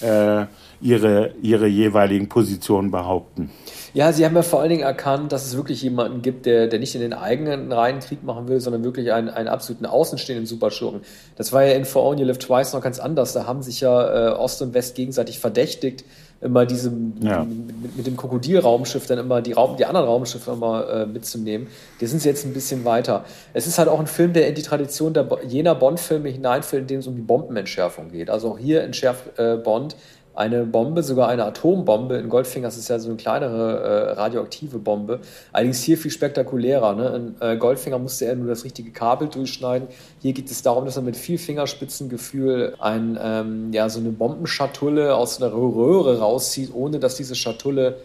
äh, 0.00 0.46
ihre, 0.80 1.34
ihre 1.42 1.66
jeweiligen 1.66 2.28
Positionen 2.28 2.90
behaupten. 2.90 3.50
Ja, 3.94 4.12
sie 4.12 4.24
haben 4.24 4.36
ja 4.36 4.42
vor 4.42 4.60
allen 4.60 4.70
Dingen 4.70 4.82
erkannt, 4.82 5.32
dass 5.32 5.46
es 5.46 5.56
wirklich 5.56 5.82
jemanden 5.82 6.22
gibt, 6.22 6.46
der, 6.46 6.66
der 6.66 6.78
nicht 6.78 6.94
in 6.94 7.00
den 7.00 7.12
eigenen 7.12 7.72
Reihen 7.72 8.00
Krieg 8.00 8.22
machen 8.22 8.48
will, 8.48 8.60
sondern 8.60 8.84
wirklich 8.84 9.12
einen, 9.12 9.28
einen 9.28 9.48
absoluten 9.48 9.86
außenstehenden 9.86 10.46
Superschurken. 10.46 11.00
Das 11.36 11.52
war 11.52 11.64
ja 11.64 11.74
in 11.74 11.84
For 11.84 12.04
Only 12.04 12.24
Live 12.24 12.38
Twice 12.38 12.72
noch 12.72 12.82
ganz 12.82 12.98
anders. 12.98 13.32
Da 13.32 13.46
haben 13.46 13.62
sich 13.62 13.80
ja 13.80 14.30
äh, 14.30 14.32
Ost 14.32 14.62
und 14.62 14.74
West 14.74 14.94
gegenseitig 14.94 15.38
verdächtigt, 15.38 16.04
immer 16.40 16.66
diesem 16.66 17.14
ja. 17.20 17.44
mit, 17.44 17.96
mit, 17.96 18.06
dem 18.06 18.16
Krokodilraumschiff 18.16 19.06
dann 19.06 19.18
immer 19.18 19.42
die, 19.42 19.52
Raum, 19.52 19.76
die 19.76 19.86
anderen 19.86 20.06
Raumschiffe 20.06 20.52
immer 20.52 20.88
äh, 20.88 21.06
mitzunehmen. 21.06 21.66
Die 22.00 22.06
sind 22.06 22.24
jetzt 22.24 22.44
ein 22.44 22.52
bisschen 22.52 22.84
weiter. 22.84 23.24
Es 23.54 23.66
ist 23.66 23.78
halt 23.78 23.88
auch 23.88 23.98
ein 23.98 24.06
Film, 24.06 24.32
der 24.32 24.46
in 24.46 24.54
die 24.54 24.62
Tradition 24.62 25.14
der, 25.14 25.26
jener 25.48 25.74
Bond-Filme 25.74 26.28
hineinfällt, 26.28 26.82
in 26.82 26.86
denen 26.86 27.00
es 27.00 27.06
um 27.08 27.16
die 27.16 27.22
Bombenentschärfung 27.22 28.12
geht. 28.12 28.30
Also 28.30 28.52
auch 28.52 28.58
hier 28.58 28.82
entschärft 28.82 29.38
äh, 29.38 29.56
Bond 29.56 29.96
eine 30.38 30.64
Bombe, 30.64 31.02
sogar 31.02 31.28
eine 31.28 31.44
Atombombe. 31.44 32.16
In 32.16 32.28
Goldfinger 32.28 32.68
ist 32.68 32.76
es 32.76 32.86
ja 32.86 33.00
so 33.00 33.08
eine 33.08 33.16
kleinere 33.16 33.80
äh, 33.80 34.12
radioaktive 34.12 34.78
Bombe. 34.78 35.18
Allerdings 35.52 35.82
hier 35.82 35.98
viel 35.98 36.12
spektakulärer. 36.12 36.94
Ne? 36.94 37.34
In 37.40 37.46
äh, 37.46 37.56
Goldfinger 37.56 37.98
musste 37.98 38.26
er 38.26 38.36
nur 38.36 38.46
das 38.46 38.62
richtige 38.62 38.92
Kabel 38.92 39.26
durchschneiden. 39.26 39.88
Hier 40.20 40.32
geht 40.32 40.48
es 40.48 40.62
darum, 40.62 40.84
dass 40.84 40.94
er 40.94 41.02
mit 41.02 41.16
viel 41.16 41.38
Fingerspitzengefühl 41.38 42.76
ein, 42.78 43.18
ähm, 43.20 43.72
ja, 43.72 43.88
so 43.88 43.98
eine 43.98 44.10
Bombenschatulle 44.10 45.16
aus 45.16 45.42
einer 45.42 45.52
Röhre 45.52 46.20
rauszieht, 46.20 46.70
ohne 46.72 47.00
dass 47.00 47.16
diese 47.16 47.34
Schatulle 47.34 47.96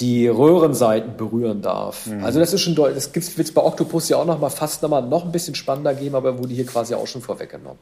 die 0.00 0.26
Röhrenseiten 0.28 1.18
berühren 1.18 1.60
darf. 1.60 2.08
Also 2.22 2.40
das 2.40 2.54
ist 2.54 2.62
schon 2.62 2.74
deutlich. 2.74 2.94
Das 2.94 3.12
gibt's 3.12 3.36
wird's 3.36 3.52
bei 3.52 3.62
Octopus 3.62 4.08
ja 4.08 4.16
auch 4.16 4.24
noch 4.24 4.40
mal 4.40 4.48
fast 4.48 4.82
noch 4.82 4.88
mal 4.88 5.02
noch 5.02 5.26
ein 5.26 5.32
bisschen 5.32 5.54
spannender 5.54 5.92
geben, 5.92 6.14
aber 6.14 6.38
wurde 6.38 6.54
hier 6.54 6.64
quasi 6.64 6.94
auch 6.94 7.06
schon 7.06 7.20
vorweggenommen. 7.20 7.78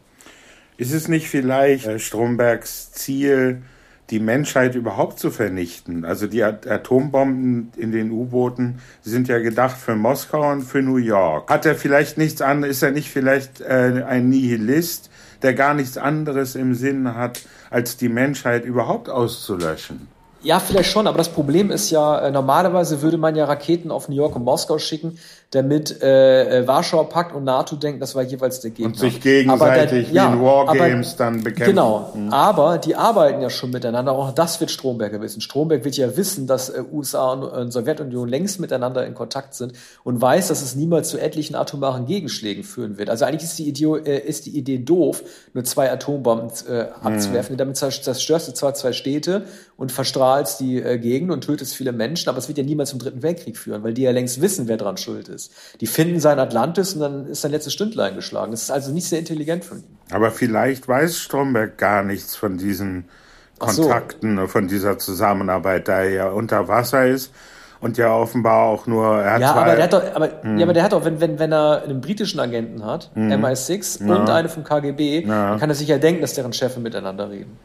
Ist 0.80 0.94
es 0.94 1.08
nicht 1.08 1.28
vielleicht 1.28 1.86
äh, 1.86 1.98
Strombergs 1.98 2.90
Ziel, 2.92 3.60
die 4.08 4.18
Menschheit 4.18 4.74
überhaupt 4.74 5.18
zu 5.18 5.30
vernichten? 5.30 6.06
Also 6.06 6.26
die 6.26 6.42
At 6.42 6.66
Atombomben 6.66 7.70
in 7.76 7.92
den 7.92 8.10
U-Booten 8.10 8.80
sind 9.02 9.28
ja 9.28 9.40
gedacht 9.40 9.76
für 9.76 9.94
Moskau 9.94 10.50
und 10.50 10.62
für 10.62 10.80
New 10.80 10.96
York. 10.96 11.50
Hat 11.50 11.66
er 11.66 11.74
vielleicht 11.74 12.16
nichts 12.16 12.40
anderes, 12.40 12.76
ist 12.76 12.82
er 12.82 12.92
nicht 12.92 13.10
vielleicht 13.10 13.60
äh, 13.60 14.04
ein 14.08 14.30
Nihilist, 14.30 15.10
der 15.42 15.52
gar 15.52 15.74
nichts 15.74 15.98
anderes 15.98 16.54
im 16.54 16.74
Sinn 16.74 17.14
hat, 17.14 17.42
als 17.68 17.98
die 17.98 18.08
Menschheit 18.08 18.64
überhaupt 18.64 19.10
auszulöschen? 19.10 20.08
Ja, 20.42 20.58
vielleicht 20.58 20.90
schon, 20.90 21.06
aber 21.06 21.18
das 21.18 21.28
Problem 21.28 21.70
ist 21.70 21.90
ja, 21.90 22.20
äh, 22.20 22.30
normalerweise 22.30 23.02
würde 23.02 23.18
man 23.18 23.36
ja 23.36 23.44
Raketen 23.44 23.90
auf 23.90 24.08
New 24.08 24.16
York 24.16 24.34
und 24.34 24.44
Moskau 24.44 24.78
schicken, 24.78 25.18
damit 25.52 26.00
äh, 26.00 26.60
äh, 26.60 26.66
Warschauer 26.68 27.08
Pakt 27.08 27.34
und 27.34 27.42
NATO 27.42 27.74
denken, 27.74 27.98
das 27.98 28.14
war 28.14 28.22
jeweils 28.22 28.60
der 28.60 28.70
Gegner. 28.70 28.86
Und 28.86 28.96
sich 28.98 29.20
gegenseitig 29.20 30.06
Aber 30.06 30.14
da- 30.14 30.30
wie 30.30 30.34
in 30.36 30.42
Wargames 30.44 31.16
dann 31.16 31.42
bekämpfen. 31.42 31.74
Genau, 31.74 32.12
aber 32.30 32.78
die 32.78 32.94
arbeiten 32.94 33.42
ja 33.42 33.50
schon 33.50 33.70
miteinander, 33.70 34.12
auch 34.12 34.30
das 34.32 34.60
wird 34.60 34.70
Stromberg 34.70 35.20
wissen. 35.20 35.40
Stromberg 35.40 35.84
wird 35.84 35.96
ja 35.96 36.16
wissen, 36.16 36.46
dass 36.46 36.68
äh, 36.68 36.84
USA 36.92 37.32
und 37.32 37.68
äh, 37.68 37.72
Sowjetunion 37.72 38.28
längst 38.28 38.60
miteinander 38.60 39.04
in 39.04 39.14
Kontakt 39.14 39.54
sind 39.54 39.72
und 40.04 40.20
weiß, 40.22 40.46
dass 40.48 40.62
es 40.62 40.76
niemals 40.76 41.08
zu 41.08 41.18
etlichen 41.18 41.56
atomaren 41.56 42.06
Gegenschlägen 42.06 42.62
führen 42.62 42.96
wird. 42.96 43.10
Also 43.10 43.24
eigentlich 43.24 43.42
ist 43.42 43.58
die 43.58 43.68
Idee, 43.68 43.86
äh, 44.04 44.18
ist 44.20 44.46
die 44.46 44.56
Idee 44.56 44.78
doof, 44.78 45.24
nur 45.52 45.64
zwei 45.64 45.90
Atombomben 45.90 46.50
äh, 46.68 46.86
abzuwerfen. 47.02 47.56
Damit 47.56 47.76
zerst- 47.76 48.04
zerstörst 48.04 48.46
du 48.46 48.52
zwar 48.52 48.74
zwei 48.74 48.92
Städte 48.92 49.46
und 49.76 49.90
verstrahlst 49.90 50.60
die 50.60 50.80
äh, 50.80 50.96
Gegend 50.98 51.32
und 51.32 51.40
tötest 51.42 51.74
viele 51.74 51.90
Menschen, 51.90 52.28
aber 52.28 52.38
es 52.38 52.46
wird 52.46 52.58
ja 52.58 52.62
niemals 52.62 52.90
zum 52.90 53.00
Dritten 53.00 53.22
Weltkrieg 53.24 53.56
führen, 53.58 53.82
weil 53.82 53.94
die 53.94 54.02
ja 54.02 54.12
längst 54.12 54.40
wissen, 54.40 54.68
wer 54.68 54.76
dran 54.76 54.96
schuld 54.96 55.28
ist. 55.28 55.39
Die 55.80 55.86
finden 55.86 56.20
sein 56.20 56.38
Atlantis 56.38 56.94
und 56.94 57.00
dann 57.00 57.26
ist 57.26 57.40
sein 57.40 57.52
letztes 57.52 57.72
Stündlein 57.72 58.14
geschlagen. 58.14 58.50
Das 58.50 58.62
ist 58.64 58.70
also 58.70 58.92
nicht 58.92 59.08
sehr 59.08 59.20
intelligent 59.20 59.64
von 59.64 59.78
ihm. 59.78 59.96
Aber 60.10 60.30
vielleicht 60.30 60.88
weiß 60.88 61.18
Stromberg 61.18 61.78
gar 61.78 62.02
nichts 62.02 62.36
von 62.36 62.58
diesen 62.58 63.04
Ach 63.60 63.70
so. 63.70 63.82
Kontakten, 63.82 64.48
von 64.48 64.68
dieser 64.68 64.98
Zusammenarbeit, 64.98 65.88
da 65.88 66.00
er 66.00 66.10
ja 66.10 66.28
unter 66.30 66.68
Wasser 66.68 67.06
ist 67.06 67.32
und 67.80 67.96
ja 67.98 68.14
offenbar 68.14 68.64
auch 68.66 68.86
nur, 68.86 69.06
er 69.22 69.34
hat 69.34 69.40
Ja, 69.40 69.52
zwar, 69.52 69.62
aber 69.64 69.74
der 69.76 69.84
hat 69.84 69.92
doch, 69.92 70.02
aber, 70.14 70.28
ja, 70.56 70.62
aber 70.64 70.72
der 70.72 70.82
hat 70.82 70.92
doch, 70.92 71.04
wenn, 71.04 71.20
wenn, 71.20 71.38
wenn 71.38 71.52
er 71.52 71.82
einen 71.84 72.00
britischen 72.00 72.40
Agenten 72.40 72.84
hat, 72.84 73.10
MI6 73.16 74.02
und 74.06 74.28
eine 74.28 74.48
vom 74.48 74.64
KGB, 74.64 75.26
dann 75.26 75.58
kann 75.58 75.70
er 75.70 75.74
sich 75.74 75.88
ja 75.88 75.98
denken, 75.98 76.20
dass 76.20 76.34
deren 76.34 76.52
Chefe 76.52 76.80
miteinander 76.80 77.30
reden. 77.30 77.58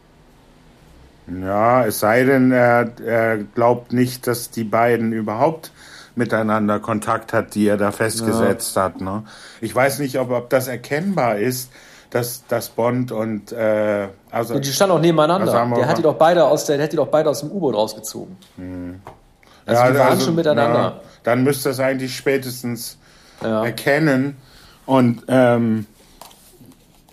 ja, 1.27 1.85
es 1.85 1.99
sei 1.99 2.23
denn, 2.23 2.51
er, 2.51 2.91
er 3.05 3.37
glaubt 3.37 3.93
nicht, 3.93 4.27
dass 4.27 4.51
die 4.51 4.63
beiden 4.63 5.11
überhaupt 5.11 5.71
miteinander 6.15 6.79
Kontakt 6.79 7.33
hat, 7.33 7.55
die 7.55 7.67
er 7.67 7.77
da 7.77 7.91
festgesetzt 7.91 8.75
hat. 8.77 9.01
Ne? 9.01 9.23
Ich 9.61 9.75
weiß 9.75 9.99
nicht, 9.99 10.19
ob, 10.19 10.31
ob 10.31 10.49
das 10.49 10.67
erkennbar 10.67 11.37
ist, 11.37 11.71
dass, 12.09 12.45
dass 12.47 12.69
Bond 12.69 13.11
und 13.11 13.51
äh, 13.51 14.07
also 14.31 14.59
Die 14.59 14.71
standen 14.71 14.95
auch 14.95 15.01
nebeneinander. 15.01 15.51
Also 15.53 15.75
der 15.75 15.87
hat 15.87 15.97
die 15.97 16.01
doch 16.01 16.15
beide 16.15 16.45
aus 16.45 16.65
der, 16.65 16.77
der 16.77 16.85
hat 16.85 16.91
die 16.93 16.97
doch 16.97 17.07
beide 17.07 17.29
aus 17.29 17.41
dem 17.41 17.51
U-Boot 17.51 17.75
rausgezogen. 17.75 18.37
Also 19.65 19.91
die 19.91 19.99
waren 19.99 20.21
schon 20.21 20.35
miteinander. 20.35 20.79
Ja, 20.79 21.01
dann 21.23 21.43
müsste 21.43 21.69
es 21.71 21.79
eigentlich 21.79 22.15
spätestens 22.15 22.97
erkennen. 23.41 24.37
Und 24.85 25.23
ähm, 25.27 25.87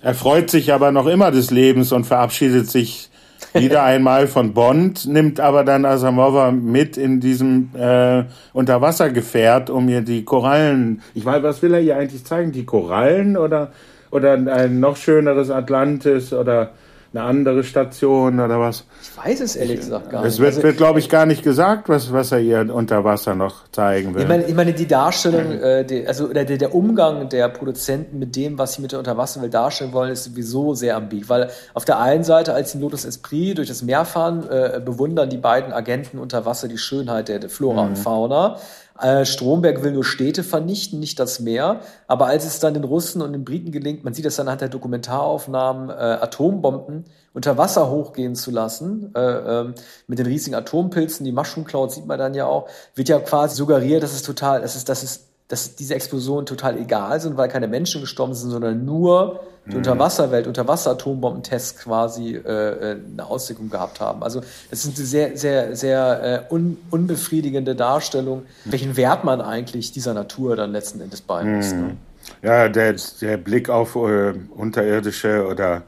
er 0.03 0.15
freut 0.15 0.51
sich 0.51 0.73
aber 0.73 0.93
noch 0.93 1.07
immer 1.07 1.31
des 1.31 1.51
Lebens 1.51 1.93
und 1.93 2.05
verabschiedet 2.05 2.71
sich 2.71 3.11
wieder 3.55 3.83
einmal 3.85 4.27
von 4.27 4.55
Bond, 4.55 5.07
nimmt 5.07 5.41
aber 5.41 5.65
dann 5.65 5.85
Asamova 5.85 6.51
mit 6.51 6.97
in 6.97 7.21
diesem 7.21 7.71
äh, 7.75 8.25
Unterwassergefährt, 8.53 9.71
um 9.71 9.89
ihr 9.89 10.03
die 10.03 10.25
Korallen. 10.25 11.03
Ich 11.15 11.25
weiß, 11.25 11.43
was 11.43 11.63
will 11.63 11.75
er 11.75 11.81
ihr 11.81 11.97
eigentlich 11.97 12.25
zeigen? 12.25 12.53
Die 12.53 12.65
Korallen 12.65 13.37
oder 13.37 13.73
oder 14.11 14.35
ein 14.35 14.79
noch 14.79 14.97
schöneres 14.97 15.51
Atlantis 15.51 16.33
oder 16.35 16.73
eine 17.15 17.25
andere 17.25 17.63
Station 17.65 18.41
oder 18.41 18.59
was? 18.59 18.85
Ich 19.03 19.17
weiß 19.17 19.41
es 19.41 19.57
ehrlich 19.57 19.81
gesagt 19.81 20.11
gar 20.11 20.25
Es 20.25 20.35
nicht. 20.35 20.41
wird, 20.41 20.49
Also, 20.55 20.63
wird 20.63 20.77
glaube 20.79 20.99
ich, 20.99 21.09
gar 21.09 21.27
nicht 21.27 21.43
gesagt, 21.43 21.89
was, 21.89 22.13
was 22.13 22.33
er 22.33 22.41
ihr 22.41 22.75
unter 22.75 23.05
Wasser 23.05 23.35
noch 23.35 23.69
zeigen 23.71 24.15
will. 24.15 24.23
ich 24.23 24.29
meine, 24.29 24.45
ich 24.45 24.55
meine, 24.55 24.73
die 24.73 24.87
Darstellung, 24.87 25.53
äh, 25.61 25.85
die, 25.85 26.07
also 26.07 26.29
der, 26.33 26.45
der 26.45 26.75
Umgang 26.75 27.29
der 27.29 27.49
Produzenten 27.49 28.19
mit 28.19 28.35
dem, 28.37 28.59
was 28.59 28.75
sie 28.75 28.83
mit 28.83 28.93
der 28.93 28.99
Unterwasserwelt 28.99 29.53
darstellen 29.53 29.93
wollen, 29.93 30.11
ist 30.13 30.25
sowieso 30.25 30.75
sehr 30.75 30.97
ambig. 30.97 31.29
Weil 31.29 31.51
auf 31.75 31.85
der 31.85 32.01
einen 32.01 32.25
Seite, 32.25 32.55
als 32.55 32.73
sie 32.73 32.79
in 32.79 32.83
Lotus 32.83 33.05
Esprit 33.05 33.59
durch 33.59 33.69
das 33.69 33.83
Meer 33.83 34.05
fahren, 34.05 34.49
äh, 34.49 34.81
bewundern 34.85 35.29
die 35.29 35.37
beiden 35.37 35.73
Agenten 35.73 36.19
unter 36.19 36.47
Wasser 36.47 36.69
die 36.69 36.79
Schönheit 36.79 37.29
der, 37.29 37.39
der 37.39 37.51
Flora 37.51 37.83
und 37.83 37.99
Fauna. 37.99 38.57
Äh, 38.99 39.25
Stromberg 39.25 39.83
will 39.83 39.93
nur 39.93 40.05
Städte 40.05 40.43
vernichten, 40.43 41.01
nicht 41.01 41.19
das 41.19 41.41
Meer. 41.41 41.81
Aber 42.07 42.27
als 42.27 42.45
es 42.45 42.61
dann 42.61 42.75
den 42.75 42.85
Russen 42.85 43.23
und 43.23 43.33
den 43.33 43.45
Briten 43.45 43.73
gelingt, 43.73 44.05
man 44.05 44.15
sieht 44.15 44.25
das 44.25 44.37
dann 44.37 44.47
anhand 44.47 44.61
der 44.61 44.69
Dokumentaraufnahmen, 44.69 45.91
äh, 45.91 45.93
Atombomben 45.93 47.05
unter 47.35 47.57
Wasser 47.57 47.91
hochgehen 47.91 48.35
zu 48.35 48.51
lassen, 48.51 49.15
äh, 49.15 49.21
ähm, 49.21 49.75
mit 50.07 50.19
den 50.19 50.27
riesigen 50.27 50.55
Atompilzen, 50.55 51.25
die 51.25 51.33
Mushroom 51.33 51.65
Cloud 51.65 51.91
sieht 51.91 52.07
man 52.07 52.19
dann 52.19 52.35
ja 52.35 52.47
auch, 52.47 52.69
wird 52.95 53.09
ja 53.09 53.19
quasi 53.21 53.57
suggeriert, 53.57 54.03
dass 54.03 54.13
es 54.13 54.23
total, 54.23 54.61
dass 54.61 54.77
es, 54.77 54.85
dass 54.85 55.03
es, 55.03 55.32
dass 55.53 55.77
diese 55.77 55.95
Explosionen 55.95 56.47
total 56.47 56.79
egal 56.79 57.21
sind, 57.21 57.37
weil 57.37 57.47
keine 57.47 57.69
Menschen 57.69 58.01
gestorben 58.01 58.33
sind, 58.33 58.49
sondern 58.49 58.87
nur 58.87 59.41
die 59.67 59.77
Unterwasserwelt, 59.77 60.47
Unterwasser-Atombombentests 60.47 61.77
quasi 61.77 62.37
äh, 62.37 62.39
äh, 62.39 62.97
eine 63.13 63.27
Auswirkung 63.27 63.69
gehabt 63.69 64.01
haben. 64.01 64.23
Also 64.23 64.41
das 64.71 64.87
ist 64.87 64.97
eine 64.97 65.07
sehr, 65.07 65.37
sehr, 65.37 65.77
sehr 65.77 66.47
äh, 66.51 66.55
un, 66.55 66.79
unbefriedigende 66.91 67.75
Darstellung, 67.75 68.47
welchen 68.65 68.97
Wert 68.97 69.25
man 69.25 69.43
eigentlich 69.43 69.93
dieser 69.93 70.15
Natur 70.15 70.57
dann 70.57 70.73
letzten 70.73 71.03
Endes 71.03 71.21
beimisst. 71.21 71.77
Ne? 71.77 71.97
Ja, 72.41 72.71
der, 72.71 72.97
der 73.21 73.37
Blick 73.37 73.69
auf 73.69 73.95
äh, 73.95 74.33
unterirdische 74.57 75.47
oder 75.47 75.83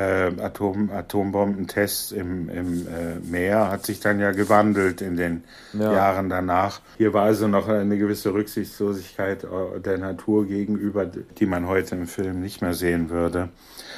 Atom, 0.00 0.90
Atombombentests 0.90 2.12
im, 2.12 2.48
im 2.48 2.86
äh, 2.86 3.18
Meer 3.22 3.70
hat 3.70 3.86
sich 3.86 4.00
dann 4.00 4.20
ja 4.20 4.32
gewandelt 4.32 5.00
in 5.00 5.16
den 5.16 5.44
Ja. 5.72 5.92
Jahren 5.92 6.28
danach. 6.28 6.80
Hier 6.98 7.14
war 7.14 7.24
also 7.24 7.48
noch 7.48 7.68
eine 7.68 7.96
gewisse 7.96 8.34
Rücksichtslosigkeit 8.34 9.44
äh, 9.44 9.80
der 9.80 9.98
Natur 9.98 10.46
gegenüber, 10.46 11.06
die 11.06 11.46
man 11.46 11.66
heute 11.66 11.94
im 11.94 12.06
Film 12.06 12.40
nicht 12.40 12.60
mehr 12.62 12.74
sehen 12.74 13.10
würde. 13.10 13.48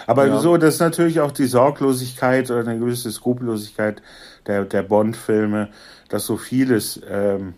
Aber 0.07 0.27
Ja. 0.27 0.39
so, 0.39 0.57
das 0.57 0.75
ist 0.75 0.81
natürlich 0.81 1.21
auch 1.21 1.33
die 1.33 1.47
Sorglosigkeit 1.47 2.51
oder 2.51 2.61
eine 2.69 2.79
gewisse 2.79 3.11
Skrupellosigkeit 3.11 4.03
der, 4.47 4.65
der 4.65 4.83
Bond-Filme, 4.83 5.69
dass 6.09 6.25
so 6.27 6.37
vieles 6.37 7.01
ähm, 7.11 7.55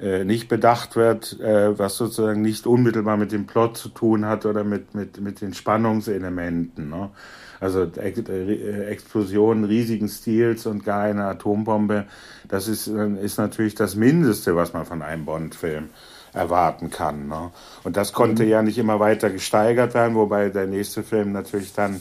äh, 0.00 0.24
nicht 0.24 0.48
bedacht 0.48 0.96
wird, 0.96 1.40
äh, 1.40 1.78
was 1.78 1.96
sozusagen 1.96 2.42
nicht 2.42 2.66
unmittelbar 2.66 3.16
mit 3.16 3.32
dem 3.32 3.46
Plot 3.46 3.76
zu 3.76 3.88
tun 3.88 4.26
hat 4.26 4.46
oder 4.46 4.64
mit, 4.64 4.94
mit, 4.94 5.20
mit 5.20 5.40
den 5.40 5.54
Spannungselementen. 5.54 6.90
Ne? 6.90 7.10
Also 7.60 7.84
Ex 7.84 8.20
äh, 8.28 8.84
Explosionen 8.86 9.64
riesigen 9.64 10.08
Stils 10.08 10.66
und 10.66 10.84
gar 10.84 11.02
eine 11.02 11.24
Atombombe, 11.24 12.06
das 12.48 12.68
ist, 12.68 12.86
äh, 12.86 13.08
ist 13.22 13.38
natürlich 13.38 13.74
das 13.74 13.94
Mindeste, 13.94 14.56
was 14.56 14.72
man 14.72 14.86
von 14.86 15.02
einem 15.02 15.24
Bond-Film 15.24 15.90
erwarten 16.32 16.90
kann. 16.90 17.28
Ne? 17.28 17.50
Und 17.84 17.96
das 17.96 18.12
konnte 18.12 18.44
ja 18.44 18.62
nicht 18.62 18.78
immer 18.78 19.00
weiter 19.00 19.30
gesteigert 19.30 19.94
werden, 19.94 20.14
wobei 20.14 20.50
der 20.50 20.66
nächste 20.66 21.02
Film 21.02 21.32
natürlich 21.32 21.72
dann, 21.72 22.00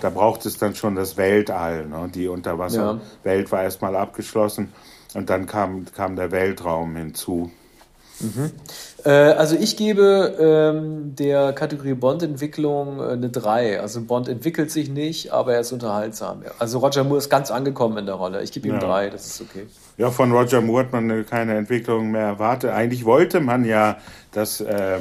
da 0.00 0.10
braucht 0.10 0.46
es 0.46 0.58
dann 0.58 0.74
schon 0.74 0.94
das 0.94 1.16
Weltall. 1.16 1.86
Ne? 1.86 2.10
Die 2.14 2.28
Unterwasserwelt 2.28 3.50
war 3.50 3.62
erstmal 3.62 3.96
abgeschlossen 3.96 4.72
und 5.14 5.30
dann 5.30 5.46
kam, 5.46 5.86
kam 5.94 6.16
der 6.16 6.30
Weltraum 6.30 6.96
hinzu. 6.96 7.50
Äh, 8.20 8.50
also 9.04 9.56
ich 9.56 9.76
gebe 9.76 10.36
ähm, 10.40 11.14
der 11.14 11.52
Kategorie 11.52 11.94
Bond-Entwicklung 11.94 13.00
äh, 13.00 13.12
eine 13.12 13.28
3. 13.30 13.80
Also 13.80 14.02
Bond 14.02 14.28
entwickelt 14.28 14.70
sich 14.70 14.90
nicht, 14.90 15.32
aber 15.32 15.54
er 15.54 15.60
ist 15.60 15.72
unterhaltsam. 15.72 16.42
Also 16.58 16.78
Roger 16.78 17.04
Moore 17.04 17.18
ist 17.18 17.30
ganz 17.30 17.50
angekommen 17.50 17.98
in 17.98 18.06
der 18.06 18.16
Rolle. 18.16 18.42
Ich 18.42 18.52
gebe 18.52 18.68
ihm 18.68 18.74
Ja. 18.74 18.80
3, 18.80 19.10
das 19.10 19.26
ist 19.26 19.40
okay. 19.40 19.66
Ja, 19.96 20.10
von 20.10 20.32
Roger 20.32 20.60
Moore 20.60 20.84
hat 20.84 20.92
man 20.92 21.10
äh, 21.10 21.22
keine 21.22 21.56
Entwicklung 21.56 22.10
mehr 22.10 22.26
erwartet. 22.26 22.70
Eigentlich 22.70 23.04
wollte 23.04 23.40
man 23.40 23.64
ja, 23.64 23.98
dass 24.32 24.60
äh, 24.60 24.98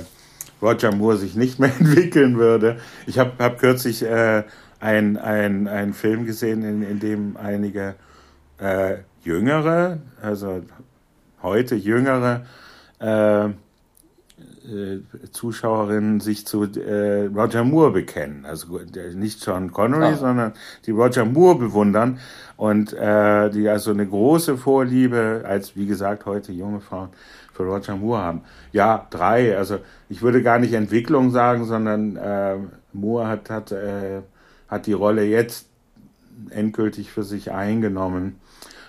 Roger 0.61 0.91
Moore 0.93 1.17
sich 1.17 1.35
nicht 1.35 1.59
mehr 1.59 1.71
entwickeln 1.79 2.37
würde. 2.37 2.77
Ich 3.07 3.17
habe 3.17 3.31
hab 3.39 3.59
kürzlich 3.59 4.03
äh, 4.03 4.43
ein, 4.79 5.17
ein, 5.17 5.67
einen 5.67 5.93
Film 5.93 6.25
gesehen, 6.25 6.63
in, 6.63 6.83
in 6.83 6.99
dem 6.99 7.35
einige 7.35 7.95
äh, 8.59 8.97
Jüngere, 9.23 9.99
also 10.21 10.61
heute 11.41 11.75
Jüngere 11.75 12.41
äh, 12.41 12.67
äh, 12.99 13.49
Zuschauerinnen 15.31 16.19
sich 16.19 16.45
zu 16.45 16.63
äh, 16.63 17.25
Roger 17.27 17.63
Moore 17.63 17.91
bekennen. 17.91 18.45
Also 18.45 18.79
äh, 18.79 19.13
nicht 19.13 19.39
Sean 19.39 19.71
Connery, 19.71 20.13
Ah. 20.13 20.17
sondern 20.17 20.53
die 20.85 20.91
Roger 20.91 21.25
Moore 21.25 21.57
bewundern 21.57 22.19
und 22.57 22.93
äh, 22.93 23.49
die 23.49 23.69
also 23.69 23.91
eine 23.91 24.05
große 24.07 24.57
Vorliebe 24.57 25.43
als, 25.45 25.75
wie 25.75 25.85
gesagt, 25.85 26.25
heute 26.25 26.51
junge 26.51 26.81
Frauen 26.81 27.09
für 27.53 27.63
Roger 27.63 27.95
Moore 27.95 28.21
haben. 28.21 28.41
Ja, 28.71 29.07
drei. 29.09 29.57
Also 29.57 29.79
ich 30.09 30.21
würde 30.21 30.43
gar 30.43 30.59
nicht 30.59 30.73
Entwicklung 30.73 31.31
sagen, 31.31 31.65
sondern 31.65 32.15
äh, 32.17 32.55
Moore 32.93 33.27
hat, 33.27 33.49
hat, 33.49 33.71
äh, 33.71 34.21
hat 34.67 34.85
die 34.85 34.93
Rolle 34.93 35.23
jetzt 35.23 35.67
endgültig 36.51 37.11
für 37.11 37.23
sich 37.23 37.51
eingenommen. 37.51 38.39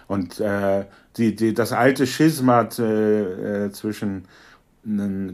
Und 0.07 0.41
äh, 0.41 0.85
die, 1.16 1.35
die, 1.35 1.55
das 1.55 1.72
alte 1.72 2.07
Schismat 2.07 2.79
äh, 2.79 3.66
äh, 3.66 3.72
zwischen 3.72 4.24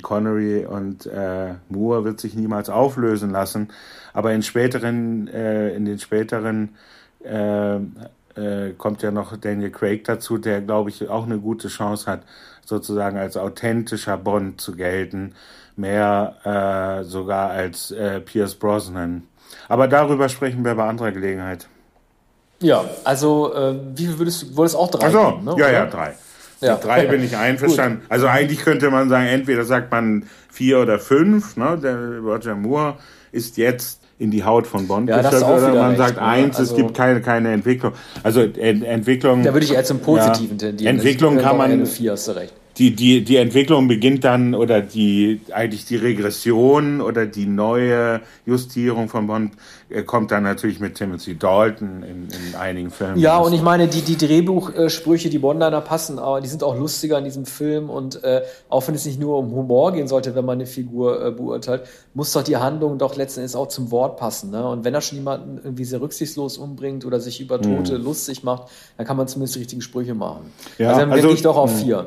Connery 0.03 0.67
und 0.67 1.07
äh, 1.07 1.55
Moore 1.69 2.05
wird 2.05 2.21
sich 2.21 2.35
niemals 2.35 2.69
auflösen 2.69 3.31
lassen. 3.31 3.69
Aber 4.13 4.33
in 4.33 4.43
späteren, 4.43 5.29
äh, 5.29 5.71
in 5.75 5.85
den 5.85 5.99
späteren 5.99 6.77
äh, 7.25 7.77
äh, 7.77 8.73
kommt 8.77 9.03
ja 9.03 9.11
noch 9.11 9.37
Daniel 9.37 9.71
Craig 9.71 10.05
dazu, 10.05 10.39
der 10.39 10.61
glaube 10.61 10.91
ich 10.91 11.09
auch 11.09 11.25
eine 11.25 11.39
gute 11.39 11.69
Chance 11.69 12.11
hat, 12.11 12.23
sozusagen 12.65 13.17
als 13.17 13.37
authentischer 13.37 14.17
Bond 14.17 14.61
zu 14.61 14.75
gelten, 14.75 15.35
mehr 15.77 16.37
äh, 16.45 17.05
sogar 17.05 17.51
als 17.51 17.91
äh, 17.91 18.21
Pierce 18.21 18.55
Brosnan. 18.55 19.23
Aber 19.69 19.89
darüber 19.89 20.29
sprechen 20.29 20.65
wir 20.65 20.75
bei 20.75 20.89
anderer 20.89 21.13
Gelegenheit. 21.13 21.69
Ja, 22.61 22.85
also 23.03 23.53
wie 23.95 24.07
viel 24.07 24.19
würdest 24.19 24.43
du, 24.43 24.57
wolltest 24.57 24.77
auch 24.77 24.91
drei? 24.91 25.09
Ach 25.09 25.13
so, 25.13 25.31
geben, 25.33 25.45
ne, 25.45 25.51
ja, 25.51 25.57
oder? 25.57 25.73
ja, 25.73 25.87
drei. 25.87 26.15
Ja. 26.65 26.75
Mit 26.75 26.85
drei 26.85 27.07
bin 27.07 27.23
ich 27.25 27.37
einverstanden. 27.49 28.03
Also 28.09 28.27
eigentlich 28.27 28.61
könnte 28.61 28.91
man 28.91 29.09
sagen, 29.09 29.27
entweder 29.27 29.65
sagt 29.65 29.91
man 29.91 30.25
vier 30.51 30.81
oder 30.81 30.99
fünf. 30.99 31.57
Ne? 31.57 31.79
Der 31.83 32.19
Roger 32.19 32.55
Moore 32.55 32.97
ist 33.33 33.57
jetzt 33.57 34.01
in 34.19 34.31
die 34.31 34.45
Haut 34.45 34.67
von 34.67 34.87
Bond 34.87 35.09
Ja, 35.09 35.19
auch 35.21 35.57
oder 35.57 35.75
man 35.75 35.87
recht, 35.89 35.99
sagt 35.99 36.17
ne? 36.17 36.23
eins, 36.23 36.57
Also- 36.57 36.73
es 36.75 36.81
gibt 36.81 36.95
keine, 36.97 37.21
keine 37.21 37.53
Entwicklung. 37.53 37.93
Also 38.23 38.41
Ent 38.43 38.85
Entwicklung. 38.85 39.43
Da 39.43 39.53
würde 39.53 39.65
ich 39.67 39.73
eher 39.75 39.85
zum 39.85 39.99
Positiven 40.01 40.57
Ja. 40.59 40.69
tendieren. 40.69 40.97
Entwicklung 40.97 41.39
kann 41.39 41.57
man- 41.57 41.85
vier, 41.87 42.13
hast 42.13 42.29
du 42.29 42.33
recht. 42.33 42.55
Die, 42.79 42.95
die, 42.95 43.23
die 43.23 43.37
Entwicklung 43.37 43.87
beginnt 43.87 44.25
dann 44.25 44.55
oder 44.55 44.81
die 44.81 45.41
eigentlich 45.53 45.85
die 45.85 45.97
Regression 45.97 47.01
oder 47.01 47.25
die 47.27 47.47
neue 47.47 48.21
Justierung 48.47 49.09
von 49.09 49.29
Bond 49.29 49.53
äh, 49.91 50.03
kommt 50.03 50.33
dann 50.33 50.43
natürlich 50.43 50.81
mit 50.81 50.97
Timothy 50.97 51.37
Dalton 51.39 52.03
in, 52.03 52.29
in 52.29 52.55
einigen 52.57 52.91
Filmen. 52.91 53.19
Ja, 53.19 53.39
und 53.39 53.53
ich 53.53 53.63
meine, 53.63 53.87
die, 53.87 54.03
die 54.03 54.17
Drehbuchsprüche, 54.17 55.31
die 55.31 55.39
Bonliner 55.39 55.81
passen, 55.83 56.19
aber 56.19 56.41
die 56.41 56.49
sind 56.49 56.65
auch 56.65 56.77
lustiger 56.77 57.19
in 57.19 57.25
diesem 57.25 57.47
Film 57.47 57.91
und 57.91 58.25
äh, 58.25 58.43
auch 58.69 58.87
wenn 58.89 58.97
es 58.97 59.07
nicht 59.07 59.21
nur 59.21 59.39
um 59.39 59.53
Humor 59.53 59.93
gehen 59.93 60.09
sollte, 60.09 60.35
wenn 60.35 60.45
man 60.45 60.59
eine 60.59 60.67
Figur 60.67 61.25
äh, 61.25 61.31
beurteilt, 61.31 61.83
muss 62.13 62.33
doch 62.33 62.43
die 62.43 62.57
Handlung 62.57 62.99
doch 62.99 63.15
letzten 63.15 63.41
Endes 63.41 63.55
auch 63.55 63.69
zum 63.69 63.93
Wort 63.93 64.17
passen. 64.17 64.51
Ne? 64.51 64.67
Und 64.67 64.85
wenn 64.85 64.95
er 64.95 65.01
schon 65.01 65.19
jemanden 65.19 65.61
irgendwie 65.63 65.85
sehr 65.85 66.01
rücksichtslos 66.01 66.59
umbringt 66.59 67.05
oder 67.05 67.21
sich 67.21 67.41
über 67.41 67.61
Tote 67.61 67.97
lustig 67.97 68.43
macht, 68.43 68.65
dann 68.97 69.07
kann 69.07 69.17
man 69.17 69.29
zumindest 69.29 69.55
die 69.55 69.61
richtigen 69.61 69.83
Sprüche 69.83 70.15
machen. 70.15 70.53
Ja, 70.79 70.89
also 70.89 71.01
dann 71.01 71.13
also- 71.13 71.31
ich 71.31 71.43
doch 71.43 71.57
auf 71.57 71.81
vier. 71.81 72.07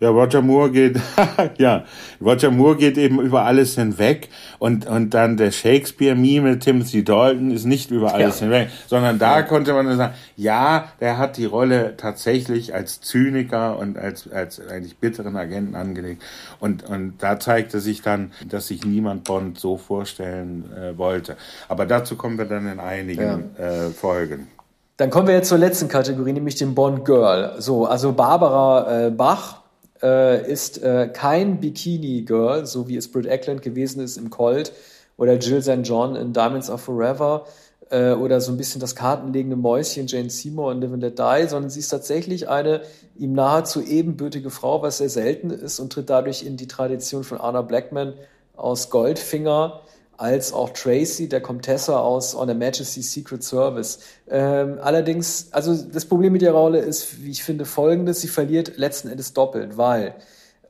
Ja, 0.00 0.10
Roger 0.10 0.42
Moore 0.42 0.70
geht, 0.70 1.00
ja, 1.58 1.84
Roger 2.20 2.50
Moore 2.50 2.76
geht 2.76 2.98
eben 2.98 3.20
über 3.20 3.44
alles 3.44 3.76
hinweg 3.76 4.28
und, 4.58 4.86
und 4.86 5.10
dann 5.14 5.36
der 5.36 5.50
Shakespeare-Meme 5.50 6.50
mit 6.50 6.62
Timothy 6.62 7.04
Dalton 7.04 7.50
ist 7.50 7.64
nicht 7.64 7.90
über 7.90 8.12
alles 8.12 8.40
Ja. 8.40 8.46
hinweg, 8.46 8.68
sondern 8.86 9.18
da 9.18 9.42
konnte 9.42 9.72
man 9.72 9.86
dann 9.86 9.96
sagen, 9.96 10.14
ja, 10.36 10.88
der 11.00 11.18
hat 11.18 11.36
die 11.36 11.44
Rolle 11.44 11.96
tatsächlich 11.96 12.74
als 12.74 13.00
Zyniker 13.00 13.78
und 13.78 13.96
als, 13.98 14.30
als 14.30 14.60
eigentlich 14.68 14.98
bitteren 14.98 15.36
Agenten 15.36 15.74
angelegt 15.74 16.22
und, 16.60 16.84
und 16.88 17.14
da 17.20 17.38
zeigte 17.38 17.80
sich 17.80 18.02
dann, 18.02 18.32
dass 18.48 18.68
sich 18.68 18.84
niemand 18.84 19.24
Bond 19.24 19.58
so 19.58 19.76
vorstellen 19.76 20.64
äh, 20.76 20.98
wollte. 20.98 21.36
Aber 21.68 21.86
dazu 21.86 22.16
kommen 22.16 22.36
wir 22.38 22.44
dann 22.46 22.70
in 22.70 22.80
einigen 22.80 23.54
äh, 23.56 23.90
Folgen. 23.90 24.48
Dann 24.96 25.10
kommen 25.10 25.26
wir 25.26 25.34
jetzt 25.34 25.48
zur 25.48 25.58
letzten 25.58 25.88
Kategorie, 25.88 26.32
nämlich 26.32 26.54
dem 26.54 26.74
Bond 26.74 27.04
Girl. 27.04 27.54
So, 27.58 27.86
also 27.86 28.12
Barbara 28.12 29.06
äh, 29.06 29.10
Bach 29.10 29.63
äh, 30.04 30.48
ist 30.50 30.82
äh, 30.82 31.08
kein 31.12 31.58
Bikini 31.58 32.22
Girl, 32.22 32.66
so 32.66 32.86
wie 32.86 32.96
es 32.96 33.10
Britt 33.10 33.26
Eklund 33.26 33.62
gewesen 33.62 34.02
ist 34.02 34.18
im 34.18 34.30
Colt 34.30 34.72
oder 35.16 35.34
Jill 35.34 35.62
St. 35.62 35.80
John 35.82 36.14
in 36.14 36.32
Diamonds 36.32 36.68
Are 36.68 36.78
Forever 36.78 37.46
äh, 37.90 38.12
oder 38.12 38.40
so 38.40 38.52
ein 38.52 38.58
bisschen 38.58 38.80
das 38.80 38.94
kartenlegende 38.94 39.56
Mäuschen 39.56 40.06
Jane 40.06 40.30
Seymour 40.30 40.72
in 40.72 40.80
Live 40.80 40.92
and 40.92 41.02
Let 41.02 41.18
Die, 41.18 41.48
sondern 41.48 41.70
sie 41.70 41.80
ist 41.80 41.88
tatsächlich 41.88 42.48
eine 42.48 42.82
ihm 43.16 43.32
nahezu 43.32 43.80
ebenbürtige 43.80 44.50
Frau, 44.50 44.82
was 44.82 44.98
sehr 44.98 45.08
selten 45.08 45.50
ist 45.50 45.80
und 45.80 45.92
tritt 45.92 46.10
dadurch 46.10 46.44
in 46.44 46.56
die 46.56 46.68
Tradition 46.68 47.24
von 47.24 47.40
Anna 47.40 47.62
Blackman 47.62 48.14
aus 48.56 48.90
Goldfinger 48.90 49.80
als 50.16 50.52
auch 50.52 50.70
Tracy, 50.70 51.28
der 51.28 51.40
Comtessa 51.40 51.98
aus 51.98 52.34
On 52.34 52.48
Her 52.48 52.56
Majesty's 52.56 53.12
Secret 53.12 53.42
Service. 53.42 53.98
Ähm, 54.28 54.78
allerdings, 54.80 55.48
also 55.50 55.74
das 55.74 56.04
Problem 56.04 56.32
mit 56.32 56.42
der 56.42 56.52
Rolle 56.52 56.78
ist, 56.78 57.22
wie 57.22 57.30
ich 57.30 57.42
finde, 57.42 57.64
folgendes, 57.64 58.20
sie 58.20 58.28
verliert 58.28 58.76
letzten 58.76 59.08
Endes 59.08 59.32
doppelt, 59.32 59.76
weil 59.76 60.14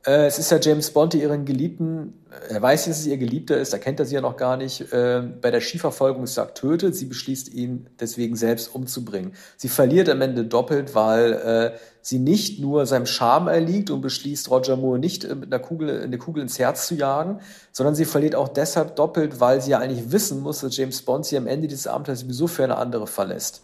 äh, 0.05 0.25
es 0.27 0.39
ist 0.39 0.51
ja 0.51 0.59
James 0.61 0.91
Bond, 0.91 1.13
der 1.13 1.21
ihren 1.21 1.45
Geliebten, 1.45 2.13
er 2.49 2.61
weiß, 2.61 2.85
dass 2.85 2.99
es 2.99 3.07
ihr 3.07 3.17
Geliebter 3.17 3.57
ist, 3.57 3.73
da 3.73 3.77
kennt 3.77 3.99
er 3.99 4.05
sie 4.05 4.15
ja 4.15 4.21
noch 4.21 4.37
gar 4.37 4.57
nicht, 4.57 4.93
äh, 4.93 5.21
bei 5.41 5.51
der 5.51 5.61
Skiverfolgungsjagd 5.61 6.57
tötet. 6.57 6.95
Sie 6.95 7.05
beschließt, 7.05 7.53
ihn 7.53 7.87
deswegen 7.99 8.35
selbst 8.35 8.73
umzubringen. 8.73 9.33
Sie 9.57 9.69
verliert 9.69 10.09
am 10.09 10.21
Ende 10.21 10.45
doppelt, 10.45 10.95
weil 10.95 11.33
äh, 11.33 11.77
sie 12.01 12.19
nicht 12.19 12.59
nur 12.59 12.85
seinem 12.85 13.05
Charme 13.05 13.47
erliegt 13.47 13.89
und 13.89 14.01
beschließt, 14.01 14.51
Roger 14.51 14.75
Moore 14.75 14.99
nicht 14.99 15.23
äh, 15.23 15.33
mit 15.33 15.51
einer 15.51 15.61
Kugel, 15.61 16.03
eine 16.03 16.17
Kugel 16.17 16.43
ins 16.43 16.59
Herz 16.59 16.87
zu 16.87 16.95
jagen, 16.95 17.39
sondern 17.71 17.95
sie 17.95 18.05
verliert 18.05 18.35
auch 18.35 18.49
deshalb 18.49 18.95
doppelt, 18.95 19.39
weil 19.39 19.61
sie 19.61 19.71
ja 19.71 19.79
eigentlich 19.79 20.11
wissen 20.11 20.41
muss, 20.41 20.59
dass 20.59 20.75
James 20.77 21.01
Bond 21.01 21.25
sie 21.25 21.37
am 21.37 21.47
Ende 21.47 21.67
dieses 21.67 21.87
Abenteuers 21.87 22.19
sowieso 22.19 22.47
für 22.47 22.63
eine 22.63 22.77
andere 22.77 23.07
verlässt. 23.07 23.63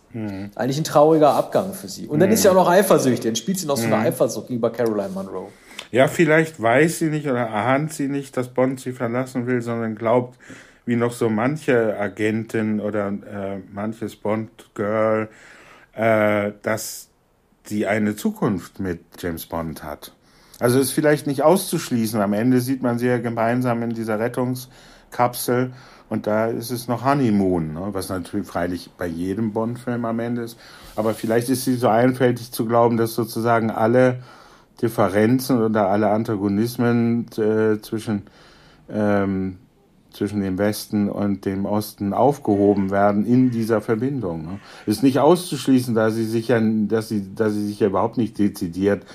Eigentlich 0.55 0.77
ein 0.77 0.83
trauriger 0.83 1.33
Abgang 1.33 1.73
für 1.73 1.87
sie. 1.87 2.07
Und 2.07 2.19
dann 2.19 2.31
ist 2.31 2.41
sie 2.41 2.49
auch 2.49 2.55
noch 2.55 2.69
eifersüchtig, 2.69 3.25
dann 3.25 3.35
spielt 3.35 3.59
sie 3.59 3.65
noch 3.65 3.77
so 3.77 3.85
eine 3.85 3.97
Eifersucht 3.97 4.49
wie 4.49 4.57
bei 4.57 4.69
Caroline 4.69 5.09
Monroe. 5.09 5.47
Ja, 5.91 6.07
vielleicht 6.07 6.61
weiß 6.61 6.99
sie 6.99 7.09
nicht 7.09 7.27
oder 7.27 7.49
ahnt 7.49 7.93
sie 7.93 8.07
nicht, 8.07 8.37
dass 8.37 8.47
Bond 8.47 8.79
sie 8.79 8.93
verlassen 8.93 9.45
will, 9.45 9.61
sondern 9.61 9.95
glaubt, 9.95 10.39
wie 10.85 10.95
noch 10.95 11.11
so 11.11 11.29
manche 11.29 11.97
Agentin 11.99 12.79
oder 12.79 13.07
äh, 13.09 13.59
manches 13.71 14.15
Bond-Girl, 14.15 15.29
äh, 15.93 16.51
dass 16.63 17.09
sie 17.63 17.87
eine 17.87 18.15
Zukunft 18.15 18.79
mit 18.79 19.01
James 19.19 19.45
Bond 19.45 19.83
hat. 19.83 20.13
Also 20.59 20.79
ist 20.79 20.91
vielleicht 20.91 21.27
nicht 21.27 21.43
auszuschließen. 21.43 22.21
Am 22.21 22.33
Ende 22.33 22.61
sieht 22.61 22.81
man 22.81 22.97
sie 22.97 23.07
ja 23.07 23.17
gemeinsam 23.17 23.83
in 23.83 23.91
dieser 23.91 24.19
Rettungskapsel 24.19 25.73
und 26.07 26.27
da 26.27 26.47
ist 26.47 26.71
es 26.71 26.87
noch 26.87 27.03
Honeymoon, 27.03 27.73
ne? 27.73 27.89
was 27.91 28.09
natürlich 28.09 28.47
freilich 28.47 28.89
bei 28.97 29.07
jedem 29.07 29.53
Bond-Film 29.53 30.05
am 30.05 30.19
Ende 30.19 30.43
ist. 30.43 30.57
Aber 30.95 31.13
vielleicht 31.13 31.49
ist 31.49 31.65
sie 31.65 31.75
so 31.75 31.87
einfältig 31.87 32.51
zu 32.51 32.65
glauben, 32.65 32.97
dass 32.97 33.13
sozusagen 33.13 33.71
alle 33.71 34.21
Differenzen 34.81 35.61
oder 35.61 35.87
alle 35.87 36.09
Antagonismen 36.09 37.27
äh, 37.37 37.79
zwischen, 37.81 38.23
ähm, 38.89 39.57
zwischen 40.11 40.41
dem 40.41 40.57
Westen 40.57 41.09
und 41.09 41.45
dem 41.45 41.65
Osten 41.65 42.13
aufgehoben 42.13 42.89
werden 42.89 43.25
in 43.25 43.51
dieser 43.51 43.81
Verbindung. 43.81 44.43
Ne? 44.43 44.59
Ist 44.85 45.03
nicht 45.03 45.19
auszuschließen, 45.19 45.95
da 45.95 46.09
sie 46.09 46.25
sich 46.25 46.47
ja, 46.49 46.59
dass 46.61 47.09
sie, 47.09 47.33
dass 47.35 47.53
sie 47.53 47.65
sich 47.65 47.79
ja 47.79 47.87
überhaupt 47.87 48.17
nicht 48.17 48.37
dezidiert, 48.39 49.05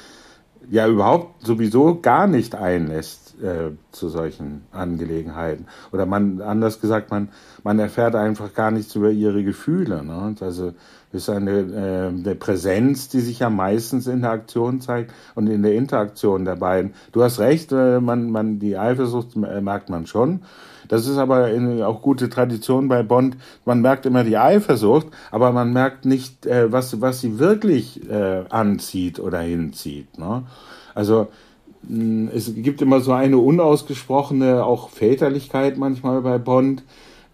ja 0.71 0.89
überhaupt 0.89 1.45
sowieso 1.47 2.01
gar 2.01 2.27
nicht 2.27 2.55
einlässt 2.55 3.41
äh, 3.43 3.73
zu 3.93 4.09
solchen 4.09 4.63
Angelegenheiten. 4.73 5.67
Oder 5.93 6.07
man, 6.07 6.41
anders 6.41 6.81
gesagt, 6.81 7.11
man, 7.11 7.29
man 7.63 7.79
erfährt 7.79 8.15
einfach 8.15 8.55
gar 8.55 8.71
nichts 8.71 8.95
über 8.95 9.11
ihre 9.11 9.45
Gefühle. 9.45 10.05
Ne? 10.05 10.19
Und 10.19 10.41
Ist 11.17 11.31
eine, 11.31 11.61
äh, 11.61 12.09
eine 12.09 12.35
Präsenz, 12.35 13.09
die 13.09 13.21
sich 13.21 13.39
ja 13.39 13.49
meistens 13.49 14.07
in 14.07 14.23
der 14.23 14.33
Aktion 14.33 14.81
zeigt 14.81 15.13
und 15.35 15.47
in 15.47 15.63
der 15.63 15.75
Interaktion 15.75 16.45
der 16.45 16.57
beiden. 16.57 16.93
Du 17.13 17.23
hast 17.23 17.39
recht, 17.39 17.73
äh, 17.73 18.01
man, 18.01 18.31
man, 18.31 18.59
die 18.59 18.77
Eifersucht 18.77 19.35
äh, 19.37 19.61
merkt 19.61 19.89
man 19.89 20.07
schon. 20.07 20.41
Das 20.89 21.07
ist 21.07 21.17
aber 21.17 21.51
in, 21.51 21.83
auch 21.83 22.03
gute 22.03 22.29
Tradition 22.29 22.89
bei 22.89 23.03
Bond. 23.03 23.37
Man 23.65 23.81
merkt 23.81 24.07
immer 24.07 24.25
die 24.25 24.37
Eifersucht, 24.37 25.09
aber 25.31 25.53
man 25.53 25.73
merkt 25.73 26.05
nicht, 26.05 26.47
äh, 26.47 26.71
was, 26.71 27.01
was 27.01 27.21
sie 27.21 27.39
wirklich 27.39 28.09
äh, 28.11 28.45
anzieht 28.49 29.19
oder 29.19 29.41
hinzieht. 29.41 30.19
Ne? 30.19 30.45
Also 30.95 31.29
mh, 31.89 32.31
es 32.35 32.53
gibt 32.55 32.83
immer 32.83 33.01
so 33.01 33.13
eine 33.13 33.39
unausgesprochene 33.39 34.65
auch 34.65 34.91
Väterlichkeit 34.91 35.79
manchmal 35.79 36.21
bei 36.21 36.39
Bond, 36.39 36.83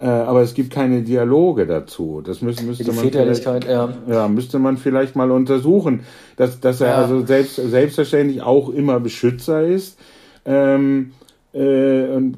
äh, 0.03 0.07
aber 0.07 0.43
es 0.43 0.55
gibt 0.55 0.73
keine 0.73 1.03
Dialoge 1.03 1.65
dazu. 1.67 2.23
Das 2.25 2.43
müsste, 2.43 2.65
müsste 2.65 2.83
Die 2.83 2.91
man 2.91 2.99
Väterlichkeit, 2.99 3.67
ja. 3.67 3.89
ja, 4.09 4.27
müsste 4.27 4.59
man 4.59 4.77
vielleicht 4.77 5.15
mal 5.15 5.31
untersuchen, 5.31 6.01
dass, 6.37 6.59
dass 6.59 6.81
er 6.81 6.89
Ja. 6.89 6.95
also 6.97 7.25
selbst, 7.25 7.55
selbstverständlich 7.57 8.43
auch 8.43 8.69
immer 8.71 8.99
Beschützer 8.99 9.63
ist. 9.65 9.99
Ähm, 10.45 11.13
äh, 11.55 12.33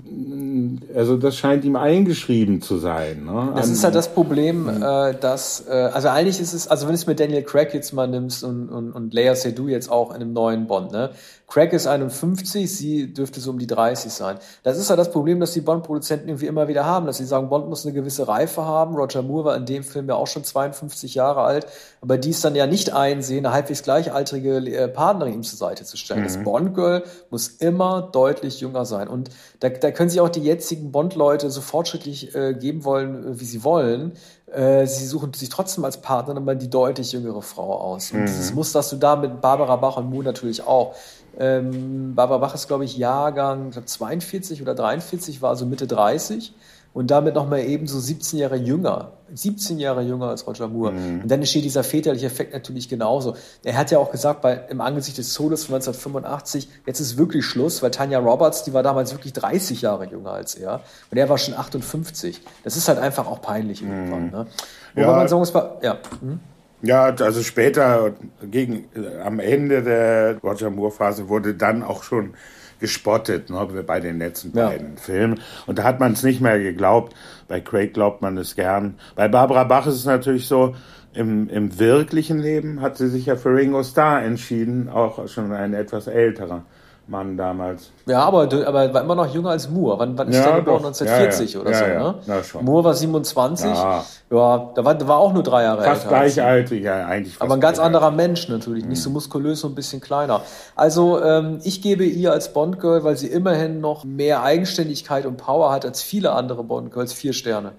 also 0.94 1.16
das 1.16 1.36
scheint 1.36 1.64
ihm 1.64 1.76
eingeschrieben 1.76 2.60
zu 2.60 2.78
sein. 2.78 3.24
Ne? 3.24 3.52
Das 3.54 3.70
ist 3.70 3.84
halt 3.84 3.94
das 3.94 4.12
Problem, 4.12 4.68
äh, 4.68 5.14
dass, 5.14 5.64
äh, 5.68 5.72
also 5.72 6.08
eigentlich 6.08 6.40
ist 6.40 6.52
es, 6.52 6.68
also 6.68 6.86
wenn 6.86 6.92
du 6.92 6.98
es 6.98 7.06
mit 7.06 7.20
Daniel 7.20 7.44
Craig 7.44 7.72
jetzt 7.72 7.92
mal 7.92 8.08
nimmst 8.08 8.44
und, 8.44 8.68
und, 8.68 8.92
und 8.92 9.14
Leia 9.14 9.34
Seydoux 9.36 9.68
jetzt 9.68 9.90
auch 9.90 10.10
in 10.10 10.16
einem 10.16 10.32
neuen 10.32 10.66
Bond, 10.66 10.92
ne? 10.92 11.10
Craig 11.46 11.72
ist 11.72 11.86
51, 11.86 12.74
sie 12.74 13.12
dürfte 13.12 13.38
so 13.38 13.50
um 13.50 13.58
die 13.58 13.66
30 13.66 14.10
sein. 14.12 14.38
Das 14.62 14.78
ist 14.78 14.88
halt 14.88 14.98
das 14.98 15.10
Problem, 15.10 15.40
dass 15.40 15.52
die 15.52 15.60
Bond-Produzenten 15.60 16.28
irgendwie 16.28 16.46
immer 16.46 16.68
wieder 16.68 16.84
haben, 16.84 17.06
dass 17.06 17.18
sie 17.18 17.26
sagen, 17.26 17.48
Bond 17.48 17.68
muss 17.68 17.84
eine 17.84 17.94
gewisse 17.94 18.26
Reife 18.26 18.64
haben. 18.64 18.96
Roger 18.96 19.22
Moore 19.22 19.44
war 19.44 19.56
in 19.56 19.66
dem 19.66 19.84
Film 19.84 20.08
ja 20.08 20.14
auch 20.14 20.26
schon 20.26 20.42
52 20.42 21.14
Jahre 21.14 21.42
alt, 21.42 21.66
aber 22.00 22.18
die 22.18 22.30
es 22.30 22.40
dann 22.40 22.54
ja 22.54 22.66
nicht 22.66 22.92
einsehen, 22.92 23.44
eine 23.44 23.54
halbwegs 23.54 23.82
gleichaltrige 23.82 24.56
äh, 24.56 24.88
Partnerin 24.88 25.34
ihm 25.34 25.42
zur 25.42 25.58
Seite 25.58 25.84
zu 25.84 25.96
stellen. 25.96 26.24
Das 26.24 26.42
Bond-Girl 26.42 27.04
muss 27.30 27.48
immer 27.48 28.08
deutlich 28.10 28.60
jünger 28.60 28.84
sein. 28.84 29.08
Und 29.08 29.30
da, 29.60 29.68
da 29.68 29.90
können 29.90 30.10
sich 30.10 30.20
auch 30.20 30.30
die 30.30 30.42
jetzigen 30.42 30.92
Bond-Leute 30.92 31.50
so 31.50 31.60
fortschrittlich 31.60 32.34
äh, 32.34 32.54
geben 32.54 32.84
wollen, 32.84 33.34
äh, 33.34 33.40
wie 33.40 33.44
sie 33.44 33.62
wollen. 33.64 34.12
Äh, 34.50 34.86
sie 34.86 35.06
suchen 35.06 35.32
sich 35.34 35.48
trotzdem 35.50 35.84
als 35.84 35.98
Partner 36.00 36.36
immer 36.36 36.54
die 36.54 36.70
deutlich 36.70 37.12
jüngere 37.12 37.42
Frau 37.42 37.78
aus. 37.78 38.12
Und 38.12 38.22
dieses 38.22 38.54
Muster 38.54 38.80
hast 38.80 38.92
du 38.92 38.96
da 38.96 39.16
mit 39.16 39.40
Barbara 39.40 39.76
Bach 39.76 39.96
und 39.96 40.10
Moore 40.10 40.24
natürlich 40.24 40.66
auch. 40.66 40.94
Ähm, 41.38 42.14
Barbara 42.14 42.38
Bach 42.38 42.54
ist, 42.54 42.68
glaube 42.68 42.84
ich, 42.84 42.96
Jahrgang 42.96 43.70
glaub, 43.70 43.88
42 43.88 44.62
oder 44.62 44.74
43, 44.74 45.42
war 45.42 45.50
also 45.50 45.66
Mitte 45.66 45.86
30 45.86 46.54
und 46.94 47.10
damit 47.10 47.34
nochmal 47.34 47.60
eben 47.64 47.88
so 47.88 47.98
17 47.98 48.38
Jahre 48.38 48.54
jünger. 48.54 49.12
17 49.34 49.80
Jahre 49.80 50.02
jünger 50.02 50.28
als 50.28 50.46
Roger 50.46 50.68
Moore. 50.68 50.92
Und 50.92 51.28
dann 51.28 51.40
entsteht 51.40 51.64
dieser 51.64 51.82
väterliche 51.82 52.26
Effekt 52.26 52.54
natürlich 52.54 52.88
genauso. 52.88 53.34
Er 53.64 53.76
hat 53.76 53.90
ja 53.90 53.98
auch 53.98 54.12
gesagt, 54.12 54.42
bei, 54.42 54.54
im 54.70 54.80
Angesicht 54.80 55.18
des 55.18 55.34
Todes 55.34 55.64
von 55.64 55.74
1985, 55.74 56.68
jetzt 56.86 57.00
ist 57.00 57.18
wirklich 57.18 57.44
Schluss, 57.44 57.82
weil 57.82 57.90
Tanya 57.90 58.20
Roberts, 58.20 58.62
die 58.62 58.72
war 58.72 58.84
damals 58.84 59.10
wirklich 59.12 59.32
30 59.32 59.82
Jahre 59.82 60.06
jünger 60.06 60.30
als 60.30 60.54
er. 60.54 60.82
Und 61.10 61.18
er 61.18 61.28
war 61.28 61.36
schon 61.36 61.54
58. 61.54 62.40
Das 62.62 62.76
ist 62.76 62.86
halt 62.86 63.00
einfach 63.00 63.26
auch 63.26 63.40
peinlich 63.42 63.82
irgendwann. 63.82 64.30
Ne? 64.30 64.46
Wobei 64.94 65.02
Ja. 65.02 65.16
man 65.16 65.26
sagen 65.26 65.40
muss, 65.40 65.52
ja. 65.82 65.98
hm? 66.20 66.38
Ja, 66.84 67.04
also 67.06 67.42
später, 67.42 68.12
gegen, 68.42 68.84
äh, 68.94 69.20
am 69.22 69.40
Ende 69.40 69.82
der 69.82 70.38
Roger 70.42 70.70
Moore-Phase 70.70 71.28
wurde 71.28 71.54
dann 71.54 71.82
auch 71.82 72.02
schon 72.02 72.34
gespottet, 72.80 73.48
ne, 73.48 73.66
bei 73.86 74.00
den 74.00 74.18
letzten 74.18 74.56
Ja. 74.56 74.68
beiden 74.68 74.98
Filmen. 74.98 75.40
Und 75.66 75.78
da 75.78 75.84
hat 75.84 76.00
man 76.00 76.12
es 76.12 76.22
nicht 76.22 76.40
mehr 76.40 76.58
geglaubt. 76.58 77.14
Bei 77.48 77.60
Craig 77.60 77.94
glaubt 77.94 78.20
man 78.20 78.36
es 78.36 78.54
gern. 78.54 78.96
Bei 79.16 79.28
Barbara 79.28 79.64
Bach 79.64 79.86
ist 79.86 79.94
es 79.94 80.04
natürlich 80.04 80.46
so, 80.46 80.74
im, 81.14 81.48
im 81.48 81.78
wirklichen 81.78 82.38
Leben 82.40 82.80
hat 82.80 82.96
sie 82.98 83.08
sich 83.08 83.26
ja 83.26 83.36
für 83.36 83.54
Ringo 83.54 83.82
Starr 83.84 84.22
entschieden, 84.22 84.88
auch 84.88 85.28
schon 85.28 85.52
ein 85.52 85.72
etwas 85.72 86.08
älterer 86.08 86.64
Mann 87.06 87.36
damals. 87.36 87.90
Ja, 88.06 88.20
aber, 88.24 88.42
aber 88.44 88.84
er 88.84 88.94
war 88.94 89.02
immer 89.02 89.14
noch 89.14 89.32
jünger 89.34 89.50
als 89.50 89.68
Moore. 89.68 89.98
Wann, 89.98 90.16
wann 90.16 90.28
ist 90.28 90.36
Ja, 90.36 90.44
der 90.46 90.54
geboren? 90.60 90.82
doch. 90.82 90.88
1940 90.88 91.52
Ja, 91.54 91.60
ja. 91.60 91.66
oder 91.66 91.74
so, 91.74 91.84
ne? 91.84 92.14
Ja, 92.36 92.42
schon. 92.44 92.64
Moore 92.64 92.84
war 92.84 92.94
27. 92.94 93.66
Ja. 93.70 94.04
Da 94.30 94.36
war, 94.36 94.72
da 94.74 95.06
war 95.08 95.18
auch 95.18 95.32
nur 95.32 95.42
drei 95.42 95.62
Jahre 95.64 95.84
Fast 95.84 96.04
älter. 96.06 96.16
gleich 96.16 96.42
alt, 96.42 96.70
ja, 96.70 97.06
eigentlich 97.06 97.34
fast 97.36 97.42
Aber 97.42 97.54
ein 97.54 97.60
ganz 97.60 97.78
alt. 97.78 97.86
anderer 97.86 98.10
Mensch 98.10 98.48
natürlich, 98.48 98.84
nicht 98.84 99.00
so 99.02 99.10
muskulös, 99.10 99.60
so 99.60 99.68
ein 99.68 99.74
bisschen 99.74 100.00
kleiner. 100.00 100.40
Also 100.74 101.22
ähm, 101.22 101.58
ich 101.62 101.82
gebe 101.82 102.04
ihr 102.04 102.32
als 102.32 102.52
Bond-Girl, 102.52 103.04
weil 103.04 103.16
sie 103.16 103.28
immerhin 103.28 103.80
noch 103.80 104.04
mehr 104.04 104.42
Eigenständigkeit 104.42 105.26
und 105.26 105.36
Power 105.36 105.70
hat 105.72 105.84
als 105.84 106.02
viele 106.02 106.32
andere 106.32 106.64
Bond-Girls, 106.64 107.12
vier 107.12 107.32
Sterne. 107.32 107.72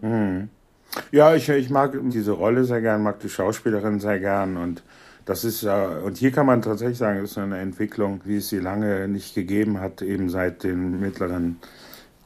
Ja, 1.11 1.33
ich, 1.35 1.49
ich 1.49 1.69
mag 1.69 1.97
diese 2.03 2.31
Rolle 2.31 2.63
sehr 2.63 2.79
gern, 2.81 3.03
mag 3.03 3.19
die 3.19 3.29
Schauspielerin 3.29 3.99
sehr 3.99 4.19
gern 4.19 4.55
und 4.57 4.81
das 5.25 5.43
ist 5.43 5.63
ja, 5.63 5.85
und 5.87 6.17
hier 6.17 6.31
kann 6.31 6.45
man 6.45 6.61
tatsächlich 6.61 6.97
sagen, 6.97 7.21
das 7.21 7.31
ist 7.31 7.37
eine 7.37 7.59
Entwicklung, 7.59 8.21
wie 8.25 8.37
es 8.37 8.49
sie 8.49 8.59
lange 8.59 9.07
nicht 9.07 9.33
gegeben 9.33 9.79
hat, 9.79 10.01
eben 10.01 10.29
seit 10.29 10.63
den 10.63 10.99
mittleren 10.99 11.57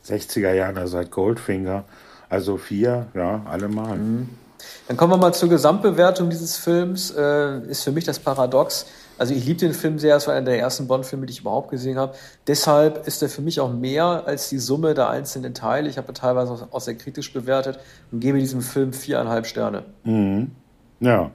60er 0.06 0.54
Jahren, 0.54 0.78
also 0.78 0.98
seit 0.98 1.12
Goldfinger. 1.12 1.86
Also 2.30 2.58
vier, 2.58 3.08
ja, 3.16 3.42
allemal. 3.50 3.98
Dann 4.88 4.98
kommen 4.98 5.14
wir 5.14 5.18
mal 5.18 5.34
zur 5.34 5.50
Gesamtbewertung 5.50 6.30
dieses 6.30 6.58
Films. 6.58 7.12
Äh, 7.12 7.62
ist 7.70 7.84
für 7.84 7.92
mich 7.92 8.04
das 8.04 8.20
Paradox. 8.20 8.86
Also 9.18 9.34
ich 9.34 9.46
liebe 9.46 9.60
den 9.60 9.74
Film 9.74 9.98
sehr, 9.98 10.16
es 10.16 10.28
war 10.28 10.36
einer 10.36 10.46
der 10.46 10.60
ersten 10.60 10.88
Bond-Filme, 10.88 11.26
die 11.26 11.34
ich 11.34 11.42
überhaupt 11.42 11.72
gesehen 11.72 11.98
habe. 11.98 12.14
Deshalb 12.48 13.08
ist 13.08 13.22
er 13.22 13.30
für 13.30 13.42
mich 13.42 13.60
auch 13.60 13.74
mehr 13.74 14.24
als 14.26 14.50
die 14.50 14.60
Summe 14.60 14.94
der 14.94 15.10
einzelnen 15.10 15.54
Teile. 15.54 15.90
Ich 15.90 15.98
habe 15.98 16.14
teilweise 16.14 16.54
auch, 16.54 16.72
auch 16.72 16.82
sehr 16.82 16.96
kritisch 16.96 17.34
bewertet 17.34 17.80
und 18.12 18.20
gebe 18.20 18.38
diesem 18.38 18.62
Film 18.62 18.94
viereinhalb 18.94 19.46
Sterne. 19.46 19.84
Ja. 21.00 21.32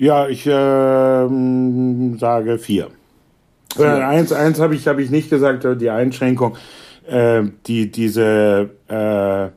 Ja, 0.00 0.28
ich 0.28 0.48
ähm, 0.50 2.16
sage 2.18 2.56
vier. 2.56 2.88
Äh, 3.78 3.84
eins 3.84 4.32
eins 4.32 4.58
habe 4.58 4.74
ich, 4.74 4.88
hab 4.88 4.98
ich 4.98 5.10
nicht 5.10 5.28
gesagt, 5.28 5.66
die 5.78 5.90
Einschränkung, 5.90 6.56
äh, 7.06 7.42
die, 7.66 7.90
diese 7.90 8.70
äh, 8.88 9.48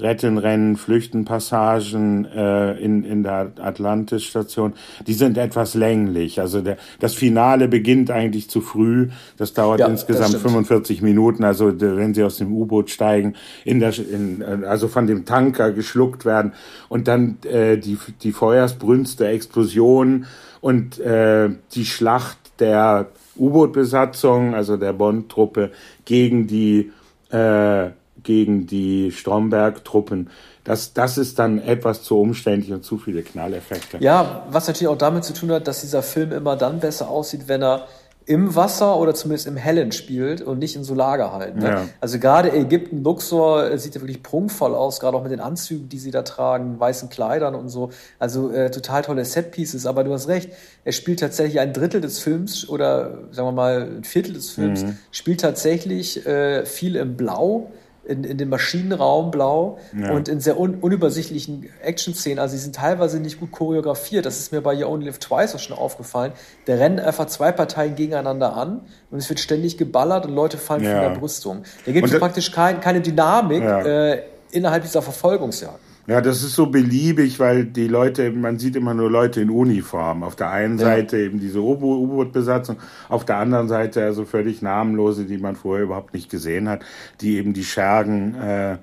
Retten, 0.00 0.38
Rennen, 0.38 0.76
Flüchten, 0.76 1.24
Passagen 1.24 2.26
äh, 2.26 2.72
in, 2.78 3.04
in 3.04 3.22
der 3.22 3.52
Atlantis-Station, 3.58 4.74
die 5.06 5.14
sind 5.14 5.38
etwas 5.38 5.74
länglich. 5.74 6.40
Also 6.40 6.60
der, 6.60 6.76
das 7.00 7.14
Finale 7.14 7.68
beginnt 7.68 8.10
eigentlich 8.10 8.50
zu 8.50 8.60
früh. 8.60 9.08
Das 9.36 9.54
dauert 9.54 9.80
Ja, 9.80 9.88
das 9.88 10.02
insgesamt 10.02 10.30
stimmt. 10.30 10.42
45 10.42 11.02
Minuten. 11.02 11.44
Also 11.44 11.80
wenn 11.80 12.14
sie 12.14 12.24
aus 12.24 12.36
dem 12.36 12.52
U-Boot 12.52 12.90
steigen, 12.90 13.34
in 13.64 13.80
der, 13.80 13.98
in, 13.98 14.42
äh, 14.42 14.66
also 14.66 14.88
von 14.88 15.06
dem 15.06 15.24
Tanker 15.24 15.72
geschluckt 15.72 16.24
werden 16.24 16.52
und 16.88 17.08
dann 17.08 17.38
äh, 17.44 17.78
die, 17.78 17.98
die 18.22 18.32
Feuersbrünste, 18.32 19.26
Explosionen 19.26 20.26
und 20.60 20.98
äh, 21.00 21.48
die 21.72 21.86
Schlacht 21.86 22.38
der 22.58 23.06
U-Boot-Besatzung, 23.38 24.54
also 24.54 24.76
der 24.76 24.92
Bond-Truppe, 24.92 25.70
gegen 26.04 26.46
die 26.46 26.92
äh, 27.30 27.90
gegen 28.26 28.66
die 28.66 29.10
Stromberg-Truppen. 29.10 30.28
Das, 30.64 30.92
das 30.92 31.16
ist 31.16 31.38
dann 31.38 31.62
etwas 31.62 32.02
zu 32.02 32.18
umständlich 32.20 32.72
und 32.72 32.84
zu 32.84 32.98
viele 32.98 33.22
Knalleffekte. 33.22 33.98
Ja, 34.00 34.44
was 34.50 34.66
natürlich 34.66 34.88
auch 34.88 34.98
damit 34.98 35.24
zu 35.24 35.32
tun 35.32 35.50
hat, 35.52 35.66
dass 35.68 35.80
dieser 35.80 36.02
Film 36.02 36.32
immer 36.32 36.56
dann 36.56 36.80
besser 36.80 37.08
aussieht, 37.08 37.42
wenn 37.46 37.62
er 37.62 37.86
im 38.28 38.56
Wasser 38.56 38.96
oder 38.96 39.14
zumindest 39.14 39.46
im 39.46 39.56
Hellen 39.56 39.92
spielt 39.92 40.42
und 40.42 40.58
nicht 40.58 40.74
in 40.74 40.82
so 40.82 40.96
Lagerhallen. 40.96 41.60
Ne? 41.60 41.68
Ja. 41.68 41.84
Also 42.00 42.18
gerade 42.18 42.52
Ägypten, 42.52 43.04
Luxor 43.04 43.70
äh, 43.70 43.78
sieht 43.78 43.94
ja 43.94 44.00
wirklich 44.00 44.20
prunkvoll 44.24 44.74
aus, 44.74 44.98
gerade 44.98 45.16
auch 45.16 45.22
mit 45.22 45.30
den 45.30 45.38
Anzügen, 45.38 45.88
die 45.88 46.00
sie 46.00 46.10
da 46.10 46.22
tragen, 46.22 46.80
weißen 46.80 47.08
Kleidern 47.08 47.54
und 47.54 47.68
so. 47.68 47.90
Also 48.18 48.50
äh, 48.50 48.72
total 48.72 49.02
tolle 49.02 49.24
Setpieces. 49.24 49.86
Aber 49.86 50.02
du 50.02 50.12
hast 50.12 50.26
recht, 50.26 50.50
er 50.84 50.90
spielt 50.90 51.20
tatsächlich 51.20 51.60
ein 51.60 51.72
Drittel 51.72 52.00
des 52.00 52.18
Films 52.18 52.68
oder 52.68 53.18
sagen 53.30 53.46
wir 53.46 53.52
mal 53.52 53.82
ein 53.98 54.02
Viertel 54.02 54.32
des 54.32 54.50
Films, 54.50 54.82
Mhm. 54.82 54.98
spielt 55.12 55.40
tatsächlich 55.40 56.26
äh, 56.26 56.66
viel 56.66 56.96
im 56.96 57.16
Blau. 57.16 57.70
In, 58.08 58.22
in 58.22 58.38
dem 58.38 58.50
Maschinenraum 58.50 59.32
blau 59.32 59.78
Ja. 59.98 60.12
und 60.12 60.28
in 60.28 60.38
sehr 60.40 60.60
un 60.60 60.76
unübersichtlichen 60.76 61.68
Action-Szenen. 61.82 62.38
Also, 62.38 62.54
die 62.54 62.60
sind 62.60 62.76
teilweise 62.76 63.18
nicht 63.18 63.40
gut 63.40 63.50
choreografiert. 63.50 64.26
Das 64.26 64.38
ist 64.38 64.52
mir 64.52 64.60
bei 64.60 64.74
You 64.74 64.86
Only 64.86 65.06
Live 65.06 65.18
Twice 65.18 65.54
auch 65.56 65.58
schon 65.58 65.76
aufgefallen. 65.76 66.32
Da 66.66 66.74
rennen 66.74 67.00
einfach 67.00 67.26
zwei 67.26 67.50
Parteien 67.50 67.96
gegeneinander 67.96 68.54
an 68.56 68.82
und 69.10 69.18
es 69.18 69.28
wird 69.28 69.40
ständig 69.40 69.76
geballert 69.76 70.24
und 70.26 70.34
Leute 70.34 70.56
fallen 70.56 70.84
Ja. 70.84 70.92
von 70.92 71.00
der 71.12 71.18
Brüstung. 71.18 71.62
Da 71.84 71.90
gibt 71.92 72.08
es 72.08 72.18
praktisch 72.18 72.52
kein, 72.52 72.80
keine 72.80 73.00
Dynamik 73.00 73.62
Ja. 73.64 73.82
äh, 73.82 74.22
innerhalb 74.52 74.84
dieser 74.84 75.02
Verfolgungsjagd. 75.02 75.80
Ja, 76.06 76.20
das 76.20 76.42
ist 76.44 76.54
so 76.54 76.66
beliebig, 76.66 77.40
weil 77.40 77.64
die 77.64 77.88
Leute, 77.88 78.30
man 78.30 78.58
sieht 78.58 78.76
immer 78.76 78.94
nur 78.94 79.10
Leute 79.10 79.40
in 79.40 79.50
Uniform. 79.50 80.22
Auf 80.22 80.36
der 80.36 80.50
einen 80.50 80.78
Ja. 80.78 80.84
Seite 80.86 81.18
eben 81.18 81.40
diese 81.40 81.60
U-Bo- 81.60 81.98
U-Boot-Besatzung, 81.98 82.76
auf 83.08 83.24
der 83.24 83.38
anderen 83.38 83.66
Seite 83.68 84.04
also 84.04 84.24
völlig 84.24 84.62
namenlose, 84.62 85.24
die 85.24 85.38
man 85.38 85.56
vorher 85.56 85.84
überhaupt 85.84 86.14
nicht 86.14 86.30
gesehen 86.30 86.68
hat, 86.68 86.84
die 87.20 87.36
eben 87.38 87.54
die 87.54 87.64
Schergen 87.64 88.34
äh, 88.36 88.78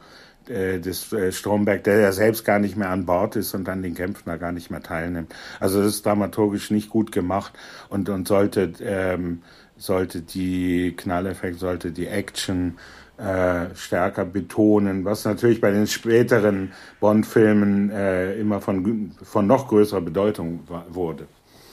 äh, 0.47 0.79
des 0.81 1.13
äh, 1.13 1.31
Stromberg, 1.31 1.85
der 1.85 1.99
ja 1.99 2.11
selbst 2.11 2.43
gar 2.43 2.59
nicht 2.59 2.75
mehr 2.75 2.89
an 2.89 3.05
Bord 3.05 3.37
ist 3.37 3.53
und 3.53 3.69
an 3.69 3.81
den 3.81 3.93
Kämpfen 3.95 4.23
da 4.25 4.35
gar 4.35 4.51
nicht 4.51 4.69
mehr 4.69 4.83
teilnimmt. 4.83 5.33
Also 5.61 5.79
das 5.81 5.95
ist 5.95 6.05
dramaturgisch 6.05 6.71
nicht 6.71 6.89
gut 6.89 7.13
gemacht 7.13 7.53
und, 7.87 8.09
und 8.09 8.27
sollte, 8.27 8.73
ähm, 8.81 9.43
sollte 9.77 10.21
die 10.21 10.93
Knalleffekt, 10.97 11.59
sollte 11.59 11.91
die 11.91 12.07
Action 12.07 12.75
äh, 13.17 13.75
stärker 13.75 14.25
betonen, 14.25 15.05
was 15.05 15.23
natürlich 15.25 15.61
bei 15.61 15.71
den 15.71 15.87
späteren 15.87 16.71
Bond-Filmen 16.99 17.91
äh, 17.91 18.33
immer 18.39 18.59
von, 18.59 19.11
von 19.23 19.45
noch 19.47 19.67
größerer 19.67 20.01
Bedeutung 20.01 20.61
wa- 20.67 20.85
wurde. 20.89 21.25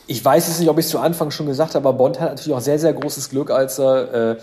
Ich 0.06 0.24
weiß 0.24 0.48
jetzt 0.48 0.60
nicht, 0.60 0.68
ob 0.68 0.78
ich 0.78 0.84
es 0.86 0.90
zu 0.90 0.98
Anfang 0.98 1.30
schon 1.30 1.46
gesagt 1.46 1.74
habe, 1.74 1.88
aber 1.88 1.96
Bond 1.96 2.20
hat 2.20 2.30
natürlich 2.30 2.52
auch 2.56 2.60
sehr, 2.60 2.78
sehr 2.78 2.92
großes 2.92 3.30
Glück, 3.30 3.50
als 3.50 3.78
er 3.78 4.32
äh, 4.32 4.36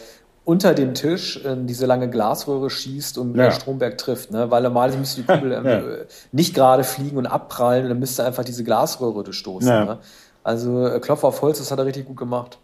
unter 0.46 0.74
dem 0.74 0.94
Tisch 0.94 1.44
in 1.44 1.68
diese 1.68 1.86
lange 1.86 2.10
Glasröhre 2.10 2.70
schießt 2.70 3.18
und 3.18 3.36
Ja. 3.36 3.52
Stromberg 3.52 3.98
trifft. 3.98 4.32
Ne? 4.32 4.50
Weil 4.50 4.64
normalerweise 4.64 4.98
müsste 4.98 5.22
die 5.22 5.28
Kugel 5.28 5.52
ähm, 5.52 5.66
Ja. 5.66 5.80
äh, 5.80 6.06
nicht 6.32 6.56
gerade 6.56 6.84
fliegen 6.86 7.18
und 7.18 7.26
abprallen, 7.28 7.84
und 7.84 7.90
dann 7.90 8.00
müsste 8.00 8.24
einfach 8.24 8.46
diese 8.46 8.64
Glasröhre 8.64 9.24
durchstoßen. 9.24 9.68
Ja. 9.70 9.86
Ne? 9.86 9.98
Also 10.44 10.88
äh, 10.88 11.00
Klopf 11.02 11.24
auf 11.26 11.42
Holz, 11.42 11.58
das 11.60 11.70
hat 11.70 11.80
er 11.80 11.86
richtig 11.86 12.06
gut 12.06 12.18
gemacht. 12.18 12.58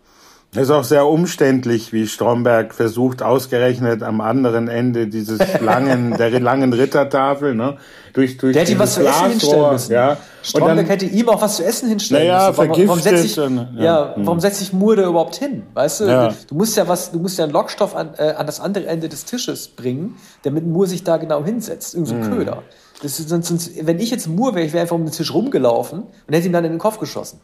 Es 0.56 0.64
ist 0.64 0.72
auch 0.72 0.84
sehr 0.84 1.08
umständlich, 1.08 1.94
wie 1.94 2.08
Stromberg 2.08 2.76
versucht, 2.76 3.24
ausgerechnet 3.24 4.04
am 4.04 4.22
anderen 4.22 4.68
Ende 4.68 5.08
dieses 5.08 5.40
langen, 5.62 6.16
der 6.16 6.40
langen 6.40 6.74
Rittertafel, 6.74 7.56
ne, 7.56 7.78
durch, 8.14 8.38
durch 8.38 8.54
Der 8.54 8.62
hätte 8.62 8.74
ihm 8.74 8.80
was 8.80 8.96
dieses 8.96 9.12
zu 9.16 9.18
essen 9.18 9.30
hinstellen 9.32 9.54
Glasrohr, 9.56 9.72
müssen. 9.74 9.92
Ja. 9.94 10.10
Und 10.12 10.18
Stromberg 10.44 10.78
dann, 10.78 10.86
hätte 10.86 11.06
ihm 11.08 11.30
auch 11.30 11.42
was 11.42 11.56
zu 11.56 11.66
essen 11.66 11.90
hinstellen 11.90 12.28
Naja, 12.28 12.48
müssen. 12.50 12.58
Warum, 12.70 12.88
warum 12.88 13.00
setze 13.02 13.26
ich, 13.26 13.40
und- 13.40 13.68
ja, 13.78 13.84
ja. 13.84 14.14
warum 14.18 14.40
setze 14.40 14.64
ich 14.64 14.70
da 14.72 15.08
überhaupt 15.10 15.36
hin? 15.36 15.64
Weißt 15.74 16.02
du, 16.02 16.06
Ja. 16.06 16.34
du 16.48 16.56
musst 16.56 16.78
ja 16.78 16.88
was, 16.88 17.12
du 17.12 17.18
musst 17.20 17.38
ja 17.40 17.46
einen 17.46 17.54
Lockstoff 17.54 17.96
an, 17.96 18.12
äh, 18.18 18.34
an 18.34 18.46
das 18.46 18.60
andere 18.60 18.86
Ende 18.86 19.10
des 19.10 19.26
Tisches 19.26 19.70
bringen, 19.70 20.18
damit 20.44 20.68
Moore 20.68 20.86
sich 20.88 21.04
da 21.04 21.18
genau 21.18 21.44
hinsetzt. 21.44 21.96
Irgend 21.96 22.10
so 22.10 22.14
Mhm. 22.16 22.24
ein 22.26 22.32
Köder. 22.38 22.64
Das 23.02 23.20
ist, 23.20 23.28
sonst, 23.30 23.72
wenn 23.86 24.00
ich 24.00 24.12
jetzt 24.12 24.28
Moore 24.28 24.54
wäre, 24.56 24.66
ich 24.68 24.74
wäre 24.74 24.84
einfach 24.84 24.96
um 24.96 25.04
den 25.04 25.12
Tisch 25.12 25.34
rumgelaufen 25.34 26.04
und 26.04 26.34
hätte 26.34 26.46
ihm 26.46 26.54
dann 26.54 26.64
in 26.64 26.72
den 26.74 26.80
Kopf 26.80 27.00
geschossen. 27.00 27.40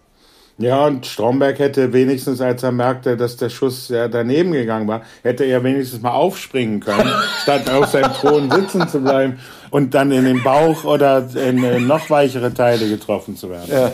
Ja, 0.59 0.85
und 0.85 1.05
Stromberg 1.05 1.57
hätte 1.57 1.93
wenigstens, 1.93 2.41
als 2.41 2.63
er 2.63 2.73
merkte, 2.73 3.15
dass 3.15 3.37
der 3.37 3.49
Schuss 3.49 3.87
ja 3.87 4.09
daneben 4.09 4.51
gegangen 4.51 4.89
war, 4.89 5.03
hätte 5.23 5.45
er 5.45 5.63
wenigstens 5.63 6.01
mal 6.01 6.11
aufspringen 6.11 6.81
können, 6.81 7.09
statt 7.43 7.69
auf 7.69 7.87
seinem 7.87 8.11
Thron 8.11 8.51
sitzen 8.51 8.85
zu 8.89 8.99
bleiben 8.99 9.39
und 9.69 9.93
dann 9.93 10.11
in 10.11 10.25
den 10.25 10.43
Bauch 10.43 10.83
oder 10.83 11.29
in 11.33 11.87
noch 11.87 12.09
weichere 12.09 12.53
Teile 12.53 12.89
getroffen 12.89 13.37
zu 13.37 13.49
werden. 13.49 13.71
Ja. 13.71 13.91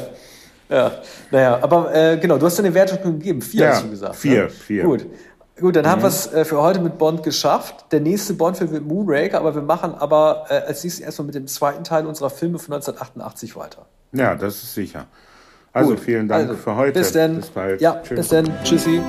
Ja, 0.68 0.92
naja, 1.30 1.60
aber 1.62 1.94
äh, 1.94 2.18
genau, 2.18 2.40
du 2.40 2.46
hast 2.48 2.58
ja 2.58 2.64
eine 2.64 2.74
Wertschöpfung 2.74 3.20
gegeben. 3.20 3.40
Vier 3.40 3.66
ja, 3.66 3.70
hast 3.70 3.84
du 3.84 3.90
gesagt. 3.92 4.14
Ne? 4.16 4.20
Vier, 4.20 4.44
ne? 4.46 4.50
vier. 4.50 4.84
Gut. 4.84 5.06
Gut, 5.60 5.76
dann 5.76 5.86
mhm. 5.86 5.90
haben 5.90 6.02
wir 6.02 6.08
es 6.08 6.34
äh, 6.34 6.44
für 6.44 6.60
heute 6.60 6.80
mit 6.82 6.98
Bond 6.98 7.22
geschafft. 7.22 7.86
Der 7.92 8.00
nächste 8.00 8.34
Bond-Film 8.34 8.72
wird 8.72 8.84
Moonraker, 8.84 9.38
aber 9.38 9.54
wir 9.54 9.62
machen 9.62 9.94
aber 9.94 10.46
äh, 10.50 10.56
als 10.56 10.84
nächstes 10.84 11.06
erstmal 11.06 11.28
mit 11.28 11.36
dem 11.36 11.46
zweiten 11.48 11.84
Teil 11.84 12.08
unserer 12.08 12.32
Filme 12.32 12.58
von 12.58 12.74
1988 12.74 13.56
weiter. 13.56 13.86
Ja, 14.12 14.36
das 14.36 14.64
ist 14.64 14.74
sicher. 14.74 15.06
Also 15.76 15.92
Gut. 15.92 16.00
vielen 16.00 16.30
Dank 16.30 16.48
also, 16.48 16.62
für 16.62 16.76
heute. 16.78 17.00
Bis 17.00 17.12
dann. 17.12 17.36
Bis 17.36 17.50
bald. 17.50 17.82
Ja, 17.82 18.02
Tschüss. 18.02 18.18
bis 18.18 18.28
dann. 18.30 18.50
Tschüssi. 18.64 19.02